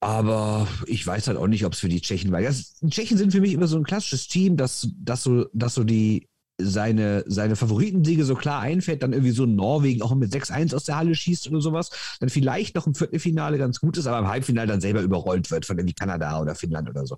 Aber 0.00 0.66
ich 0.86 1.06
weiß 1.06 1.28
halt 1.28 1.38
auch 1.38 1.46
nicht, 1.46 1.64
ob 1.64 1.74
es 1.74 1.78
für 1.78 1.88
die 1.88 2.00
Tschechen 2.00 2.32
war. 2.32 2.42
Das, 2.42 2.80
Tschechen 2.90 3.18
sind 3.18 3.30
für 3.30 3.40
mich 3.40 3.52
immer 3.52 3.68
so 3.68 3.76
ein 3.76 3.84
klassisches 3.84 4.26
Team, 4.26 4.56
das, 4.56 4.88
das, 4.98 5.22
so, 5.22 5.46
das 5.52 5.74
so 5.74 5.84
die 5.84 6.28
seine, 6.60 7.24
seine 7.26 7.56
Favoritensiege 7.56 8.24
so 8.24 8.34
klar 8.34 8.60
einfällt, 8.60 9.02
dann 9.02 9.12
irgendwie 9.12 9.32
so 9.32 9.46
Norwegen 9.46 10.02
auch 10.02 10.14
mit 10.14 10.32
6-1 10.32 10.74
aus 10.74 10.84
der 10.84 10.96
Halle 10.96 11.14
schießt 11.14 11.48
oder 11.48 11.60
sowas, 11.60 11.90
dann 12.20 12.28
vielleicht 12.28 12.74
noch 12.74 12.86
im 12.86 12.94
Viertelfinale 12.94 13.58
ganz 13.58 13.80
gut 13.80 13.96
ist, 13.96 14.06
aber 14.06 14.18
im 14.18 14.28
Halbfinale 14.28 14.66
dann 14.66 14.80
selber 14.80 15.02
überrollt 15.02 15.50
wird 15.50 15.64
von 15.64 15.78
irgendwie 15.78 15.94
Kanada 15.94 16.40
oder 16.40 16.54
Finnland 16.54 16.90
oder 16.90 17.06
so. 17.06 17.16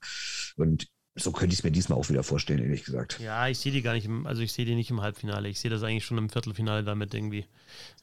Und 0.57 0.87
so 1.17 1.33
könnte 1.33 1.53
ich 1.53 1.61
es 1.61 1.65
mir 1.65 1.71
diesmal 1.71 1.99
auch 1.99 2.09
wieder 2.09 2.23
vorstellen, 2.23 2.61
ehrlich 2.61 2.85
gesagt. 2.85 3.19
Ja, 3.21 3.49
ich 3.49 3.59
sehe 3.59 3.73
die 3.73 3.83
gar 3.83 3.95
nicht 3.95 4.07
im, 4.07 4.27
also 4.27 4.43
ich 4.43 4.53
sehe 4.53 4.65
die 4.65 4.75
nicht 4.75 4.91
im 4.91 5.01
Halbfinale. 5.01 5.49
Ich 5.49 5.59
sehe 5.59 5.71
das 5.71 5.83
eigentlich 5.83 6.05
schon 6.05 6.19
im 6.19 6.31
Viertelfinale 6.31 6.85
damit 6.85 7.15
irgendwie 7.15 7.47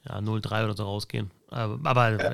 ja, 0.07 0.17
0-3 0.17 0.65
oder 0.65 0.75
so 0.75 0.83
rausgehen. 0.83 1.31
Aber, 1.49 1.79
aber 1.87 2.11
ja. 2.11 2.31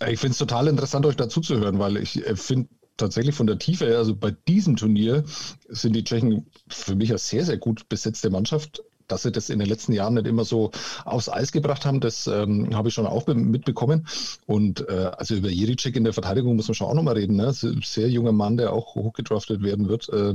äh, 0.00 0.12
ich 0.12 0.20
finde 0.20 0.32
es 0.32 0.38
total 0.38 0.68
interessant, 0.68 1.06
euch 1.06 1.16
dazu 1.16 1.40
zu 1.40 1.58
hören, 1.58 1.78
weil 1.78 1.96
ich 1.96 2.24
äh, 2.24 2.36
finde 2.36 2.68
tatsächlich 2.98 3.34
von 3.34 3.46
der 3.46 3.58
Tiefe 3.58 3.86
her, 3.86 3.98
also 3.98 4.14
bei 4.14 4.30
diesem 4.30 4.76
Turnier 4.76 5.24
sind 5.68 5.94
die 5.94 6.04
Tschechen 6.04 6.46
für 6.68 6.94
mich 6.94 7.10
eine 7.10 7.18
sehr, 7.18 7.44
sehr 7.44 7.56
gut 7.56 7.88
besetzte 7.88 8.30
Mannschaft 8.30 8.82
dass 9.08 9.22
sie 9.22 9.32
das 9.32 9.50
in 9.50 9.58
den 9.58 9.68
letzten 9.68 9.92
Jahren 9.92 10.14
nicht 10.14 10.26
immer 10.26 10.44
so 10.44 10.70
aufs 11.04 11.28
Eis 11.28 11.52
gebracht 11.52 11.84
haben, 11.84 12.00
das 12.00 12.26
ähm, 12.26 12.74
habe 12.74 12.88
ich 12.88 12.94
schon 12.94 13.06
auch 13.06 13.26
mitbekommen. 13.26 14.06
Und 14.46 14.88
äh, 14.88 15.10
also 15.16 15.34
über 15.34 15.48
Jiricek 15.48 15.96
in 15.96 16.04
der 16.04 16.12
Verteidigung 16.12 16.56
muss 16.56 16.68
man 16.68 16.74
schon 16.74 16.86
auch 16.86 16.94
nochmal 16.94 17.14
reden. 17.14 17.36
Ne? 17.36 17.52
Sehr 17.52 18.08
junger 18.08 18.32
Mann, 18.32 18.56
der 18.56 18.72
auch 18.72 18.94
hochgedraftet 18.94 19.62
werden 19.62 19.88
wird. 19.88 20.08
Äh, 20.10 20.34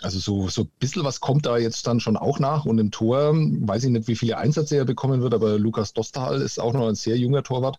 also 0.00 0.18
so, 0.18 0.48
so 0.48 0.62
ein 0.62 0.70
bisschen 0.78 1.04
was 1.04 1.20
kommt 1.20 1.46
da 1.46 1.58
jetzt 1.58 1.86
dann 1.86 2.00
schon 2.00 2.16
auch 2.16 2.38
nach. 2.38 2.64
Und 2.64 2.78
im 2.78 2.90
Tor 2.90 3.34
weiß 3.34 3.84
ich 3.84 3.90
nicht, 3.90 4.08
wie 4.08 4.16
viele 4.16 4.38
Einsätze 4.38 4.76
er 4.76 4.84
bekommen 4.84 5.22
wird, 5.22 5.34
aber 5.34 5.58
Lukas 5.58 5.92
Dostal 5.92 6.40
ist 6.40 6.60
auch 6.60 6.72
noch 6.72 6.88
ein 6.88 6.94
sehr 6.94 7.16
junger 7.16 7.42
Torwart, 7.42 7.78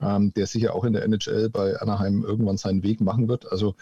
ähm, 0.00 0.32
der 0.34 0.46
sicher 0.46 0.74
auch 0.74 0.84
in 0.84 0.92
der 0.92 1.04
NHL 1.04 1.50
bei 1.50 1.78
Anaheim 1.80 2.24
irgendwann 2.24 2.56
seinen 2.56 2.82
Weg 2.82 3.00
machen 3.00 3.28
wird. 3.28 3.50
Also 3.50 3.74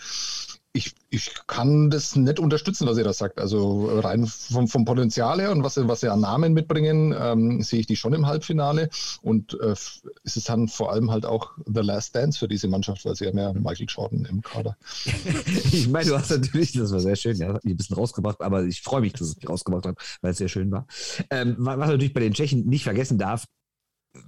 ich, 0.76 0.92
ich 1.08 1.32
kann 1.46 1.88
das 1.88 2.16
nicht 2.16 2.40
unterstützen, 2.40 2.88
was 2.88 2.98
ihr 2.98 3.04
da 3.04 3.12
sagt. 3.12 3.38
Also 3.38 4.00
rein 4.00 4.26
vom, 4.26 4.66
vom 4.66 4.84
Potenzial 4.84 5.40
her 5.40 5.52
und 5.52 5.62
was, 5.62 5.76
was 5.76 6.00
sie 6.00 6.08
an 6.08 6.20
Namen 6.20 6.52
mitbringen, 6.52 7.14
ähm, 7.16 7.62
sehe 7.62 7.78
ich 7.78 7.86
die 7.86 7.94
schon 7.94 8.12
im 8.12 8.26
Halbfinale. 8.26 8.90
Und 9.22 9.56
äh, 9.60 9.66
es 9.68 10.02
ist 10.24 10.48
dann 10.48 10.66
vor 10.66 10.92
allem 10.92 11.12
halt 11.12 11.26
auch 11.26 11.52
The 11.64 11.80
Last 11.80 12.16
Dance 12.16 12.40
für 12.40 12.48
diese 12.48 12.66
Mannschaft, 12.66 13.04
weil 13.04 13.14
sie 13.14 13.28
haben 13.28 13.38
ja 13.38 13.52
Michael 13.52 13.86
Jordan 13.88 14.24
im 14.24 14.42
Kader. 14.42 14.76
ich 15.46 15.88
meine, 15.88 16.10
du 16.10 16.18
hast 16.18 16.30
natürlich, 16.30 16.72
das 16.72 16.90
war 16.90 17.00
sehr 17.00 17.16
schön, 17.16 17.36
ja, 17.36 17.54
hat 17.54 17.64
mich 17.64 17.74
ein 17.74 17.76
bisschen 17.76 17.94
rausgebracht, 17.94 18.40
aber 18.40 18.64
ich 18.64 18.82
freue 18.82 19.00
mich, 19.00 19.12
dass 19.12 19.28
es 19.28 19.36
mich 19.36 19.48
rausgebracht 19.48 19.86
hat, 19.86 19.96
weil 20.22 20.32
es 20.32 20.38
sehr 20.38 20.48
schön 20.48 20.72
war. 20.72 20.88
Ähm, 21.30 21.54
was 21.56 21.76
man 21.76 21.88
natürlich 21.88 22.14
bei 22.14 22.20
den 22.20 22.34
Tschechen 22.34 22.66
nicht 22.66 22.82
vergessen 22.82 23.16
darf, 23.16 23.44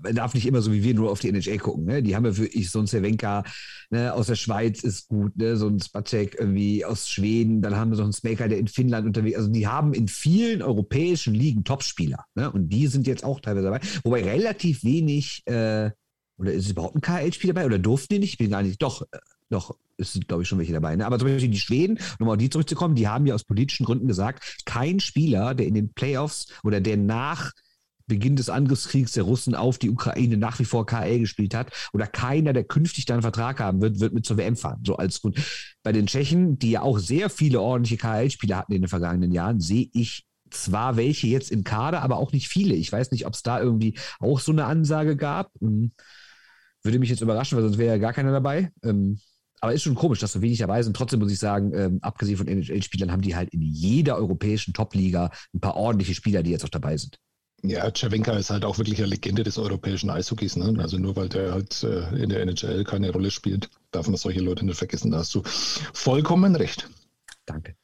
man 0.03 0.14
darf 0.14 0.35
nicht 0.35 0.46
immer 0.46 0.62
so 0.62 0.72
wie 0.72 0.83
wir 0.83 0.94
nur 0.94 1.11
auf 1.11 1.20
die 1.20 1.29
NHL 1.29 1.59
gucken. 1.59 1.85
Ne? 1.85 2.03
Die 2.03 2.16
haben 2.16 2.25
ja 2.25 2.37
wirklich 2.37 2.70
so 2.70 2.81
ein 2.81 2.87
Cervenka 2.87 3.44
ne, 3.90 4.12
aus 4.12 4.27
der 4.27 4.35
Schweiz 4.35 4.83
ist 4.83 5.09
gut, 5.09 5.37
ne? 5.37 5.57
so 5.57 5.68
ein 5.68 5.81
Spacek 5.81 6.37
irgendwie 6.38 6.85
aus 6.85 7.09
Schweden, 7.09 7.62
dann 7.62 7.77
haben 7.77 7.90
wir 7.90 7.96
so 7.96 8.03
einen 8.03 8.12
Smaker, 8.12 8.49
der 8.49 8.59
in 8.59 8.68
Finnland 8.68 9.07
unterwegs 9.07 9.37
Also 9.37 9.51
die 9.51 9.66
haben 9.66 9.94
in 9.94 10.09
vielen 10.09 10.62
europäischen 10.62 11.35
Ligen 11.35 11.64
Topspieler. 11.64 12.25
Ne? 12.35 12.51
Und 12.51 12.68
die 12.68 12.87
sind 12.88 13.07
jetzt 13.07 13.25
auch 13.25 13.40
teilweise 13.40 13.66
dabei. 13.66 13.81
Wobei 14.05 14.22
relativ 14.22 14.85
wenig, 14.85 15.42
äh, 15.46 15.90
oder 16.38 16.53
ist 16.53 16.66
es 16.66 16.72
überhaupt 16.72 16.96
ein 16.96 17.01
KL-Spiel 17.01 17.53
dabei? 17.53 17.66
Oder 17.66 17.79
durften 17.79 18.14
die 18.14 18.20
nicht? 18.20 18.33
Ich 18.33 18.38
bin 18.38 18.51
gar 18.51 18.62
nicht. 18.62 18.83
Doch, 18.83 19.03
äh, 19.03 19.18
doch, 19.49 19.77
ist, 19.96 20.27
glaube 20.27 20.42
ich, 20.42 20.49
schon 20.49 20.59
welche 20.59 20.72
dabei. 20.72 20.96
Ne? 20.96 21.07
Aber 21.07 21.18
zum 21.18 21.29
Beispiel 21.29 21.49
die 21.49 21.59
Schweden, 21.59 21.99
um 22.18 22.29
auf 22.29 22.37
die 22.37 22.51
zurückzukommen, 22.51 22.94
die 22.94 23.09
haben 23.09 23.27
ja 23.27 23.35
aus 23.35 23.44
politischen 23.44 23.87
Gründen 23.87 24.09
gesagt, 24.09 24.62
kein 24.66 25.01
Spieler, 25.01 25.55
der 25.55 25.66
in 25.66 25.75
den 25.75 25.92
Playoffs 25.92 26.49
oder 26.64 26.81
der 26.81 26.96
nach 26.96 27.53
Beginn 28.07 28.37
des 28.37 28.49
Angriffskriegs 28.49 29.12
der 29.12 29.25
Russen 29.25 29.55
auf 29.55 29.79
die 29.79 29.90
Ukraine 29.90 30.37
nach 30.37 30.59
wie 30.59 30.64
vor 30.64 30.87
KL 30.87 31.19
gespielt 31.21 31.55
hat 31.55 31.73
oder 31.92 32.07
keiner, 32.07 32.53
der 32.53 32.64
künftig 32.64 33.05
dann 33.05 33.16
einen 33.16 33.23
Vertrag 33.23 33.61
haben 33.61 33.81
wird, 33.81 34.01
wird 34.01 34.14
mit 34.14 34.25
zur 34.25 34.37
WM 34.37 34.57
fahren. 34.57 34.83
So 34.87 34.97
als 34.97 35.21
Grund. 35.21 35.38
Bei 35.83 35.92
den 35.92 36.07
Tschechen, 36.07 36.59
die 36.59 36.73
ja 36.73 36.83
auch 36.83 36.99
sehr 36.99 37.31
viele 37.31 37.61
ordentliche 37.61 37.97
KL-Spieler 37.97 38.59
hatten 38.59 38.73
in 38.73 38.83
den 38.83 38.88
vergangenen 38.88 39.33
Jahren, 39.33 39.61
sehe 39.61 39.88
ich 39.92 40.25
zwar 40.51 40.97
welche 40.97 41.27
jetzt 41.27 41.51
im 41.51 41.64
Kader, 41.64 42.03
aber 42.03 42.19
auch 42.19 42.33
nicht 42.33 42.49
viele. 42.49 42.75
Ich 42.75 42.92
weiß 42.92 43.11
nicht, 43.11 43.27
ob 43.27 43.35
es 43.35 43.42
da 43.42 43.61
irgendwie 43.61 43.99
auch 44.21 44.40
so 44.40 44.53
eine 44.53 44.64
Ansage 44.64 45.16
gab. 45.16 45.51
Hm. 45.61 45.92
Würde 46.83 46.99
mich 46.99 47.11
jetzt 47.11 47.21
überraschen, 47.21 47.57
weil 47.57 47.64
sonst 47.64 47.79
wäre 47.79 47.95
ja 47.95 47.99
gar 47.99 48.12
keiner 48.12 48.33
dabei. 48.33 48.71
Ähm, 48.85 49.19
aber 49.61 49.73
ist 49.73 49.83
schon 49.83 49.95
komisch, 49.95 50.21
dass 50.21 50.33
so 50.33 50.42
wenig 50.42 50.59
dabei 50.59 50.83
sind. 50.83 50.97
Trotzdem 50.97 51.19
muss 51.21 51.33
ich 51.33 51.38
sagen, 51.38 51.73
ähm, 51.75 51.99
abgesehen 52.03 52.37
von 52.37 52.47
NHL-Spielern 52.47 53.11
haben 53.11 53.23
die 53.23 53.35
halt 53.35 53.53
in 53.53 53.62
jeder 53.62 54.16
europäischen 54.16 54.75
Top-Liga 54.75 55.31
ein 55.55 55.61
paar 55.61 55.77
ordentliche 55.77 56.14
Spieler, 56.14 56.42
die 56.42 56.51
jetzt 56.51 56.64
auch 56.64 56.69
dabei 56.69 56.97
sind. 56.97 57.19
Ja, 57.62 57.90
Cervenka 57.90 58.33
ist 58.33 58.51
halt 58.51 58.64
auch 58.64 58.79
wirklich 58.79 58.99
eine 58.99 59.09
Legende 59.09 59.42
des 59.42 59.59
europäischen 59.59 60.11
Eishockeys. 60.11 60.57
Ne? 60.57 60.75
Also 60.79 60.99
nur 60.99 61.16
weil 61.16 61.29
der 61.29 61.53
halt 61.53 61.83
äh, 61.83 62.09
in 62.16 62.29
der 62.29 62.42
NHL 62.42 62.85
keine 62.85 63.11
Rolle 63.11 63.31
spielt, 63.31 63.71
darf 63.90 64.07
man 64.07 64.16
solche 64.16 64.40
Leute 64.40 64.64
nicht 64.64 64.79
vergessen. 64.79 65.11
Da 65.11 65.19
hast 65.19 65.35
du 65.35 65.42
vollkommen 65.45 66.55
recht. 66.55 66.88
Danke. 67.47 67.77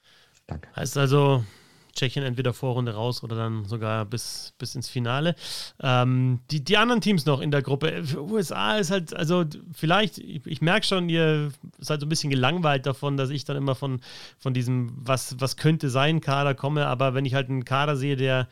Danke. 0.46 0.68
Heißt 0.76 0.96
also, 0.98 1.44
Tschechien 1.92 2.24
entweder 2.24 2.52
Vorrunde 2.52 2.94
raus 2.94 3.22
oder 3.22 3.36
dann 3.36 3.64
sogar 3.64 4.04
bis, 4.04 4.54
bis 4.58 4.74
ins 4.74 4.88
Finale. 4.88 5.34
Ähm, 5.80 6.40
die, 6.50 6.64
die 6.64 6.76
anderen 6.76 7.00
Teams 7.00 7.26
noch 7.26 7.40
in 7.40 7.50
der 7.50 7.62
Gruppe. 7.62 8.02
USA 8.16 8.76
ist 8.76 8.90
halt, 8.90 9.14
also 9.14 9.44
vielleicht, 9.72 10.18
ich, 10.18 10.46
ich 10.46 10.60
merke 10.60 10.86
schon, 10.86 11.08
ihr 11.08 11.52
seid 11.78 12.00
so 12.00 12.06
ein 12.06 12.08
bisschen 12.08 12.30
gelangweilt 12.30 12.86
davon, 12.86 13.16
dass 13.16 13.30
ich 13.30 13.44
dann 13.44 13.56
immer 13.56 13.74
von, 13.74 14.00
von 14.38 14.54
diesem, 14.54 14.92
was, 14.96 15.36
was 15.38 15.56
könnte 15.56 15.90
sein, 15.90 16.20
Kader 16.20 16.54
komme. 16.54 16.86
Aber 16.86 17.14
wenn 17.14 17.24
ich 17.24 17.34
halt 17.34 17.48
einen 17.48 17.64
Kader 17.64 17.96
sehe, 17.96 18.16
der 18.16 18.48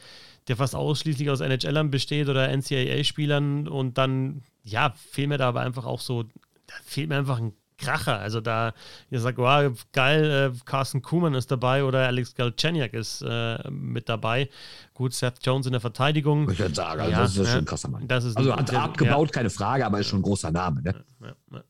der 0.49 0.57
fast 0.57 0.75
ausschließlich 0.75 1.31
aus 1.31 1.41
NHLern 1.41 1.93
besteht 1.93 2.29
oder 2.29 2.49
NCAA-Spielern 2.49 3.69
und 3.69 3.99
dann, 3.99 4.43
ja, 4.65 4.93
fehlt 4.97 5.29
mir 5.29 5.39
da 5.39 5.49
aber 5.49 5.61
einfach 5.61 5.87
auch 5.87 6.01
so, 6.01 6.25
da 6.25 6.75
fehlt 6.85 7.09
mir 7.09 7.19
einfach 7.19 7.39
ein 7.39 7.53
Kracher. 7.81 8.19
Also 8.21 8.41
da, 8.41 8.73
ihr 9.11 9.21
sagt, 9.21 9.39
wow, 9.39 9.73
geil, 9.93 10.53
äh, 10.55 10.59
Carsten 10.65 11.03
Kuhmann 11.03 11.35
ist 11.35 11.51
dabei 11.51 11.85
oder 11.85 12.07
Alex 12.07 12.35
Galchenyuk 12.35 12.93
ist 12.93 13.23
äh, 13.23 13.59
mit 13.71 14.09
dabei. 14.09 14.49
Gut, 14.95 15.15
Seth 15.15 15.39
Jones 15.43 15.67
in 15.67 15.73
der 15.73 15.81
Verteidigung. 15.81 16.49
Ich 16.51 16.59
würde 16.59 16.75
sagen, 16.75 17.01
also 17.01 17.13
ja, 17.13 17.19
das 17.21 17.37
ist 17.37 17.49
schon 17.49 17.59
ein 17.59 17.65
krasser 17.65 17.89
Mann. 17.89 18.07
also 18.09 18.57
hat 18.57 18.75
abgebaut, 18.75 19.29
ja. 19.29 19.33
keine 19.33 19.51
Frage, 19.51 19.85
aber 19.87 19.99
ist 19.99 20.09
schon 20.09 20.21
ein 20.21 20.23
großer 20.23 20.51
Name. 20.51 20.83
Ne? 20.83 21.05
Ja, 21.21 21.63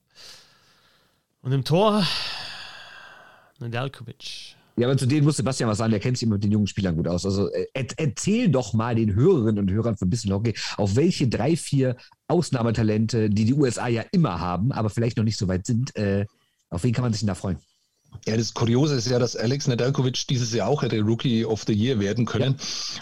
Und 1.42 1.52
im 1.52 1.64
Tor 1.64 2.04
Nedeljkovic. 3.61 4.56
Ja, 4.76 4.86
aber 4.86 4.96
zu 4.96 5.06
denen 5.06 5.24
muss 5.24 5.36
Sebastian 5.36 5.68
was 5.68 5.78
sagen, 5.78 5.90
der 5.90 6.00
kennt 6.00 6.16
sich 6.16 6.26
immer 6.26 6.36
mit 6.36 6.44
den 6.44 6.52
jungen 6.52 6.66
Spielern 6.66 6.96
gut 6.96 7.08
aus. 7.08 7.26
Also 7.26 7.50
äh, 7.52 7.66
erzähl 7.74 8.48
doch 8.48 8.72
mal 8.72 8.94
den 8.94 9.14
Hörerinnen 9.14 9.58
und 9.58 9.70
Hörern 9.70 9.96
von 9.96 10.08
Bisschen 10.08 10.32
Hockey, 10.32 10.54
auf 10.76 10.96
welche 10.96 11.28
drei, 11.28 11.56
vier 11.56 11.96
Ausnahmetalente, 12.28 13.28
die 13.30 13.44
die 13.44 13.54
USA 13.54 13.88
ja 13.88 14.04
immer 14.12 14.40
haben, 14.40 14.72
aber 14.72 14.90
vielleicht 14.90 15.16
noch 15.16 15.24
nicht 15.24 15.38
so 15.38 15.48
weit 15.48 15.66
sind, 15.66 15.94
äh, 15.96 16.24
auf 16.70 16.84
wen 16.84 16.92
kann 16.92 17.02
man 17.02 17.12
sich 17.12 17.20
denn 17.20 17.26
da 17.26 17.34
freuen? 17.34 17.58
Ja, 18.26 18.36
das 18.36 18.52
Kuriose 18.54 18.96
ist 18.96 19.08
ja, 19.08 19.18
dass 19.18 19.36
Alex 19.36 19.66
Nedeljkovic 19.66 20.26
dieses 20.28 20.52
Jahr 20.52 20.68
auch 20.68 20.82
hätte 20.82 21.00
Rookie 21.00 21.44
of 21.44 21.64
the 21.66 21.72
Year 21.72 21.98
werden 22.00 22.26
können. 22.26 22.56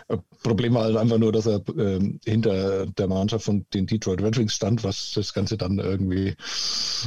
Ja. 0.09 0.17
Äh, 0.17 0.19
Problem 0.43 0.75
war 0.75 0.85
halt 0.85 0.97
einfach 0.97 1.19
nur, 1.19 1.33
dass 1.33 1.47
er 1.47 1.61
äh, 1.77 2.01
hinter 2.25 2.87
der 2.87 3.09
Mannschaft 3.09 3.45
von 3.45 3.67
den 3.75 3.87
Detroit 3.87 4.23
Red 4.23 4.39
Wings 4.39 4.55
stand, 4.55 4.85
was 4.85 5.13
das 5.15 5.35
Ganze 5.35 5.57
dann 5.57 5.79
irgendwie 5.79 6.37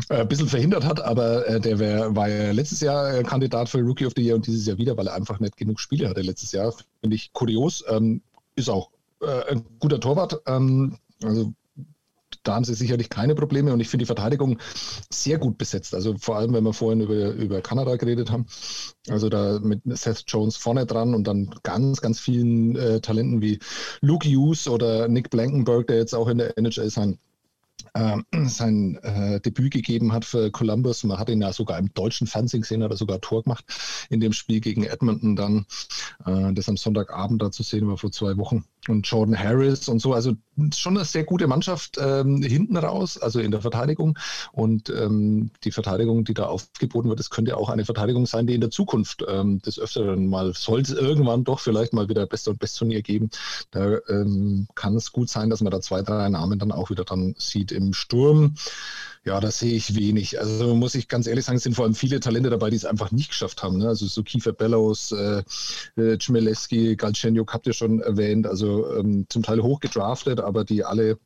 äh, 0.10 0.22
ein 0.22 0.28
bisschen 0.28 0.48
verhindert 0.48 0.84
hat. 0.84 1.02
Aber 1.02 1.48
äh, 1.48 1.60
der 1.60 1.80
wär, 1.80 2.16
war 2.16 2.28
ja 2.28 2.52
letztes 2.52 2.82
Jahr 2.82 3.14
äh, 3.14 3.24
Kandidat 3.24 3.70
für 3.70 3.80
Rookie 3.80 4.06
of 4.06 4.14
the 4.16 4.24
Year 4.24 4.36
und 4.36 4.46
dieses 4.46 4.66
Jahr 4.66 4.78
wieder, 4.78 4.98
weil 4.98 5.08
er 5.08 5.14
einfach 5.14 5.40
nicht 5.40 5.56
genug 5.56 5.80
Spiele 5.80 6.10
hatte 6.10 6.22
letztes 6.22 6.52
Jahr. 6.52 6.74
Finde 7.00 7.16
ich 7.16 7.32
kurios. 7.34 7.84
Ähm, 7.88 8.22
ist 8.56 8.70
auch 8.70 8.90
äh, 9.22 9.52
ein 9.52 9.64
guter 9.80 10.00
Torwart. 10.00 10.42
Ähm, 10.46 10.98
also 11.24 11.54
da 12.44 12.56
haben 12.56 12.64
sie 12.66 12.74
sicherlich 12.74 13.10
keine 13.10 13.36
Probleme 13.36 13.74
und 13.74 13.80
ich 13.80 13.90
finde 13.90 14.04
die 14.04 14.08
Verteidigung 14.08 14.60
sehr 15.10 15.38
gut 15.38 15.58
besetzt. 15.58 15.94
Also 15.94 16.18
vor 16.18 16.38
allem, 16.38 16.54
wenn 16.54 16.64
wir 16.64 16.74
vorhin 16.74 17.02
über, 17.02 17.32
über 17.32 17.62
Kanada 17.62 17.96
geredet 17.96 18.32
haben, 18.32 18.46
also 19.10 19.30
da 19.30 19.60
mit 19.60 19.82
Seth 19.86 20.24
Jones 20.28 20.58
vorne 20.58 20.86
dran 20.86 21.14
und 21.14 21.26
dann 21.26 21.54
ganz, 21.64 22.02
ganz 22.02 22.20
vielen 22.20 22.76
äh, 22.76 23.02
Talenten 23.02 23.42
wie 23.42 23.60
Luke 24.02 24.28
Hughes 24.28 24.68
oder 24.68 25.08
Nick 25.08 25.30
Blankenberg, 25.30 25.88
der 25.88 25.98
jetzt 25.98 26.16
auch 26.16 26.28
in 26.28 26.40
der 26.40 26.58
NHL 26.58 26.90
sein 26.90 27.18
äh, 27.94 28.18
sein 28.46 28.98
äh, 29.04 29.40
Debüt 29.42 29.74
gegeben 29.74 30.14
hat 30.14 30.26
für 30.26 30.52
Columbus. 30.52 31.04
Man 31.04 31.18
hat 31.18 31.30
ihn 31.30 31.42
ja 31.42 31.54
sogar 31.54 31.78
im 31.78 31.94
deutschen 31.94 32.28
Fernsehen 32.28 32.62
gesehen, 32.62 32.84
hat 32.84 32.92
er 32.92 32.98
sogar 32.98 33.22
Tor 33.22 33.44
gemacht 33.44 33.66
in 34.10 34.20
dem 34.20 34.34
Spiel 34.34 34.60
gegen 34.62 34.84
Edmonton 34.84 35.36
dann, 35.36 35.66
das 36.26 36.70
am 36.70 36.78
Sonntagabend 36.78 37.42
da 37.42 37.52
zu 37.52 37.64
sehen 37.64 37.88
war 37.88 37.98
vor 37.98 38.12
zwei 38.12 38.38
Wochen. 38.38 38.66
Und 38.88 39.06
Jordan 39.08 39.38
Harris 39.38 39.88
und 39.88 40.00
so, 40.00 40.14
also 40.14 40.34
schon 40.76 40.98
eine 40.98 41.06
sehr 41.06 41.24
gute 41.24 41.46
Mannschaft 41.46 41.98
ähm, 42.00 42.42
hinten 42.42 42.78
raus, 42.78 43.18
also 43.18 43.40
in 43.40 43.52
der 43.52 43.62
Verteidigung. 43.62 44.18
Und 44.52 44.90
ähm, 44.90 45.52
die 45.64 45.72
Verteidigung, 45.72 46.24
die 46.24 46.34
da 46.34 46.46
aufgeboten 46.46 47.10
wird, 47.10 47.20
das 47.20 47.30
könnte 47.30 47.58
auch 47.58 47.70
eine 47.70 47.86
Verteidigung 47.86 48.26
sein, 48.26 48.48
die 48.48 48.56
in 48.56 48.62
der 48.62 48.72
Zukunft 48.72 49.24
ähm, 49.28 49.62
des 49.62 49.80
Öfteren 49.80 50.28
mal, 50.28 50.54
sollte 50.54 50.94
es 50.94 51.00
irgendwann 51.00 51.44
doch 51.44 51.60
vielleicht 51.60 51.94
mal 51.94 52.10
wieder 52.10 52.26
Best- 52.26 52.48
und 52.48 52.60
Best-Turnier 52.60 53.04
geben. 53.04 53.30
Da 53.70 54.00
ähm, 54.10 54.68
kann 54.74 54.96
es 54.96 55.12
gut 55.12 55.30
sein, 55.30 55.50
dass 55.50 55.62
man 55.62 55.72
da 55.72 55.80
zwei, 55.82 56.02
drei 56.02 56.30
Namen 56.30 56.58
dann 56.58 56.72
auch 56.72 56.90
wieder 56.90 57.04
dran 57.04 57.36
sieht 57.38 57.72
im 57.72 57.94
Sturm. 57.94 58.56
Ja, 59.24 59.40
da 59.40 59.52
sehe 59.52 59.76
ich 59.76 59.96
wenig. 59.96 60.40
Also 60.40 60.76
muss 60.76 60.96
ich 60.96 61.08
ganz 61.08 61.28
ehrlich 61.28 61.46
sagen, 61.46 61.58
es 61.58 61.64
sind 61.64 61.76
vor 61.76 61.86
allem 61.86 61.94
viele 61.94 62.20
Talente 62.20 62.50
dabei, 62.50 62.72
die 62.72 62.76
es 62.76 62.86
einfach 62.86 63.12
nicht 63.12 63.30
geschafft 63.30 63.62
haben. 63.62 63.78
Ne? 63.78 63.88
Also 63.88 64.08
so 64.08 64.24
Kiefer 64.24 64.52
Bellows, 64.52 65.12
äh, 65.12 65.44
äh, 65.96 66.18
Chmielewski, 66.18 66.96
Galchenyuk 66.96 67.54
habt 67.54 67.68
ihr 67.68 67.74
schon 67.74 68.02
erwähnt. 68.02 68.48
Also 68.48 68.96
ähm, 68.96 69.28
zum 69.30 69.44
Teil 69.44 69.62
hoch 69.62 69.80
gedraftet, 69.80 70.40
aber 70.40 70.64
die 70.64 70.84
alle 70.84 71.20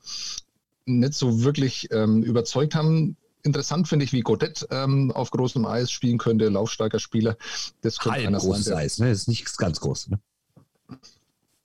nicht 0.85 1.13
so 1.13 1.43
wirklich 1.43 1.87
ähm, 1.91 2.21
überzeugt 2.21 2.75
haben. 2.75 3.15
Interessant 3.43 3.87
finde 3.87 4.03
ich, 4.03 4.11
wie 4.11 4.21
Godet 4.21 4.67
ähm, 4.71 5.11
auf 5.11 5.31
großem 5.31 5.65
Eis 5.65 5.89
spielen 5.89 6.17
könnte, 6.17 6.49
laufstarker 6.49 6.99
Spieler. 6.99 7.37
Das 7.81 7.99
könnte 7.99 8.17
Halb 8.17 8.27
einer 8.27 8.39
großes 8.39 8.65
sein, 8.65 8.77
Eis, 8.77 8.99
ne? 8.99 9.09
Das 9.09 9.19
ist 9.19 9.27
nicht 9.27 9.57
ganz 9.57 9.79
groß. 9.79 10.09
Ne? 10.09 10.19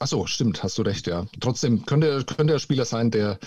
Ach 0.03 0.07
so, 0.07 0.25
stimmt, 0.25 0.63
hast 0.63 0.79
du 0.79 0.83
recht, 0.83 1.07
ja. 1.07 1.27
Trotzdem 1.41 1.85
könnte, 1.85 2.25
könnte 2.25 2.55
der 2.55 2.59
Spieler 2.59 2.87
sein, 2.87 3.11
der, 3.11 3.39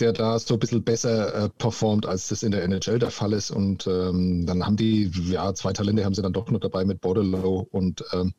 der 0.00 0.14
da 0.14 0.38
so 0.38 0.54
ein 0.54 0.58
bisschen 0.58 0.82
besser 0.82 1.34
äh, 1.34 1.48
performt, 1.50 2.06
als 2.06 2.28
das 2.28 2.42
in 2.42 2.50
der 2.50 2.64
NHL 2.64 2.98
der 2.98 3.10
Fall 3.10 3.34
ist. 3.34 3.50
Und 3.50 3.86
ähm, 3.86 4.46
dann 4.46 4.64
haben 4.64 4.78
die, 4.78 5.12
ja, 5.26 5.52
zwei 5.52 5.74
Talente 5.74 6.02
haben 6.06 6.14
sie 6.14 6.22
dann 6.22 6.32
doch 6.32 6.50
noch 6.50 6.60
dabei 6.60 6.86
mit 6.86 7.02
Bordelow 7.02 7.68
und, 7.70 8.02
ähm, 8.14 8.32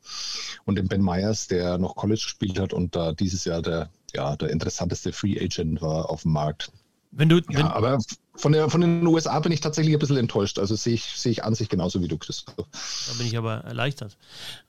und 0.64 0.76
dem 0.76 0.88
Ben 0.88 1.00
Myers, 1.00 1.46
der 1.46 1.78
noch 1.78 1.94
College 1.94 2.22
gespielt 2.24 2.58
hat 2.58 2.72
und 2.72 2.96
da 2.96 3.12
dieses 3.12 3.44
Jahr 3.44 3.62
der, 3.62 3.88
ja, 4.16 4.34
der 4.34 4.50
interessanteste 4.50 5.12
Free 5.12 5.38
Agent 5.40 5.80
war 5.80 6.10
auf 6.10 6.22
dem 6.22 6.32
Markt. 6.32 6.72
Wenn 7.12 7.28
du, 7.28 7.40
ja, 7.50 7.72
aber 7.72 8.00
von, 8.36 8.52
der, 8.52 8.68
von 8.68 8.80
den 8.80 9.06
USA 9.06 9.38
bin 9.40 9.52
ich 9.52 9.60
tatsächlich 9.60 9.94
ein 9.94 9.98
bisschen 9.98 10.16
enttäuscht. 10.16 10.58
Also 10.58 10.74
sehe 10.74 10.94
ich, 10.94 11.04
sehe 11.04 11.32
ich 11.32 11.44
an 11.44 11.54
sich 11.54 11.68
genauso 11.68 12.00
wie 12.02 12.08
du, 12.08 12.18
Christoph. 12.18 12.54
Da 12.56 13.12
bin 13.18 13.26
ich 13.26 13.36
aber 13.36 13.58
erleichtert. 13.64 14.16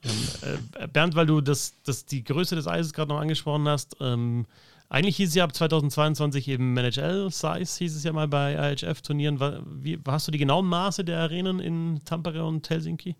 Ähm, 0.03 0.57
äh, 0.80 0.88
Bernd, 0.88 1.16
weil 1.16 1.26
du 1.26 1.41
das, 1.41 1.74
das, 1.84 2.05
die 2.05 2.24
Größe 2.24 2.55
des 2.55 2.68
Eises 2.68 2.93
gerade 2.93 3.09
noch 3.09 3.20
angesprochen 3.20 3.68
hast, 3.68 3.97
ähm, 3.99 4.45
eigentlich 4.88 5.18
hieß 5.18 5.30
es 5.30 5.36
ja 5.36 5.43
ab 5.43 5.55
2022 5.55 6.47
eben 6.47 6.78
NHL-Size, 6.78 7.78
hieß 7.80 7.95
es 7.95 8.03
ja 8.03 8.13
mal 8.13 8.28
bei 8.28 8.74
IHF-Turnieren. 8.74 9.39
Hast 10.07 10.28
du 10.28 10.32
die 10.32 10.38
genauen 10.38 10.68
Maße 10.68 11.03
der 11.03 11.20
Arenen 11.20 11.59
in 11.59 12.01
Tampere 12.05 12.45
und 12.45 12.70
Helsinki? 12.70 13.16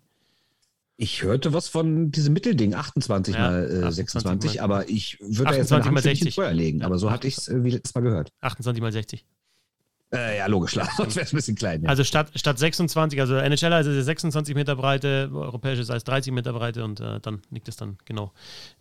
Ich 0.96 1.22
hörte 1.22 1.52
was 1.52 1.68
von 1.68 2.10
diesem 2.10 2.32
Mittelding, 2.32 2.74
28 2.74 3.34
ja, 3.34 3.40
mal 3.40 3.84
äh, 3.84 3.92
26, 3.92 4.54
mal. 4.54 4.62
aber 4.62 4.88
ich 4.88 5.18
würde 5.20 5.56
jetzt 5.56 5.70
meine 5.70 5.84
Hand 5.84 6.00
60. 6.00 6.34
Feuer 6.34 6.54
legen, 6.54 6.82
aber 6.82 6.98
so 6.98 7.10
hatte 7.10 7.28
ich 7.28 7.36
es 7.36 7.48
äh, 7.48 7.62
wie 7.64 7.70
letztes 7.70 7.94
Mal 7.94 8.00
gehört. 8.00 8.32
28 8.40 8.80
mal 8.80 8.92
60. 8.92 9.26
Äh, 10.12 10.38
ja, 10.38 10.46
logisch, 10.46 10.72
klar. 10.72 10.88
sonst 10.96 11.16
wäre 11.16 11.26
es 11.26 11.32
ein 11.32 11.36
bisschen 11.36 11.56
klein. 11.56 11.82
Ja. 11.82 11.88
Also 11.88 12.04
statt, 12.04 12.30
statt 12.36 12.58
26, 12.58 13.20
also 13.20 13.36
NHL 13.36 13.72
ist 13.72 13.86
es 13.86 14.04
26 14.04 14.54
Meter 14.54 14.76
Breite, 14.76 15.30
europäische 15.32 15.82
ist 15.82 15.88
30 15.88 16.32
Meter 16.32 16.52
Breite 16.52 16.84
und 16.84 17.00
äh, 17.00 17.18
dann 17.20 17.42
liegt 17.50 17.68
es 17.68 17.76
dann 17.76 17.98
genau 18.04 18.32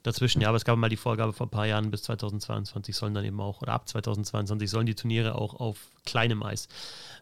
dazwischen. 0.04 0.42
Ja, 0.42 0.50
aber 0.50 0.58
es 0.58 0.66
gab 0.66 0.78
mal 0.78 0.90
die 0.90 0.98
Vorgabe 0.98 1.34
vor 1.34 1.48
ein 1.48 1.52
paar 1.52 1.66
Jahren, 1.66 1.90
bis 1.90 2.04
2022 2.04 2.96
sollen 2.96 3.16
dann 3.16 3.26
eben 3.26 3.40
auch, 3.40 3.62
oder 3.62 3.74
ab 3.74 3.90
2022 3.90 4.70
sollen 4.70 4.86
die 4.86 4.96
Turniere 4.96 5.36
auch 5.36 5.56
auf 5.56 5.78
kleinem 6.06 6.44
Eis 6.44 6.68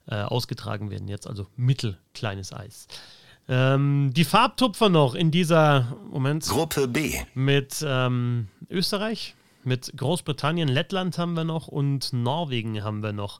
äh, 0.07 0.15
ausgetragen 0.15 0.91
werden. 0.91 1.07
Jetzt 1.07 1.25
also 1.25 1.47
mittelkleines 1.55 2.51
Eis. 2.51 2.87
Ähm, 3.47 4.11
die 4.13 4.25
Farbtupfer 4.25 4.89
noch 4.89 5.15
in 5.15 5.31
dieser 5.31 5.97
Moment. 6.09 6.45
Gruppe 6.45 6.87
B. 6.87 7.13
Mit 7.35 7.83
ähm, 7.85 8.47
Österreich, 8.69 9.35
mit 9.63 9.93
Großbritannien, 9.95 10.67
Lettland 10.67 11.17
haben 11.17 11.35
wir 11.35 11.43
noch 11.45 11.67
und 11.67 12.11
Norwegen 12.11 12.83
haben 12.83 13.01
wir 13.01 13.13
noch. 13.13 13.39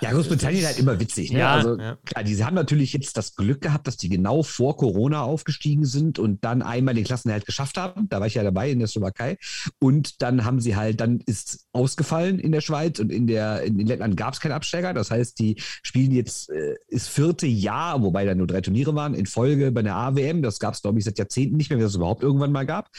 Ja, 0.00 0.12
Großbritannien 0.12 0.60
ist 0.60 0.66
halt 0.66 0.78
immer 0.78 1.00
witzig. 1.00 1.32
Ne? 1.32 1.38
Ja, 1.38 1.54
also 1.54 1.78
ja. 1.78 1.96
klar, 2.04 2.24
die 2.24 2.44
haben 2.44 2.54
natürlich 2.54 2.92
jetzt 2.92 3.16
das 3.16 3.34
Glück 3.34 3.60
gehabt, 3.60 3.86
dass 3.86 3.96
die 3.96 4.08
genau 4.08 4.42
vor 4.42 4.76
Corona 4.76 5.22
aufgestiegen 5.22 5.84
sind 5.84 6.18
und 6.18 6.44
dann 6.44 6.62
einmal 6.62 6.94
den 6.94 7.04
Klassenerhalt 7.04 7.46
geschafft 7.46 7.78
haben. 7.78 8.08
Da 8.08 8.20
war 8.20 8.26
ich 8.26 8.34
ja 8.34 8.42
dabei 8.42 8.70
in 8.70 8.78
der 8.78 8.88
Slowakei. 8.88 9.38
Und 9.78 10.22
dann 10.22 10.44
haben 10.44 10.60
sie 10.60 10.76
halt, 10.76 11.00
dann 11.00 11.20
ist 11.20 11.66
ausgefallen 11.72 12.38
in 12.38 12.52
der 12.52 12.60
Schweiz 12.60 12.98
und 12.98 13.10
in 13.10 13.26
der 13.26 13.62
in 13.62 13.78
Lettland 13.78 14.16
gab 14.16 14.34
es 14.34 14.40
keinen 14.40 14.52
Absteiger. 14.52 14.92
Das 14.92 15.10
heißt, 15.10 15.38
die 15.38 15.56
spielen 15.58 16.12
jetzt 16.12 16.50
äh, 16.50 16.74
ist 16.88 17.08
vierte 17.08 17.46
Jahr, 17.46 18.02
wobei 18.02 18.24
da 18.24 18.34
nur 18.34 18.46
drei 18.46 18.60
Turniere 18.60 18.94
waren, 18.94 19.14
in 19.14 19.26
Folge 19.26 19.72
bei 19.72 19.82
der 19.82 19.96
AWM. 19.96 20.42
Das 20.42 20.58
gab 20.58 20.74
es, 20.74 20.82
glaube 20.82 20.98
ich, 20.98 21.04
seit 21.04 21.18
Jahrzehnten 21.18 21.56
nicht 21.56 21.70
mehr, 21.70 21.78
wie 21.78 21.82
das 21.82 21.94
überhaupt 21.94 22.22
irgendwann 22.22 22.52
mal 22.52 22.66
gab. 22.66 22.90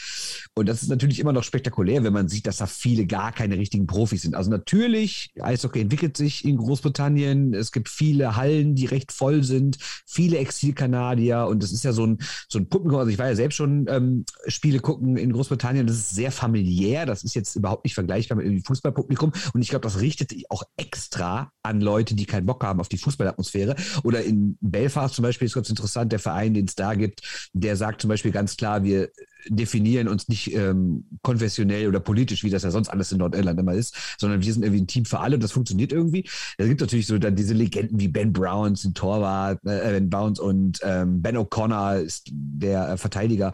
Und 0.54 0.68
das 0.68 0.82
ist 0.82 0.88
natürlich 0.88 1.20
immer 1.20 1.32
noch 1.32 1.44
spektakulär, 1.44 2.02
wenn 2.04 2.12
man 2.12 2.28
sieht, 2.28 2.46
dass 2.46 2.56
da 2.58 2.66
viele 2.66 3.06
gar 3.06 3.32
keine 3.32 3.56
richtigen 3.56 3.86
Profis 3.86 4.22
sind. 4.22 4.34
Also 4.34 4.50
natürlich, 4.50 5.32
Eishockey 5.40 5.80
entwickelt 5.80 6.16
sich 6.16 6.44
in 6.44 6.56
Großbritannien 6.56 6.88
Großbritannien. 6.98 7.54
Es 7.54 7.72
gibt 7.72 7.88
viele 7.88 8.36
Hallen, 8.36 8.74
die 8.74 8.86
recht 8.86 9.12
voll 9.12 9.42
sind, 9.44 9.78
viele 10.06 10.38
Exilkanadier 10.38 11.46
und 11.48 11.62
das 11.62 11.72
ist 11.72 11.84
ja 11.84 11.92
so 11.92 12.04
ein, 12.04 12.18
so 12.48 12.58
ein 12.58 12.68
Publikum. 12.68 12.98
Also 12.98 13.10
ich 13.10 13.18
war 13.18 13.28
ja 13.28 13.36
selbst 13.36 13.56
schon 13.56 13.86
ähm, 13.88 14.24
Spiele 14.46 14.80
gucken 14.80 15.16
in 15.16 15.32
Großbritannien. 15.32 15.86
Das 15.86 15.96
ist 15.96 16.10
sehr 16.10 16.32
familiär. 16.32 17.06
Das 17.06 17.22
ist 17.22 17.34
jetzt 17.34 17.54
überhaupt 17.56 17.84
nicht 17.84 17.94
vergleichbar 17.94 18.36
mit 18.38 18.46
dem 18.46 18.64
Fußballpublikum. 18.64 19.32
Und 19.54 19.62
ich 19.62 19.68
glaube, 19.68 19.82
das 19.82 20.00
richtet 20.00 20.30
sich 20.30 20.50
auch 20.50 20.64
extra 20.76 21.52
an 21.62 21.80
Leute, 21.80 22.14
die 22.14 22.26
keinen 22.26 22.46
Bock 22.46 22.64
haben 22.64 22.80
auf 22.80 22.88
die 22.88 22.98
Fußballatmosphäre. 22.98 23.76
Oder 24.02 24.24
in 24.24 24.58
Belfast 24.60 25.14
zum 25.14 25.22
Beispiel 25.22 25.46
ist 25.46 25.54
ganz 25.54 25.70
interessant, 25.70 26.12
der 26.12 26.18
Verein, 26.18 26.54
den 26.54 26.66
es 26.66 26.74
da 26.74 26.94
gibt, 26.94 27.22
der 27.52 27.76
sagt 27.76 28.02
zum 28.02 28.08
Beispiel 28.08 28.32
ganz 28.32 28.56
klar, 28.56 28.82
wir 28.82 29.10
definieren 29.46 30.08
uns 30.08 30.28
nicht 30.28 30.54
ähm, 30.54 31.06
konfessionell 31.22 31.88
oder 31.88 32.00
politisch, 32.00 32.44
wie 32.44 32.50
das 32.50 32.62
ja 32.62 32.70
sonst 32.70 32.88
alles 32.88 33.12
in 33.12 33.18
Nordirland 33.18 33.58
immer 33.58 33.74
ist, 33.74 33.94
sondern 34.18 34.42
wir 34.42 34.52
sind 34.52 34.62
irgendwie 34.62 34.82
ein 34.82 34.86
Team 34.86 35.04
für 35.04 35.20
alle 35.20 35.36
und 35.36 35.42
das 35.42 35.52
funktioniert 35.52 35.92
irgendwie. 35.92 36.28
Es 36.56 36.66
gibt 36.66 36.80
natürlich 36.80 37.06
so 37.06 37.18
dann 37.18 37.36
diese 37.36 37.54
Legenden 37.54 38.00
wie 38.00 38.08
Ben 38.08 38.32
Browns, 38.32 38.84
ein 38.84 38.94
Torwart, 38.94 39.60
äh, 39.64 39.92
Ben 39.92 40.10
Browns 40.10 40.38
und 40.38 40.80
ähm, 40.82 41.22
Ben 41.22 41.36
O'Connor 41.36 41.98
ist 41.98 42.30
der 42.32 42.90
äh, 42.90 42.96
Verteidiger. 42.96 43.52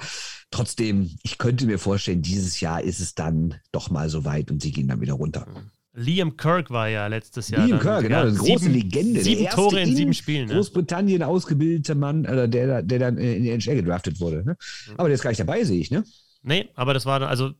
Trotzdem, 0.50 1.10
ich 1.22 1.38
könnte 1.38 1.66
mir 1.66 1.78
vorstellen, 1.78 2.22
dieses 2.22 2.60
Jahr 2.60 2.82
ist 2.82 3.00
es 3.00 3.14
dann 3.14 3.54
doch 3.72 3.90
mal 3.90 4.08
so 4.08 4.24
weit 4.24 4.50
und 4.50 4.62
sie 4.62 4.72
gehen 4.72 4.88
dann 4.88 5.00
wieder 5.00 5.14
runter. 5.14 5.46
Mhm. 5.46 5.73
Liam 5.94 6.36
Kirk 6.36 6.70
war 6.70 6.88
ja 6.88 7.06
letztes 7.06 7.48
Jahr. 7.48 7.66
Liam 7.66 7.78
Kirk, 7.78 8.02
genau, 8.02 8.22
eine 8.22 8.34
große 8.34 8.68
Legende. 8.68 9.20
Sieben 9.20 9.46
Tore 9.50 9.80
in 9.80 9.94
sieben 9.94 10.12
Spielen. 10.12 10.48
Ne? 10.48 10.54
Großbritannien 10.54 11.22
ausgebildeter 11.22 11.94
Mann, 11.94 12.24
äh, 12.24 12.48
der, 12.48 12.82
der 12.82 12.98
dann 12.98 13.16
in 13.16 13.44
die 13.44 13.50
NHL 13.50 13.76
gedraftet 13.76 14.20
wurde. 14.20 14.44
Ne? 14.44 14.56
Mhm. 14.88 14.94
Aber 14.96 15.08
der 15.08 15.14
ist 15.14 15.22
gar 15.22 15.30
nicht 15.30 15.40
dabei, 15.40 15.62
sehe 15.64 15.80
ich, 15.80 15.90
ne? 15.90 16.04
Nee, 16.46 16.68
aber 16.74 16.92
das 16.92 17.06
war, 17.06 17.22
also 17.22 17.52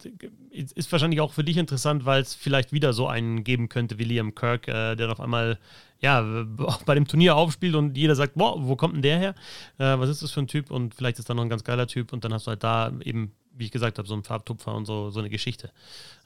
ist 0.50 0.92
wahrscheinlich 0.92 1.22
auch 1.22 1.32
für 1.32 1.42
dich 1.42 1.56
interessant, 1.56 2.04
weil 2.04 2.20
es 2.20 2.34
vielleicht 2.34 2.72
wieder 2.72 2.92
so 2.92 3.08
einen 3.08 3.42
geben 3.42 3.70
könnte 3.70 3.98
wie 3.98 4.04
Liam 4.04 4.34
Kirk, 4.34 4.68
äh, 4.68 4.94
der 4.94 5.10
auf 5.10 5.20
einmal 5.20 5.58
ja, 6.04 6.44
bei 6.84 6.94
dem 6.94 7.08
Turnier 7.08 7.34
aufspielt 7.34 7.74
und 7.74 7.96
jeder 7.96 8.14
sagt, 8.14 8.34
boah, 8.34 8.56
wo 8.58 8.76
kommt 8.76 8.94
denn 8.94 9.02
der 9.02 9.18
her? 9.18 9.34
Äh, 9.78 9.98
was 9.98 10.10
ist 10.10 10.22
das 10.22 10.30
für 10.30 10.40
ein 10.40 10.46
Typ? 10.46 10.70
Und 10.70 10.94
vielleicht 10.94 11.18
ist 11.18 11.30
da 11.30 11.34
noch 11.34 11.42
ein 11.42 11.48
ganz 11.48 11.64
geiler 11.64 11.86
Typ 11.86 12.12
und 12.12 12.24
dann 12.24 12.32
hast 12.34 12.46
du 12.46 12.50
halt 12.50 12.62
da 12.62 12.92
eben 13.02 13.32
wie 13.56 13.64
ich 13.64 13.70
gesagt 13.70 13.98
habe, 13.98 14.08
so 14.08 14.14
ein 14.14 14.24
Farbtupfer 14.24 14.74
und 14.74 14.84
so, 14.84 15.10
so 15.10 15.20
eine 15.20 15.30
Geschichte. 15.30 15.70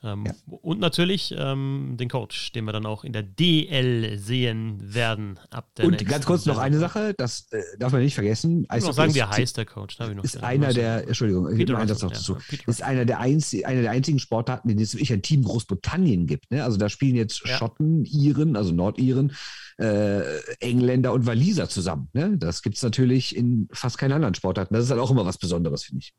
Ähm, 0.03 0.27
ja. 0.27 0.33
Und 0.63 0.81
natürlich 0.81 1.35
ähm, 1.37 1.97
den 1.99 2.09
Coach, 2.09 2.53
den 2.53 2.65
wir 2.65 2.73
dann 2.73 2.87
auch 2.87 3.05
in 3.05 3.13
der 3.13 3.23
DL 3.23 4.19
sehen 4.19 4.79
werden. 4.81 5.39
Ab 5.51 5.69
der 5.77 5.87
und 5.87 6.07
ganz 6.07 6.25
kurz 6.25 6.47
noch 6.47 6.59
eine 6.59 6.79
Sache, 6.79 7.15
das 7.17 7.49
äh, 7.51 7.63
darf 7.79 7.93
man 7.93 8.03
nicht 8.03 8.15
vergessen. 8.15 8.67
Ich 8.75 8.85
muss 8.85 8.97
sagen, 8.97 9.15
wie 9.15 9.23
heißt 9.23 9.57
der 9.57 9.67
Coach? 9.67 9.99
ist 10.23 10.43
einer 10.43 10.73
der, 10.73 11.07
Entschuldigung, 11.07 11.51
ich 11.51 11.59
Peter 11.59 11.85
das 11.85 12.03
noch 12.03 12.13
dazu, 12.13 12.37
ja, 12.51 12.59
ist 12.67 12.83
einer 12.83 13.05
der, 13.05 13.21
einz, 13.21 13.55
einer 13.65 13.83
der 13.83 13.91
einzigen 13.91 14.19
Sportarten, 14.19 14.71
in 14.71 14.77
denen 14.77 14.85
es 14.85 14.95
wirklich 14.95 15.13
ein 15.13 15.23
Team 15.23 15.43
Großbritannien 15.43 16.27
gibt. 16.27 16.51
Ne? 16.51 16.65
Also 16.65 16.79
da 16.79 16.89
spielen 16.89 17.17
jetzt 17.17 17.43
ja. 17.45 17.57
Schotten, 17.57 18.05
Iren, 18.05 18.57
also 18.57 18.73
Nordiren, 18.73 19.33
äh, 19.79 20.41
Engländer 20.61 21.13
und 21.13 21.27
Waliser 21.27 21.69
zusammen. 21.69 22.09
Ne? 22.13 22.37
Das 22.37 22.63
gibt 22.63 22.77
es 22.77 22.83
natürlich 22.83 23.35
in 23.37 23.69
fast 23.73 23.99
keinen 23.99 24.13
anderen 24.13 24.35
Sportarten. 24.35 24.75
Das 24.75 24.85
ist 24.85 24.91
halt 24.91 25.01
auch 25.01 25.11
immer 25.11 25.25
was 25.25 25.39
Besonderes, 25.39 25.85
finde 25.85 26.01
ich. 26.01 26.15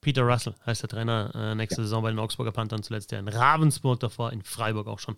Peter 0.00 0.22
Russell 0.22 0.54
heißt 0.66 0.82
der 0.82 0.88
Trainer 0.88 1.30
äh, 1.34 1.54
nächste 1.54 1.82
ja. 1.82 1.84
Saison 1.84 2.02
bei 2.02 2.10
den 2.10 2.18
Augsburger 2.18 2.50
Panthern, 2.50 2.82
zuletzt 2.82 3.12
ja 3.12 3.20
in 3.20 3.28
Ravensburg, 3.28 4.00
davor 4.00 4.32
in 4.32 4.42
Freiburg 4.42 4.88
auch 4.88 4.98
schon 4.98 5.14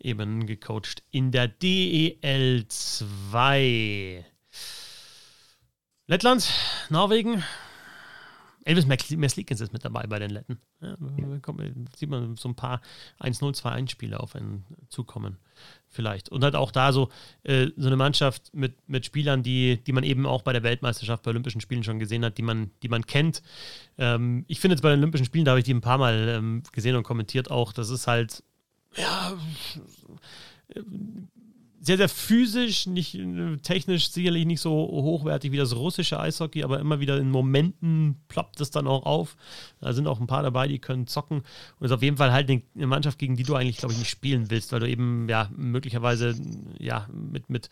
eben 0.00 0.46
gecoacht 0.46 1.02
in 1.10 1.30
der 1.32 1.48
DEL 1.48 2.64
2. 2.66 4.24
Lettland, 6.06 6.50
Norwegen, 6.88 7.44
Elvis 8.64 8.86
Meslikins 8.86 9.60
ist 9.60 9.72
mit 9.72 9.84
dabei 9.84 10.06
bei 10.06 10.18
den 10.18 10.30
Letten. 10.30 10.58
Ja, 10.80 10.96
sieht 11.96 12.08
man 12.08 12.36
so 12.36 12.48
ein 12.48 12.54
paar 12.54 12.80
1-0, 13.20 13.60
2-1-Spiele 13.60 14.20
auf 14.20 14.36
einen 14.36 14.64
zukommen, 14.88 15.38
vielleicht. 15.88 16.28
Und 16.28 16.44
halt 16.44 16.54
auch 16.54 16.70
da 16.70 16.92
so, 16.92 17.08
äh, 17.42 17.68
so 17.76 17.88
eine 17.88 17.96
Mannschaft 17.96 18.54
mit, 18.54 18.76
mit 18.88 19.04
Spielern, 19.04 19.42
die, 19.42 19.82
die 19.84 19.92
man 19.92 20.04
eben 20.04 20.26
auch 20.26 20.42
bei 20.42 20.52
der 20.52 20.62
Weltmeisterschaft, 20.62 21.24
bei 21.24 21.30
Olympischen 21.30 21.60
Spielen 21.60 21.82
schon 21.82 21.98
gesehen 21.98 22.24
hat, 22.24 22.38
die 22.38 22.42
man, 22.42 22.70
die 22.82 22.88
man 22.88 23.06
kennt. 23.06 23.42
Ähm, 23.98 24.44
ich 24.48 24.60
finde 24.60 24.74
jetzt 24.74 24.82
bei 24.82 24.90
den 24.90 25.00
Olympischen 25.00 25.26
Spielen, 25.26 25.44
da 25.44 25.52
habe 25.52 25.60
ich 25.60 25.64
die 25.66 25.74
ein 25.74 25.80
paar 25.80 25.98
Mal 25.98 26.28
ähm, 26.28 26.62
gesehen 26.72 26.96
und 26.96 27.02
kommentiert 27.02 27.50
auch, 27.50 27.72
das 27.72 27.90
ist 27.90 28.06
halt, 28.06 28.44
ja, 28.96 29.36
sehr, 31.84 31.96
sehr 31.96 32.08
physisch, 32.08 32.86
nicht 32.86 33.16
äh, 33.16 33.56
technisch 33.56 34.10
sicherlich 34.10 34.46
nicht 34.46 34.60
so 34.60 34.70
hochwertig 34.70 35.50
wie 35.50 35.56
das 35.56 35.74
russische 35.74 36.20
Eishockey, 36.20 36.62
aber 36.62 36.78
immer 36.78 37.00
wieder 37.00 37.18
in 37.18 37.28
Momenten 37.28 38.22
ploppt 38.28 38.60
es 38.60 38.70
dann 38.70 38.86
auch 38.86 39.04
auf. 39.04 39.36
Da 39.80 39.92
sind 39.92 40.06
auch 40.06 40.20
ein 40.20 40.28
paar 40.28 40.44
dabei, 40.44 40.68
die 40.68 40.78
können 40.78 41.08
zocken. 41.08 41.42
Und 41.78 41.84
ist 41.84 41.90
auf 41.90 42.02
jeden 42.02 42.16
Fall 42.16 42.32
halt 42.32 42.48
eine 42.48 42.86
Mannschaft, 42.86 43.18
gegen 43.18 43.34
die 43.34 43.42
du 43.42 43.56
eigentlich, 43.56 43.78
glaube 43.78 43.94
ich, 43.94 43.98
nicht 43.98 44.10
spielen 44.10 44.48
willst, 44.48 44.70
weil 44.70 44.78
du 44.78 44.88
eben 44.88 45.28
ja 45.28 45.50
möglicherweise 45.56 46.36
ja 46.78 47.08
mit, 47.12 47.50
mit 47.50 47.68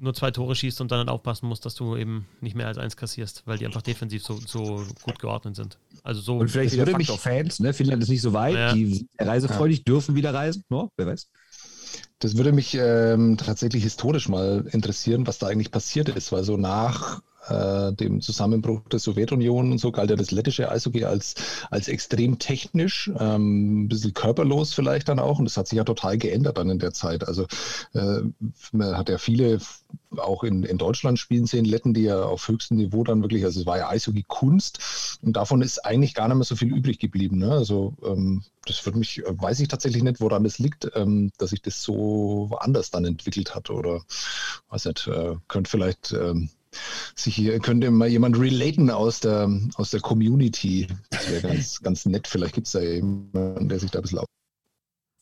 nur 0.00 0.12
zwei 0.12 0.32
Tore 0.32 0.56
schießt 0.56 0.80
und 0.80 0.90
dann 0.90 0.98
halt 0.98 1.08
aufpassen 1.08 1.46
musst, 1.46 1.64
dass 1.64 1.76
du 1.76 1.96
eben 1.96 2.26
nicht 2.40 2.56
mehr 2.56 2.66
als 2.66 2.78
eins 2.78 2.96
kassierst, 2.96 3.44
weil 3.46 3.58
die 3.58 3.66
einfach 3.66 3.82
defensiv 3.82 4.24
so, 4.24 4.38
so 4.44 4.84
gut 5.02 5.20
geordnet 5.20 5.54
sind. 5.54 5.78
Also 6.02 6.20
so 6.20 6.38
und 6.38 6.50
vielleicht 6.50 6.74
wieder 6.74 6.86
Faktor 6.86 7.16
Fans, 7.16 7.60
ne? 7.60 7.72
Finnland 7.72 8.02
ist 8.02 8.08
nicht 8.08 8.22
so 8.22 8.32
weit, 8.32 8.54
ja. 8.54 8.72
die 8.72 8.92
sind 8.92 9.08
reisefreudig, 9.18 9.78
ja. 9.78 9.84
dürfen 9.84 10.16
wieder 10.16 10.34
reisen, 10.34 10.64
no? 10.68 10.90
wer 10.96 11.06
weiß. 11.06 11.28
Das 12.18 12.36
würde 12.36 12.52
mich 12.52 12.74
ähm, 12.80 13.36
tatsächlich 13.36 13.82
historisch 13.82 14.28
mal 14.28 14.66
interessieren, 14.72 15.26
was 15.26 15.38
da 15.38 15.46
eigentlich 15.48 15.70
passiert 15.70 16.08
ist, 16.08 16.32
weil 16.32 16.44
so 16.44 16.56
nach 16.56 17.20
äh, 17.48 17.92
dem 17.92 18.20
Zusammenbruch 18.20 18.88
der 18.90 18.98
Sowjetunion 18.98 19.72
und 19.72 19.78
so 19.78 19.92
galt 19.92 20.10
ja 20.10 20.16
das 20.16 20.30
lettische 20.30 20.70
Eishockey 20.70 21.04
als, 21.04 21.34
als 21.70 21.88
extrem 21.88 22.38
technisch, 22.38 23.10
ähm, 23.18 23.84
ein 23.84 23.88
bisschen 23.88 24.14
körperlos 24.14 24.74
vielleicht 24.74 25.08
dann 25.08 25.18
auch. 25.18 25.38
Und 25.38 25.44
das 25.46 25.56
hat 25.56 25.68
sich 25.68 25.76
ja 25.76 25.84
total 25.84 26.18
geändert 26.18 26.58
dann 26.58 26.70
in 26.70 26.78
der 26.78 26.92
Zeit. 26.92 27.26
Also 27.26 27.46
äh, 27.94 28.20
man 28.72 28.96
hat 28.96 29.08
ja 29.08 29.18
viele 29.18 29.58
auch 30.18 30.44
in, 30.44 30.62
in 30.62 30.78
Deutschland 30.78 31.18
spielen 31.18 31.46
sehen, 31.46 31.64
Letten, 31.64 31.94
die 31.94 32.02
ja 32.02 32.22
auf 32.22 32.48
höchstem 32.48 32.76
Niveau 32.76 33.04
dann 33.04 33.22
wirklich, 33.22 33.44
also 33.44 33.60
es 33.60 33.66
war 33.66 33.78
ja 33.78 33.88
Eishockey-Kunst 33.88 35.18
und 35.22 35.36
davon 35.36 35.62
ist 35.62 35.84
eigentlich 35.84 36.14
gar 36.14 36.28
nicht 36.28 36.36
mehr 36.36 36.44
so 36.44 36.56
viel 36.56 36.74
übrig 36.74 36.98
geblieben. 36.98 37.38
Ne? 37.38 37.50
Also 37.50 37.94
ähm, 38.04 38.42
das 38.66 38.84
würde 38.86 38.98
mich, 38.98 39.22
weiß 39.26 39.60
ich 39.60 39.68
tatsächlich 39.68 40.02
nicht, 40.02 40.20
woran 40.20 40.44
es 40.44 40.58
liegt, 40.58 40.90
ähm, 40.94 41.30
dass 41.38 41.50
sich 41.50 41.62
das 41.62 41.82
so 41.82 42.56
anders 42.60 42.90
dann 42.90 43.04
entwickelt 43.04 43.54
hat 43.54 43.70
oder 43.70 44.02
weiß 44.68 44.86
nicht, 44.86 45.06
äh, 45.08 45.34
könnte 45.48 45.70
vielleicht 45.70 46.12
ähm, 46.12 46.50
sich 47.14 47.34
hier 47.34 47.58
könnte 47.60 47.90
mal 47.90 48.08
jemand 48.08 48.38
relaten 48.38 48.90
aus 48.90 49.20
der, 49.20 49.50
aus 49.76 49.90
der 49.90 50.00
Community. 50.00 50.86
Das 51.10 51.30
wäre 51.30 51.42
ganz, 51.42 51.80
ganz 51.82 52.06
nett. 52.06 52.26
Vielleicht 52.26 52.54
gibt 52.54 52.66
es 52.66 52.72
da 52.72 52.80
jemanden, 52.80 53.68
der 53.68 53.78
sich 53.78 53.90
da 53.90 53.98
ein 53.98 54.02
bisschen 54.02 54.18
auf. 54.18 54.26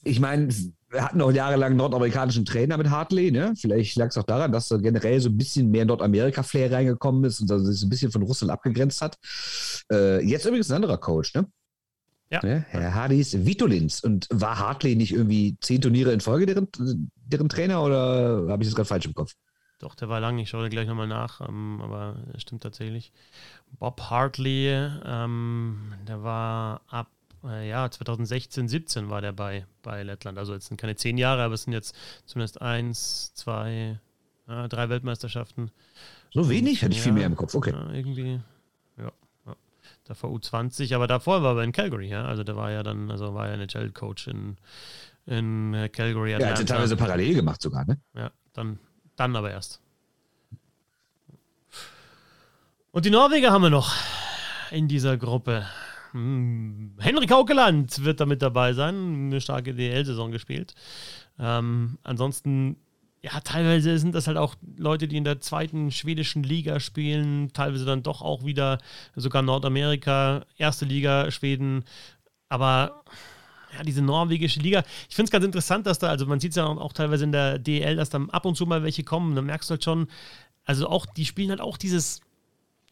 Ich 0.04 0.18
meine, 0.18 0.48
wir 0.90 1.04
hatten 1.04 1.20
auch 1.22 1.30
jahrelang 1.30 1.76
nordamerikanischen 1.76 2.44
Trainer 2.44 2.76
mit 2.76 2.90
Hartley. 2.90 3.30
Ne? 3.30 3.54
Vielleicht 3.56 3.96
lag 3.96 4.08
es 4.08 4.18
auch 4.18 4.24
daran, 4.24 4.52
dass 4.52 4.68
da 4.68 4.76
generell 4.76 5.20
so 5.20 5.28
ein 5.28 5.36
bisschen 5.36 5.70
mehr 5.70 5.84
Nordamerika-Flair 5.84 6.72
reingekommen 6.72 7.24
ist 7.24 7.40
und 7.40 7.48
dass 7.48 7.62
es 7.62 7.82
ein 7.82 7.88
bisschen 7.88 8.10
von 8.10 8.22
Russland 8.22 8.52
abgegrenzt 8.52 9.00
hat. 9.00 9.16
Äh, 9.90 10.24
jetzt 10.24 10.44
übrigens 10.44 10.70
ein 10.70 10.76
anderer 10.76 10.98
Coach, 10.98 11.34
ne? 11.34 11.46
Ja. 12.30 12.40
Ne? 12.42 12.64
Herr 12.68 12.94
Hardys 12.94 13.44
Vitolins. 13.44 14.02
Und 14.02 14.26
war 14.30 14.58
Hartley 14.58 14.96
nicht 14.96 15.12
irgendwie 15.12 15.56
zehn 15.60 15.80
Turniere 15.80 16.12
in 16.12 16.20
Folge 16.20 16.46
deren, 16.46 16.68
deren 17.14 17.48
Trainer 17.48 17.82
oder 17.82 18.46
habe 18.48 18.62
ich 18.62 18.68
das 18.68 18.74
gerade 18.74 18.88
falsch 18.88 19.06
im 19.06 19.14
Kopf? 19.14 19.34
Doch, 19.82 19.96
der 19.96 20.08
war 20.08 20.20
lang. 20.20 20.38
Ich 20.38 20.48
schaue 20.48 20.70
gleich 20.70 20.86
nochmal 20.86 21.08
nach, 21.08 21.40
ähm, 21.40 21.80
aber 21.82 22.14
es 22.32 22.42
stimmt 22.42 22.62
tatsächlich. 22.62 23.12
Bob 23.80 24.00
Hartley, 24.00 24.68
ähm, 25.04 25.92
der 26.06 26.22
war 26.22 26.82
ab 26.86 27.08
äh, 27.42 27.68
ja, 27.68 27.90
2016, 27.90 28.68
17 28.68 29.10
war 29.10 29.20
der 29.20 29.32
bei, 29.32 29.66
bei 29.82 30.04
Lettland. 30.04 30.38
Also 30.38 30.54
jetzt 30.54 30.68
sind 30.68 30.80
keine 30.80 30.94
zehn 30.94 31.18
Jahre, 31.18 31.42
aber 31.42 31.54
es 31.54 31.64
sind 31.64 31.72
jetzt 31.72 31.96
zumindest 32.26 32.62
eins, 32.62 33.34
zwei, 33.34 33.98
äh, 34.46 34.68
drei 34.68 34.88
Weltmeisterschaften. 34.88 35.72
So 36.30 36.48
wenig? 36.48 36.82
Hätte 36.82 36.94
ich 36.94 37.02
viel 37.02 37.10
mehr 37.10 37.26
im 37.26 37.34
Kopf, 37.34 37.56
okay. 37.56 37.72
Ja, 37.72 37.90
irgendwie, 37.90 38.40
ja, 38.98 39.10
ja. 39.46 39.56
Davor 40.04 40.30
U20, 40.30 40.94
aber 40.94 41.08
davor 41.08 41.42
war 41.42 41.56
er 41.56 41.64
in 41.64 41.72
Calgary, 41.72 42.08
ja. 42.08 42.24
Also 42.24 42.44
der 42.44 42.54
war 42.54 42.70
ja 42.70 42.84
dann, 42.84 43.10
also 43.10 43.34
war 43.34 43.48
ja 43.48 43.54
NHL-Coach 43.54 44.28
in, 44.28 44.58
in 45.26 45.74
äh, 45.74 45.88
Calgary. 45.88 46.34
Atlanta. 46.34 46.54
Ja, 46.54 46.60
hat 46.60 46.60
er 46.60 46.66
teilweise 46.66 46.96
parallel 46.96 47.34
gemacht 47.34 47.60
sogar, 47.60 47.84
ne? 47.84 47.98
Ja, 48.14 48.30
dann 48.52 48.78
dann 49.22 49.36
aber 49.36 49.50
erst. 49.50 49.80
Und 52.90 53.06
die 53.06 53.10
Norweger 53.10 53.52
haben 53.52 53.62
wir 53.62 53.70
noch 53.70 53.94
in 54.70 54.88
dieser 54.88 55.16
Gruppe. 55.16 55.66
Hm. 56.10 56.92
Henrik 56.98 57.30
Haukeland 57.30 58.04
wird 58.04 58.20
da 58.20 58.26
mit 58.26 58.42
dabei 58.42 58.74
sein. 58.74 59.26
Eine 59.26 59.40
starke 59.40 59.74
DL-Saison 59.74 60.30
gespielt. 60.30 60.74
Ähm, 61.38 61.98
ansonsten, 62.02 62.76
ja, 63.22 63.40
teilweise 63.40 63.98
sind 63.98 64.14
das 64.14 64.26
halt 64.26 64.36
auch 64.36 64.56
Leute, 64.76 65.08
die 65.08 65.16
in 65.16 65.24
der 65.24 65.40
zweiten 65.40 65.90
schwedischen 65.90 66.42
Liga 66.42 66.80
spielen. 66.80 67.52
Teilweise 67.52 67.86
dann 67.86 68.02
doch 68.02 68.20
auch 68.20 68.44
wieder 68.44 68.78
sogar 69.14 69.42
Nordamerika, 69.42 70.44
erste 70.58 70.84
Liga 70.84 71.30
Schweden. 71.30 71.84
Aber 72.50 73.04
ja, 73.76 73.82
diese 73.82 74.02
norwegische 74.02 74.60
Liga. 74.60 74.84
Ich 75.08 75.14
finde 75.14 75.26
es 75.28 75.30
ganz 75.30 75.44
interessant, 75.44 75.86
dass 75.86 75.98
da, 75.98 76.08
also 76.08 76.26
man 76.26 76.40
sieht 76.40 76.50
es 76.50 76.56
ja 76.56 76.66
auch 76.66 76.92
teilweise 76.92 77.24
in 77.24 77.32
der 77.32 77.58
DL, 77.58 77.96
dass 77.96 78.10
dann 78.10 78.30
ab 78.30 78.44
und 78.44 78.56
zu 78.56 78.66
mal 78.66 78.82
welche 78.82 79.04
kommen. 79.04 79.34
Dann 79.34 79.46
merkst 79.46 79.70
du 79.70 79.72
halt 79.72 79.84
schon, 79.84 80.08
also 80.64 80.88
auch, 80.88 81.06
die 81.06 81.24
spielen 81.24 81.50
halt 81.50 81.60
auch 81.60 81.76
dieses. 81.76 82.20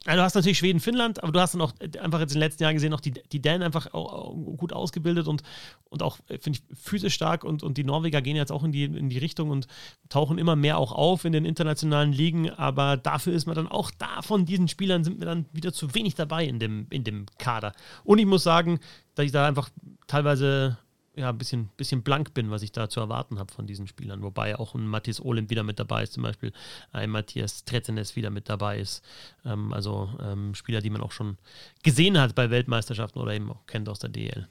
Also 0.07 0.17
du 0.17 0.23
hast 0.23 0.35
natürlich 0.35 0.57
Schweden, 0.57 0.81
Finnland, 0.81 1.23
aber 1.23 1.31
du 1.31 1.41
hast 1.41 1.53
dann 1.53 1.61
auch 1.61 1.73
einfach 2.01 2.21
jetzt 2.21 2.33
in 2.33 2.37
den 2.37 2.49
letzten 2.49 2.63
Jahren 2.63 2.75
gesehen, 2.75 2.95
auch 2.95 3.03
die, 3.03 3.13
die 3.13 3.43
Dänen 3.43 3.63
einfach 3.63 3.91
gut 3.93 4.73
ausgebildet 4.73 5.29
und, 5.29 5.43
und 5.91 6.03
auch, 6.03 6.17
finde 6.27 6.59
ich, 6.59 6.79
physisch 6.79 7.13
stark 7.13 7.45
und, 7.45 7.63
und 7.63 7.77
die 7.77 7.85
Norweger 7.85 8.23
gehen 8.23 8.35
jetzt 8.35 8.51
auch 8.51 8.65
in 8.65 8.73
die, 8.73 8.85
in 8.85 9.11
die 9.11 9.19
Richtung 9.19 9.51
und 9.51 9.67
tauchen 10.09 10.39
immer 10.39 10.57
mehr 10.57 10.79
auch 10.79 10.93
auf 10.93 11.27
in 11.27 11.33
den 11.33 11.45
internationalen 11.45 12.15
Ligen, 12.15 12.49
aber 12.49 12.97
dafür 12.97 13.35
ist 13.35 13.45
man 13.45 13.57
dann 13.57 13.69
auch 13.69 13.91
da 13.91 14.23
von 14.23 14.47
diesen 14.47 14.69
Spielern 14.69 15.05
sind 15.05 15.19
wir 15.19 15.27
dann 15.27 15.45
wieder 15.53 15.71
zu 15.75 15.95
wenig 15.95 16.15
dabei 16.15 16.47
in 16.47 16.59
dem, 16.59 16.87
in 16.89 17.05
dem 17.05 17.27
Kader. 17.39 17.73
Und 18.03 18.19
ich 18.19 18.27
muss 18.27 18.43
sagen, 18.43 18.81
dass 19.15 19.27
ich 19.27 19.33
da 19.33 19.47
einfach 19.47 19.69
teilweise 20.07 20.79
ja, 21.17 21.31
ein 21.31 21.39
bisschen, 21.39 21.69
bisschen 21.77 22.03
blank 22.03 22.35
bin, 22.35 22.51
was 22.51 22.63
ich 22.63 22.73
da 22.73 22.89
zu 22.89 23.01
erwarten 23.01 23.39
habe 23.39 23.53
von 23.53 23.67
diesen 23.67 23.87
Spielern. 23.87 24.23
Wobei 24.23 24.59
auch 24.59 24.75
ein 24.75 24.87
Matthias 24.87 25.21
Ohlem 25.21 25.51
wieder 25.51 25.63
mit 25.63 25.79
dabei 25.79 26.05
ist, 26.05 26.13
zum 26.13 26.23
Beispiel 26.23 26.53
ein 26.93 27.11
Matthias 27.11 27.65
Tretzenes 27.65 28.17
wieder 28.17 28.31
mit 28.31 28.49
dabei 28.49 28.79
ist. 28.79 29.03
Ähm, 29.45 29.73
also 29.73 30.09
ähm, 30.23 30.55
Spieler, 30.55 30.81
die 30.81 30.91
man 30.91 31.03
auch 31.03 31.13
schon 31.13 31.37
gesehen 31.83 32.19
hat 32.19 32.35
bei 32.35 32.51
Weltmeisterschaften 32.51 33.21
oder 33.21 33.35
eben 33.35 33.51
auch 33.51 33.67
kennt 33.67 33.89
aus 33.89 33.99
der 33.99 34.11
DL. 34.11 34.47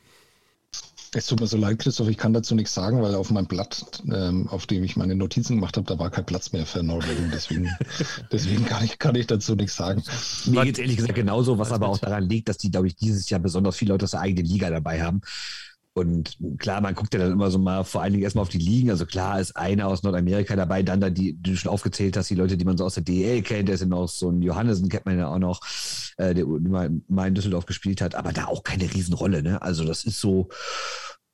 Es 1.11 1.25
tut 1.25 1.39
mir 1.39 1.47
so 1.47 1.57
leid, 1.57 1.79
Christoph, 1.79 2.07
ich 2.07 2.17
kann 2.17 2.33
dazu 2.33 2.53
nichts 2.53 2.73
sagen, 2.75 3.01
weil 3.01 3.15
auf 3.15 3.31
meinem 3.31 3.47
Blatt, 3.47 4.03
ähm, 4.13 4.47
auf 4.49 4.67
dem 4.67 4.83
ich 4.83 4.95
meine 4.95 5.15
Notizen 5.15 5.55
gemacht 5.55 5.75
habe, 5.75 5.87
da 5.87 5.97
war 5.97 6.11
kein 6.11 6.25
Platz 6.25 6.51
mehr 6.51 6.67
für 6.67 6.83
Norwegen. 6.83 7.31
Deswegen, 7.33 7.67
deswegen 8.31 8.65
kann, 8.65 8.83
ich, 8.83 8.99
kann 8.99 9.15
ich 9.15 9.25
dazu 9.25 9.55
nichts 9.55 9.75
sagen. 9.75 10.03
Mir 10.45 10.65
geht 10.65 10.75
es 10.75 10.79
ehrlich 10.79 10.97
gesagt 10.97 11.15
genauso, 11.15 11.57
was 11.57 11.71
aber 11.71 11.87
auch 11.87 11.97
daran 11.97 12.29
liegt, 12.29 12.47
dass 12.47 12.59
die, 12.59 12.69
glaube 12.69 12.85
ich, 12.85 12.95
dieses 12.95 13.27
Jahr 13.29 13.39
besonders 13.39 13.75
viele 13.75 13.93
Leute 13.93 14.05
aus 14.05 14.11
der 14.11 14.19
eigenen 14.19 14.45
Liga 14.45 14.69
dabei 14.69 15.01
haben. 15.01 15.21
Und 15.99 16.37
klar, 16.57 16.81
man 16.81 16.95
guckt 16.95 17.13
ja 17.13 17.19
dann 17.19 17.31
immer 17.31 17.51
so 17.51 17.59
mal 17.59 17.83
vor 17.83 18.01
allen 18.01 18.13
Dingen 18.13 18.23
erstmal 18.23 18.41
auf 18.43 18.49
die 18.49 18.57
Ligen. 18.57 18.89
Also 18.89 19.05
klar 19.05 19.39
ist 19.39 19.55
einer 19.55 19.87
aus 19.87 20.03
Nordamerika 20.03 20.55
dabei, 20.55 20.83
dann 20.83 21.01
da 21.01 21.09
die, 21.09 21.33
die 21.33 21.51
du 21.51 21.57
schon 21.57 21.71
aufgezählt 21.71 22.17
hast, 22.17 22.29
die 22.29 22.35
Leute, 22.35 22.57
die 22.57 22.65
man 22.65 22.77
so 22.77 22.85
aus 22.85 22.95
der 22.95 23.03
DL 23.03 23.41
kennt, 23.41 23.67
der 23.67 23.75
ist 23.75 23.81
ja 23.81 23.87
noch 23.87 24.07
so 24.07 24.29
ein 24.29 24.41
Johannesen, 24.41 24.89
kennt 24.89 25.05
man 25.05 25.17
ja 25.17 25.27
auch 25.27 25.39
noch, 25.39 25.61
äh, 26.17 26.33
der 26.33 26.45
mal 26.45 27.27
in 27.27 27.35
Düsseldorf 27.35 27.65
gespielt 27.65 28.01
hat, 28.01 28.15
aber 28.15 28.33
da 28.33 28.45
auch 28.45 28.63
keine 28.63 28.91
Riesenrolle. 28.91 29.43
Ne? 29.43 29.61
Also 29.61 29.83
das 29.83 30.03
ist 30.05 30.19
so, 30.19 30.49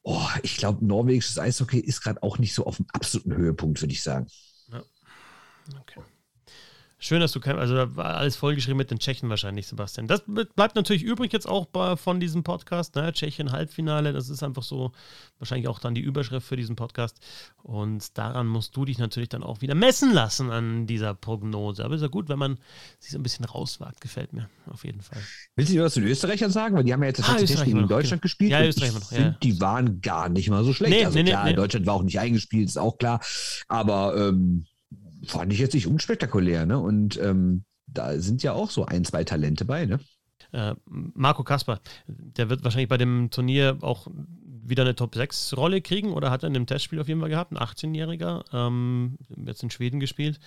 oh, 0.04 0.28
ich 0.44 0.58
glaube, 0.58 0.86
norwegisches 0.86 1.40
Eishockey 1.40 1.80
ist 1.80 2.02
gerade 2.02 2.22
auch 2.24 2.38
nicht 2.38 2.54
so 2.54 2.66
auf 2.66 2.78
dem 2.78 2.86
absoluten 2.94 3.36
Höhepunkt, 3.36 3.82
würde 3.82 3.94
ich 3.94 4.04
sagen. 4.04 4.28
Ja. 4.72 4.84
Okay. 5.82 6.02
Schön, 7.06 7.20
dass 7.20 7.34
du 7.34 7.40
kein, 7.40 7.60
also 7.60 7.76
alles 7.98 8.36
vollgeschrieben 8.36 8.78
mit 8.78 8.90
den 8.90 8.98
Tschechen 8.98 9.30
wahrscheinlich, 9.30 9.68
Sebastian. 9.68 10.08
Das 10.08 10.24
bleibt 10.26 10.76
natürlich 10.76 11.04
übrig 11.04 11.32
jetzt 11.34 11.48
auch 11.48 11.68
bei, 11.68 11.96
von 11.98 12.20
diesem 12.20 12.42
Podcast, 12.42 12.96
ne? 12.96 13.14
Tschechien 13.14 13.52
Halbfinale, 13.52 14.12
das 14.12 14.30
ist 14.30 14.42
einfach 14.42 14.64
so 14.64 14.92
wahrscheinlich 15.38 15.68
auch 15.68 15.78
dann 15.78 15.94
die 15.94 16.02
Überschrift 16.02 16.48
für 16.48 16.56
diesen 16.56 16.76
Podcast. 16.76 17.20
Und 17.62 18.18
daran 18.18 18.48
musst 18.48 18.76
du 18.76 18.86
dich 18.86 18.98
natürlich 18.98 19.30
dann 19.30 19.44
auch 19.44 19.62
wieder 19.62 19.76
messen 19.76 20.14
lassen 20.16 20.50
an 20.50 20.88
dieser 20.88 21.14
Prognose. 21.14 21.86
Aber 21.86 21.94
ist 21.94 22.02
ja 22.02 22.08
gut, 22.08 22.28
wenn 22.28 22.40
man 22.40 22.58
sich 23.00 23.12
so 23.12 23.20
ein 23.20 23.24
bisschen 23.24 23.46
rauswagt, 23.46 24.02
gefällt 24.02 24.34
mir 24.34 24.50
auf 24.66 24.84
jeden 24.84 25.02
Fall. 25.02 25.22
Willst 25.56 25.76
du 25.76 25.84
was 25.84 25.94
zu 25.94 26.00
den 26.00 26.10
Österreichern 26.10 26.50
sagen? 26.50 26.76
Weil 26.76 26.86
die 26.86 26.94
haben 26.94 27.04
ja 27.04 27.10
jetzt 27.10 27.20
das 27.20 27.30
ah, 27.30 27.38
Tschechien 27.38 27.78
in 27.78 27.88
Deutschland 27.88 28.14
genau. 28.14 28.22
gespielt. 28.22 28.50
Ja, 28.50 28.66
Österreich 28.66 28.96
noch. 28.96 29.12
Ja. 29.12 29.18
Find, 29.18 29.44
die 29.44 29.62
waren 29.62 30.02
gar 30.02 30.28
nicht 30.30 30.50
mal 30.50 30.64
so 30.64 30.74
schlecht. 30.74 30.92
Nee, 30.92 31.06
also 31.06 31.20
nee, 31.20 31.26
klar, 31.26 31.46
nee, 31.46 31.54
Deutschland 31.54 31.86
war 31.86 31.94
auch 31.94 32.04
nicht 32.04 32.20
eingespielt, 32.20 32.68
ist 32.68 32.80
auch 32.80 32.98
klar. 32.98 33.20
Aber 33.68 34.18
ähm, 34.18 34.66
fand 35.26 35.54
ich 35.54 35.60
jetzt 35.60 35.74
nicht 35.74 35.88
unspektakulär, 35.88 36.66
ne? 36.66 36.80
Und 36.80 37.20
ähm, 37.22 37.66
da 37.88 38.20
sind 38.20 38.44
ja 38.44 38.54
auch 38.54 38.72
so 38.72 38.86
ein, 38.86 39.06
zwei 39.06 39.24
Talente 39.24 39.66
bei, 39.66 39.86
ne? 39.86 40.00
Äh, 40.52 40.76
Marco 40.86 41.44
Kasper, 41.44 41.80
der 42.08 42.50
wird 42.50 42.64
wahrscheinlich 42.64 42.90
bei 42.90 42.98
dem 42.98 43.30
Turnier 43.30 43.78
auch 43.82 44.08
wieder 44.68 44.84
eine 44.84 44.96
Top-6-Rolle 44.96 45.82
kriegen 45.82 46.14
oder 46.14 46.32
hat 46.32 46.44
er 46.44 46.48
in 46.48 46.54
dem 46.54 46.66
Testspiel 46.66 47.00
auf 47.00 47.08
jeden 47.08 47.20
Fall 47.20 47.30
gehabt, 47.30 47.52
ein 47.52 47.58
18-Jähriger, 47.58 48.44
ähm, 48.54 49.18
jetzt 49.46 49.64
in 49.64 49.70
Schweden 49.70 50.00
gespielt. 50.00 50.40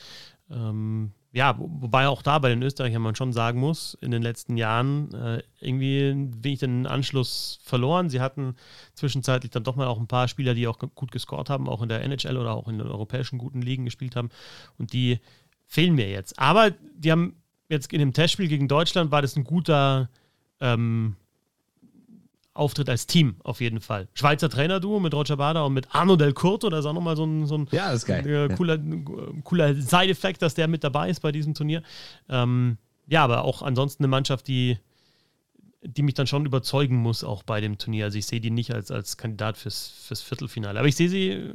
Ähm, 0.51 1.13
ja, 1.31 1.57
wobei 1.59 2.09
auch 2.09 2.23
da 2.23 2.39
bei 2.39 2.49
den 2.49 2.63
Österreichern 2.63 3.03
man 3.03 3.15
schon 3.15 3.33
sagen 3.33 3.61
muss, 3.61 3.95
in 4.01 4.11
den 4.11 4.23
letzten 4.23 4.57
Jahren 4.57 5.13
äh, 5.15 5.43
irgendwie 5.61 6.13
bin 6.15 6.53
ich 6.53 6.59
den 6.61 6.87
Anschluss 6.87 7.61
verloren. 7.63 8.09
Sie 8.09 8.21
hatten 8.21 8.57
zwischenzeitlich 8.95 9.51
dann 9.51 9.65
doch 9.65 9.77
mal 9.77 9.87
auch 9.87 9.99
ein 9.99 10.09
paar 10.09 10.27
Spieler, 10.27 10.55
die 10.55 10.67
auch 10.67 10.79
gut 10.79 11.13
gescored 11.13 11.51
haben, 11.51 11.69
auch 11.69 11.83
in 11.83 11.89
der 11.91 12.03
NHL 12.03 12.39
oder 12.39 12.55
auch 12.55 12.67
in 12.67 12.79
den 12.79 12.89
europäischen 12.89 13.39
guten 13.39 13.61
Ligen 13.61 13.85
gespielt 13.85 14.17
haben. 14.17 14.31
Und 14.79 14.93
die 14.93 15.21
fehlen 15.67 15.95
mir 15.95 16.09
jetzt. 16.09 16.39
Aber 16.39 16.71
die 16.71 17.13
haben 17.13 17.37
jetzt 17.69 17.93
in 17.93 17.99
dem 17.99 18.15
Testspiel 18.15 18.49
gegen 18.49 18.67
Deutschland 18.67 19.11
war 19.11 19.21
das 19.21 19.37
ein 19.37 19.45
guter 19.45 20.09
ähm, 20.61 21.17
Auftritt 22.59 22.91
als 22.91 23.07
Team 23.07 23.37
auf 23.45 23.61
jeden 23.61 23.81
Fall. 23.81 24.09
Schweizer 24.15 24.51
Trainer-Duo 24.51 25.01
mit 25.01 25.15
Roger 25.15 25.37
Bader 25.37 25.65
und 25.65 25.75
mit 25.75 25.95
Arno 25.95 26.17
Del 26.17 26.33
Curto, 26.33 26.69
das 26.69 26.81
ist 26.81 26.87
auch 26.87 26.93
nochmal 26.93 27.17
so 27.17 27.25
ein, 27.25 27.47
so 27.47 27.57
ein 27.57 27.69
ja, 27.71 27.95
äh, 27.95 28.49
cooler, 28.49 28.79
cooler 29.45 29.75
Side-Effekt, 29.75 30.43
dass 30.43 30.55
der 30.55 30.69
mit 30.69 30.83
dabei 30.85 31.09
ist 31.09 31.21
bei 31.21 31.33
diesem 31.33 31.55
Turnier. 31.55 31.83
Ähm, 32.29 32.79
ja, 33.07 33.25
aber 33.25 33.45
auch 33.45 33.63
ansonsten 33.63 34.03
eine 34.03 34.09
Mannschaft, 34.09 34.49
die, 34.49 34.79
die 35.83 36.03
mich 36.03 36.15
dann 36.15 36.27
schon 36.27 36.45
überzeugen 36.45 36.97
muss, 36.97 37.25
auch 37.25 37.43
bei 37.43 37.61
dem 37.61 37.79
Turnier. 37.79 38.07
Also 38.07 38.19
ich 38.19 38.27
sehe 38.27 38.41
die 38.41 38.51
nicht 38.51 38.75
als, 38.75 38.91
als 38.91 39.17
Kandidat 39.17 39.57
fürs, 39.57 39.89
fürs 40.07 40.21
Viertelfinale. 40.21 40.79
Aber 40.79 40.89
ich 40.89 40.97
sehe 40.97 41.09
sie, 41.09 41.53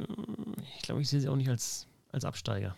ich 0.78 0.82
glaube, 0.84 1.01
ich 1.01 1.10
sehe 1.10 1.20
sie 1.20 1.28
auch 1.28 1.36
nicht 1.36 1.49
als, 1.49 1.88
als 2.12 2.26
Absteiger. 2.26 2.76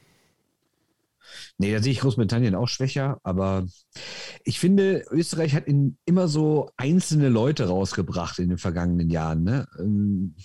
Nee, 1.57 1.71
da 1.73 1.81
sehe 1.81 1.91
ich 1.91 1.99
Großbritannien 1.99 2.55
auch 2.55 2.67
schwächer, 2.67 3.19
aber 3.23 3.65
ich 4.43 4.59
finde, 4.59 5.05
Österreich 5.09 5.55
hat 5.55 5.67
in, 5.67 5.97
immer 6.05 6.27
so 6.27 6.71
einzelne 6.77 7.29
Leute 7.29 7.67
rausgebracht 7.67 8.39
in 8.39 8.49
den 8.49 8.57
vergangenen 8.57 9.09
Jahren. 9.09 9.43
Ne? 9.43 9.67
Ähm, 9.79 10.35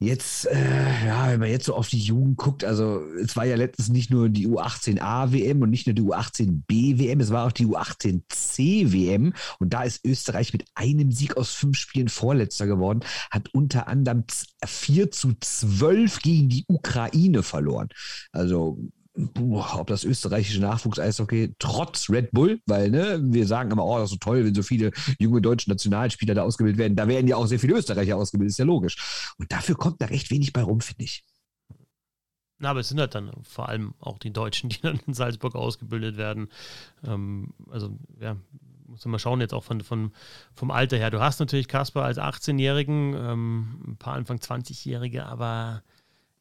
jetzt, 0.00 0.46
äh, 0.46 1.06
ja, 1.06 1.28
wenn 1.28 1.40
man 1.40 1.50
jetzt 1.50 1.66
so 1.66 1.74
auf 1.74 1.88
die 1.88 1.98
Jugend 1.98 2.36
guckt, 2.36 2.64
also 2.64 3.02
es 3.22 3.34
war 3.36 3.44
ja 3.44 3.56
letztens 3.56 3.88
nicht 3.88 4.10
nur 4.10 4.28
die 4.28 4.46
U18A-WM 4.46 5.60
und 5.60 5.70
nicht 5.70 5.86
nur 5.86 5.94
die 5.94 6.02
U18B-WM, 6.02 7.20
es 7.20 7.30
war 7.30 7.46
auch 7.46 7.52
die 7.52 7.66
U18C-WM 7.66 9.32
und 9.58 9.72
da 9.72 9.82
ist 9.82 10.04
Österreich 10.04 10.52
mit 10.52 10.64
einem 10.74 11.10
Sieg 11.10 11.36
aus 11.36 11.52
fünf 11.52 11.76
Spielen 11.76 12.08
Vorletzter 12.08 12.66
geworden, 12.66 13.00
hat 13.30 13.52
unter 13.52 13.88
anderem 13.88 14.24
4 14.64 15.10
zu 15.10 15.34
12 15.40 16.20
gegen 16.20 16.48
die 16.48 16.64
Ukraine 16.68 17.42
verloren. 17.42 17.88
Also 18.30 18.78
ob 19.40 19.86
das 19.88 20.04
österreichische 20.04 20.60
Nachwuchs-Eishockey 20.60 21.54
trotz 21.58 22.08
Red 22.08 22.30
Bull, 22.30 22.60
weil 22.66 22.90
ne, 22.90 23.20
wir 23.22 23.46
sagen 23.46 23.70
immer, 23.70 23.84
oh, 23.84 23.96
das 23.96 24.04
ist 24.04 24.10
so 24.10 24.16
toll, 24.18 24.44
wenn 24.44 24.54
so 24.54 24.62
viele 24.62 24.92
junge 25.18 25.40
deutsche 25.40 25.70
Nationalspieler 25.70 26.34
da 26.34 26.42
ausgebildet 26.42 26.78
werden. 26.78 26.96
Da 26.96 27.08
werden 27.08 27.26
ja 27.26 27.36
auch 27.36 27.46
sehr 27.46 27.58
viele 27.58 27.76
Österreicher 27.76 28.16
ausgebildet, 28.16 28.52
ist 28.52 28.58
ja 28.58 28.64
logisch. 28.64 29.32
Und 29.38 29.50
dafür 29.52 29.76
kommt 29.76 30.00
da 30.00 30.06
recht 30.06 30.30
wenig 30.30 30.52
bei 30.52 30.62
rum, 30.62 30.80
finde 30.80 31.04
ich. 31.04 31.24
Na, 32.58 32.70
aber 32.70 32.80
es 32.80 32.88
sind 32.88 32.98
halt 32.98 33.14
dann 33.14 33.30
vor 33.42 33.68
allem 33.68 33.94
auch 34.00 34.18
die 34.18 34.32
Deutschen, 34.32 34.68
die 34.70 34.80
dann 34.80 35.00
in 35.06 35.14
Salzburg 35.14 35.54
ausgebildet 35.54 36.16
werden. 36.16 36.48
Ähm, 37.04 37.54
also, 37.70 37.96
ja, 38.20 38.36
muss 38.86 39.04
man 39.04 39.12
mal 39.12 39.18
schauen, 39.18 39.40
jetzt 39.40 39.54
auch 39.54 39.64
von, 39.64 39.80
von, 39.82 40.12
vom 40.54 40.70
Alter 40.70 40.96
her. 40.96 41.10
Du 41.10 41.20
hast 41.20 41.40
natürlich 41.40 41.68
Kasper 41.68 42.04
als 42.04 42.18
18-Jährigen, 42.18 43.14
ähm, 43.14 43.84
ein 43.86 43.96
paar 43.96 44.14
Anfang 44.14 44.38
20-Jährige, 44.38 45.26
aber 45.26 45.82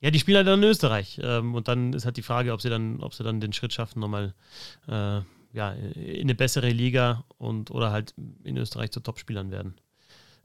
ja, 0.01 0.11
die 0.11 0.19
spielen 0.19 0.37
halt 0.37 0.47
dann 0.47 0.61
in 0.61 0.69
Österreich. 0.69 1.19
Ähm, 1.23 1.55
und 1.55 1.67
dann 1.67 1.93
ist 1.93 2.05
halt 2.05 2.17
die 2.17 2.21
Frage, 2.21 2.53
ob 2.53 2.61
sie 2.61 2.69
dann, 2.69 3.01
ob 3.01 3.13
sie 3.13 3.23
dann 3.23 3.41
den 3.41 3.53
Schritt 3.53 3.73
schaffen, 3.73 3.99
nochmal 3.99 4.33
äh, 4.87 5.21
ja, 5.53 5.71
in 5.71 6.21
eine 6.21 6.35
bessere 6.35 6.69
Liga 6.69 7.25
und 7.37 7.71
oder 7.71 7.91
halt 7.91 8.13
in 8.43 8.57
Österreich 8.57 8.91
zu 8.91 8.99
Topspielern 8.99 9.51
werden. 9.51 9.75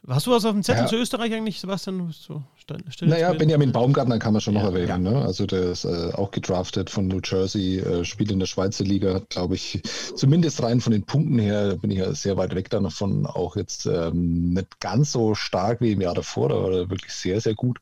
Hast 0.08 0.26
du 0.26 0.32
was 0.32 0.44
auf 0.44 0.52
dem 0.52 0.64
Zettel 0.64 0.82
ja. 0.82 0.88
zu 0.88 0.96
Österreich 0.96 1.32
eigentlich, 1.32 1.60
Sebastian? 1.60 2.12
So, 2.12 2.42
naja, 3.02 3.32
Benjamin 3.34 3.70
Baumgartner 3.70 4.18
kann 4.18 4.32
man 4.32 4.40
schon 4.40 4.54
ja, 4.54 4.62
noch 4.62 4.70
erwähnen. 4.70 5.04
Ja. 5.04 5.12
Ne? 5.12 5.22
Also 5.22 5.46
der 5.46 5.70
ist 5.70 5.84
äh, 5.84 6.10
auch 6.14 6.32
gedraftet 6.32 6.90
von 6.90 7.06
New 7.06 7.20
Jersey, 7.22 7.78
äh, 7.78 8.04
spielt 8.04 8.32
in 8.32 8.40
der 8.40 8.46
Schweizer 8.46 8.82
Liga, 8.82 9.22
glaube 9.28 9.54
ich. 9.54 9.80
Zumindest 10.16 10.60
rein 10.60 10.80
von 10.80 10.92
den 10.92 11.04
Punkten 11.04 11.38
her 11.38 11.76
bin 11.76 11.92
ich 11.92 11.98
ja 11.98 12.12
sehr 12.14 12.36
weit 12.36 12.56
weg 12.56 12.68
davon. 12.70 13.26
Auch 13.26 13.54
jetzt 13.54 13.86
ähm, 13.86 14.54
nicht 14.54 14.80
ganz 14.80 15.12
so 15.12 15.36
stark 15.36 15.80
wie 15.80 15.92
im 15.92 16.00
Jahr 16.00 16.14
davor, 16.14 16.48
da 16.48 16.56
war 16.56 16.72
er 16.72 16.90
wirklich 16.90 17.12
sehr, 17.12 17.40
sehr 17.40 17.54
gut. 17.54 17.78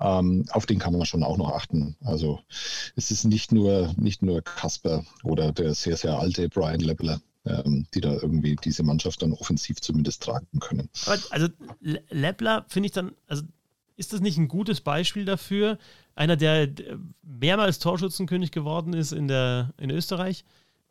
Ähm, 0.00 0.46
auf 0.50 0.66
den 0.66 0.80
kann 0.80 0.92
man 0.92 1.06
schon 1.06 1.22
auch 1.22 1.38
noch 1.38 1.52
achten. 1.52 1.96
Also 2.02 2.40
es 2.96 3.12
ist 3.12 3.24
nicht 3.24 3.52
nur, 3.52 3.94
nicht 3.96 4.22
nur 4.22 4.42
Kasper 4.42 5.04
oder 5.22 5.52
der 5.52 5.74
sehr, 5.74 5.96
sehr 5.96 6.18
alte 6.18 6.48
Brian 6.48 6.80
Leveler 6.80 7.14
ähm, 7.14 7.29
die 7.44 8.00
da 8.00 8.12
irgendwie 8.12 8.56
diese 8.56 8.82
Mannschaft 8.82 9.22
dann 9.22 9.32
offensiv 9.32 9.80
zumindest 9.80 10.22
tragen 10.22 10.60
können. 10.60 10.90
also 11.30 11.48
Leppler 11.80 12.66
finde 12.68 12.86
ich 12.86 12.92
dann, 12.92 13.12
also 13.26 13.44
ist 13.96 14.12
das 14.12 14.20
nicht 14.20 14.38
ein 14.38 14.48
gutes 14.48 14.80
Beispiel 14.80 15.24
dafür? 15.24 15.78
Einer, 16.14 16.36
der 16.36 16.68
mehrmals 17.22 17.78
Torschützenkönig 17.78 18.50
geworden 18.50 18.92
ist 18.92 19.12
in, 19.12 19.28
der, 19.28 19.72
in 19.78 19.90
Österreich, 19.90 20.44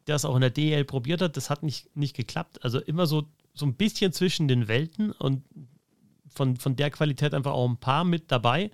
der 0.07 0.15
es 0.15 0.25
auch 0.25 0.35
in 0.35 0.41
der 0.41 0.49
DL 0.49 0.85
probiert 0.85 1.21
hat, 1.21 1.37
das 1.37 1.49
hat 1.49 1.63
nicht, 1.63 1.95
nicht 1.95 2.15
geklappt. 2.15 2.63
Also 2.63 2.79
immer 2.79 3.05
so, 3.05 3.25
so 3.53 3.65
ein 3.65 3.75
bisschen 3.75 4.11
zwischen 4.11 4.47
den 4.47 4.67
Welten 4.67 5.11
und 5.11 5.43
von, 6.29 6.57
von 6.57 6.75
der 6.75 6.89
Qualität 6.89 7.33
einfach 7.33 7.51
auch 7.51 7.67
ein 7.67 7.77
paar 7.77 8.03
mit 8.03 8.31
dabei. 8.31 8.71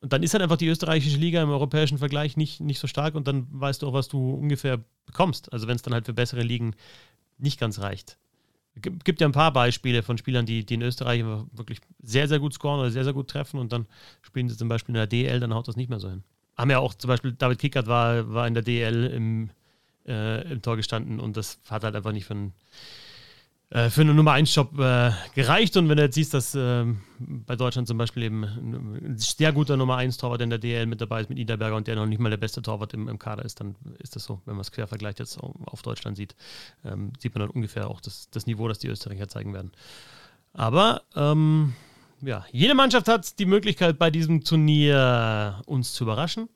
Und 0.00 0.12
dann 0.12 0.22
ist 0.22 0.32
halt 0.32 0.42
einfach 0.42 0.56
die 0.56 0.68
österreichische 0.68 1.18
Liga 1.18 1.42
im 1.42 1.50
europäischen 1.50 1.98
Vergleich 1.98 2.36
nicht, 2.36 2.60
nicht 2.60 2.78
so 2.78 2.86
stark 2.86 3.14
und 3.14 3.28
dann 3.28 3.46
weißt 3.50 3.82
du 3.82 3.88
auch, 3.88 3.92
was 3.92 4.08
du 4.08 4.32
ungefähr 4.34 4.80
bekommst. 5.04 5.52
Also 5.52 5.68
wenn 5.68 5.76
es 5.76 5.82
dann 5.82 5.92
halt 5.92 6.06
für 6.06 6.14
bessere 6.14 6.42
Ligen 6.42 6.74
nicht 7.38 7.60
ganz 7.60 7.80
reicht. 7.80 8.16
Es 8.74 8.82
gibt 9.04 9.20
ja 9.20 9.28
ein 9.28 9.32
paar 9.32 9.52
Beispiele 9.52 10.02
von 10.02 10.16
Spielern, 10.16 10.46
die, 10.46 10.64
die 10.64 10.74
in 10.74 10.82
Österreich 10.82 11.22
wirklich 11.52 11.80
sehr, 12.02 12.28
sehr 12.28 12.38
gut 12.38 12.54
scoren 12.54 12.80
oder 12.80 12.90
sehr, 12.90 13.04
sehr 13.04 13.12
gut 13.12 13.28
treffen 13.28 13.58
und 13.58 13.72
dann 13.72 13.86
spielen 14.22 14.48
sie 14.48 14.56
zum 14.56 14.68
Beispiel 14.68 14.94
in 14.94 14.98
der 14.98 15.06
DL, 15.06 15.40
dann 15.40 15.52
haut 15.52 15.68
das 15.68 15.76
nicht 15.76 15.90
mehr 15.90 16.00
so 16.00 16.08
hin. 16.08 16.22
Haben 16.56 16.70
ja 16.70 16.78
auch 16.78 16.94
zum 16.94 17.08
Beispiel, 17.08 17.32
David 17.32 17.58
Kickert 17.58 17.86
war, 17.86 18.32
war 18.32 18.46
in 18.46 18.54
der 18.54 18.62
DL 18.62 19.06
im, 19.06 19.50
äh, 20.06 20.50
im 20.52 20.62
Tor 20.62 20.76
gestanden 20.76 21.20
und 21.20 21.36
das 21.36 21.58
hat 21.68 21.84
halt 21.84 21.96
einfach 21.96 22.12
nicht 22.12 22.24
für 22.24 22.34
einen 22.34 22.52
für 23.72 24.00
einen 24.00 24.16
Nummer 24.16 24.32
1 24.32 24.52
Job 24.52 24.76
äh, 24.80 25.12
gereicht. 25.34 25.76
Und 25.76 25.88
wenn 25.88 25.96
du 25.96 26.02
jetzt 26.02 26.16
siehst, 26.16 26.34
dass 26.34 26.56
äh, 26.56 26.84
bei 27.18 27.54
Deutschland 27.54 27.86
zum 27.86 27.98
Beispiel 27.98 28.24
eben 28.24 28.42
ein 28.42 29.14
sehr 29.16 29.52
guter 29.52 29.76
Nummer 29.76 29.96
1 29.96 30.16
Torwart 30.16 30.40
in 30.40 30.50
der 30.50 30.58
DL 30.58 30.86
mit 30.86 31.00
dabei 31.00 31.20
ist, 31.20 31.28
mit 31.28 31.38
Niederberger 31.38 31.76
und 31.76 31.86
der 31.86 31.94
noch 31.94 32.06
nicht 32.06 32.18
mal 32.18 32.30
der 32.30 32.36
beste 32.36 32.62
Torwart 32.62 32.94
im, 32.94 33.06
im 33.06 33.18
Kader 33.18 33.44
ist, 33.44 33.60
dann 33.60 33.76
ist 34.00 34.16
das 34.16 34.24
so. 34.24 34.40
Wenn 34.44 34.54
man 34.54 34.62
es 34.62 34.72
quervergleicht 34.72 35.20
jetzt 35.20 35.38
auf 35.40 35.82
Deutschland 35.82 36.16
sieht, 36.16 36.34
ähm, 36.84 37.12
sieht 37.20 37.32
man 37.34 37.42
dann 37.42 37.50
ungefähr 37.50 37.88
auch 37.88 38.00
das, 38.00 38.28
das 38.30 38.46
Niveau, 38.46 38.66
das 38.66 38.80
die 38.80 38.88
Österreicher 38.88 39.28
zeigen 39.28 39.54
werden. 39.54 39.70
Aber 40.52 41.02
ähm, 41.14 41.74
ja, 42.22 42.44
jede 42.50 42.74
Mannschaft 42.74 43.06
hat 43.06 43.38
die 43.38 43.46
Möglichkeit, 43.46 43.98
bei 43.98 44.10
diesem 44.10 44.42
Turnier 44.42 45.62
uns 45.66 45.92
zu 45.92 46.04
überraschen. 46.04 46.48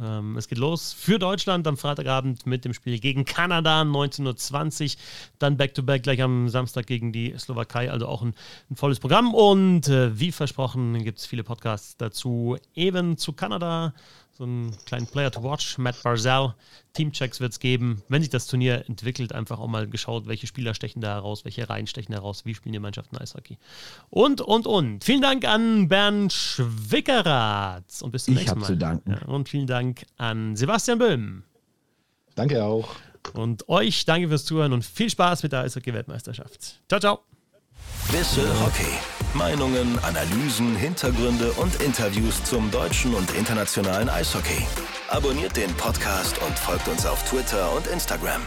Ähm, 0.00 0.36
es 0.38 0.48
geht 0.48 0.58
los 0.58 0.92
für 0.92 1.18
Deutschland 1.18 1.66
am 1.66 1.76
Freitagabend 1.76 2.46
mit 2.46 2.64
dem 2.64 2.72
Spiel 2.72 2.98
gegen 2.98 3.24
Kanada 3.24 3.82
19.20 3.82 4.94
Uhr. 4.94 5.00
Dann 5.38 5.56
Back-to-Back 5.56 6.00
-back 6.00 6.04
gleich 6.04 6.22
am 6.22 6.48
Samstag 6.48 6.86
gegen 6.86 7.12
die 7.12 7.34
Slowakei. 7.38 7.90
Also 7.90 8.06
auch 8.06 8.22
ein, 8.22 8.34
ein 8.70 8.76
volles 8.76 9.00
Programm. 9.00 9.34
Und 9.34 9.88
äh, 9.88 10.18
wie 10.18 10.32
versprochen 10.32 11.04
gibt 11.04 11.18
es 11.18 11.26
viele 11.26 11.44
Podcasts 11.44 11.96
dazu. 11.96 12.56
Eben 12.74 13.18
zu 13.18 13.34
Kanada 13.34 13.92
so 14.32 14.44
einen 14.44 14.76
kleinen 14.86 15.06
Player 15.06 15.30
to 15.30 15.42
watch. 15.42 15.78
Matt 15.78 16.02
Barzell, 16.02 16.54
Teamchecks 16.94 17.40
wird 17.40 17.52
es 17.52 17.60
geben. 17.60 18.02
Wenn 18.08 18.22
sich 18.22 18.30
das 18.30 18.46
Turnier 18.46 18.84
entwickelt, 18.88 19.32
einfach 19.32 19.58
auch 19.58 19.68
mal 19.68 19.86
geschaut, 19.86 20.26
welche 20.26 20.46
Spieler 20.46 20.74
stechen 20.74 21.00
da 21.00 21.14
heraus, 21.14 21.44
welche 21.44 21.68
Reihen 21.68 21.86
stechen 21.86 22.14
heraus, 22.14 22.44
wie 22.44 22.54
spielen 22.54 22.72
die 22.72 22.78
Mannschaften 22.78 23.16
Eishockey. 23.18 23.58
Und, 24.10 24.40
und, 24.40 24.66
und. 24.66 25.04
Vielen 25.04 25.22
Dank 25.22 25.44
an 25.44 25.88
Bernd 25.88 26.32
Schwickerath 26.32 28.02
und 28.02 28.10
bis 28.10 28.24
zum 28.24 28.34
ich 28.34 28.40
nächsten 28.40 28.58
Mal. 28.58 28.66
Zu 28.66 28.76
danken. 28.76 29.10
Ja, 29.10 29.28
und 29.28 29.48
vielen 29.48 29.66
Dank 29.66 30.04
an 30.16 30.56
Sebastian 30.56 30.98
Böhm. 30.98 31.44
Danke 32.34 32.64
auch. 32.64 32.88
Und 33.34 33.68
euch 33.68 34.04
danke 34.04 34.28
fürs 34.28 34.44
Zuhören 34.44 34.72
und 34.72 34.84
viel 34.84 35.10
Spaß 35.10 35.42
mit 35.42 35.52
der 35.52 35.60
Eishockey-Weltmeisterschaft. 35.60 36.80
Ciao, 36.88 37.00
ciao. 37.00 37.20
Bissel 38.10 38.48
Hockey. 38.60 38.98
Meinungen, 39.34 39.98
Analysen, 40.02 40.76
Hintergründe 40.76 41.52
und 41.52 41.82
Interviews 41.82 42.42
zum 42.44 42.70
deutschen 42.70 43.14
und 43.14 43.34
internationalen 43.34 44.08
Eishockey. 44.08 44.66
Abonniert 45.08 45.56
den 45.56 45.72
Podcast 45.74 46.36
und 46.46 46.58
folgt 46.58 46.88
uns 46.88 47.06
auf 47.06 47.22
Twitter 47.28 47.74
und 47.74 47.86
Instagram. 47.86 48.42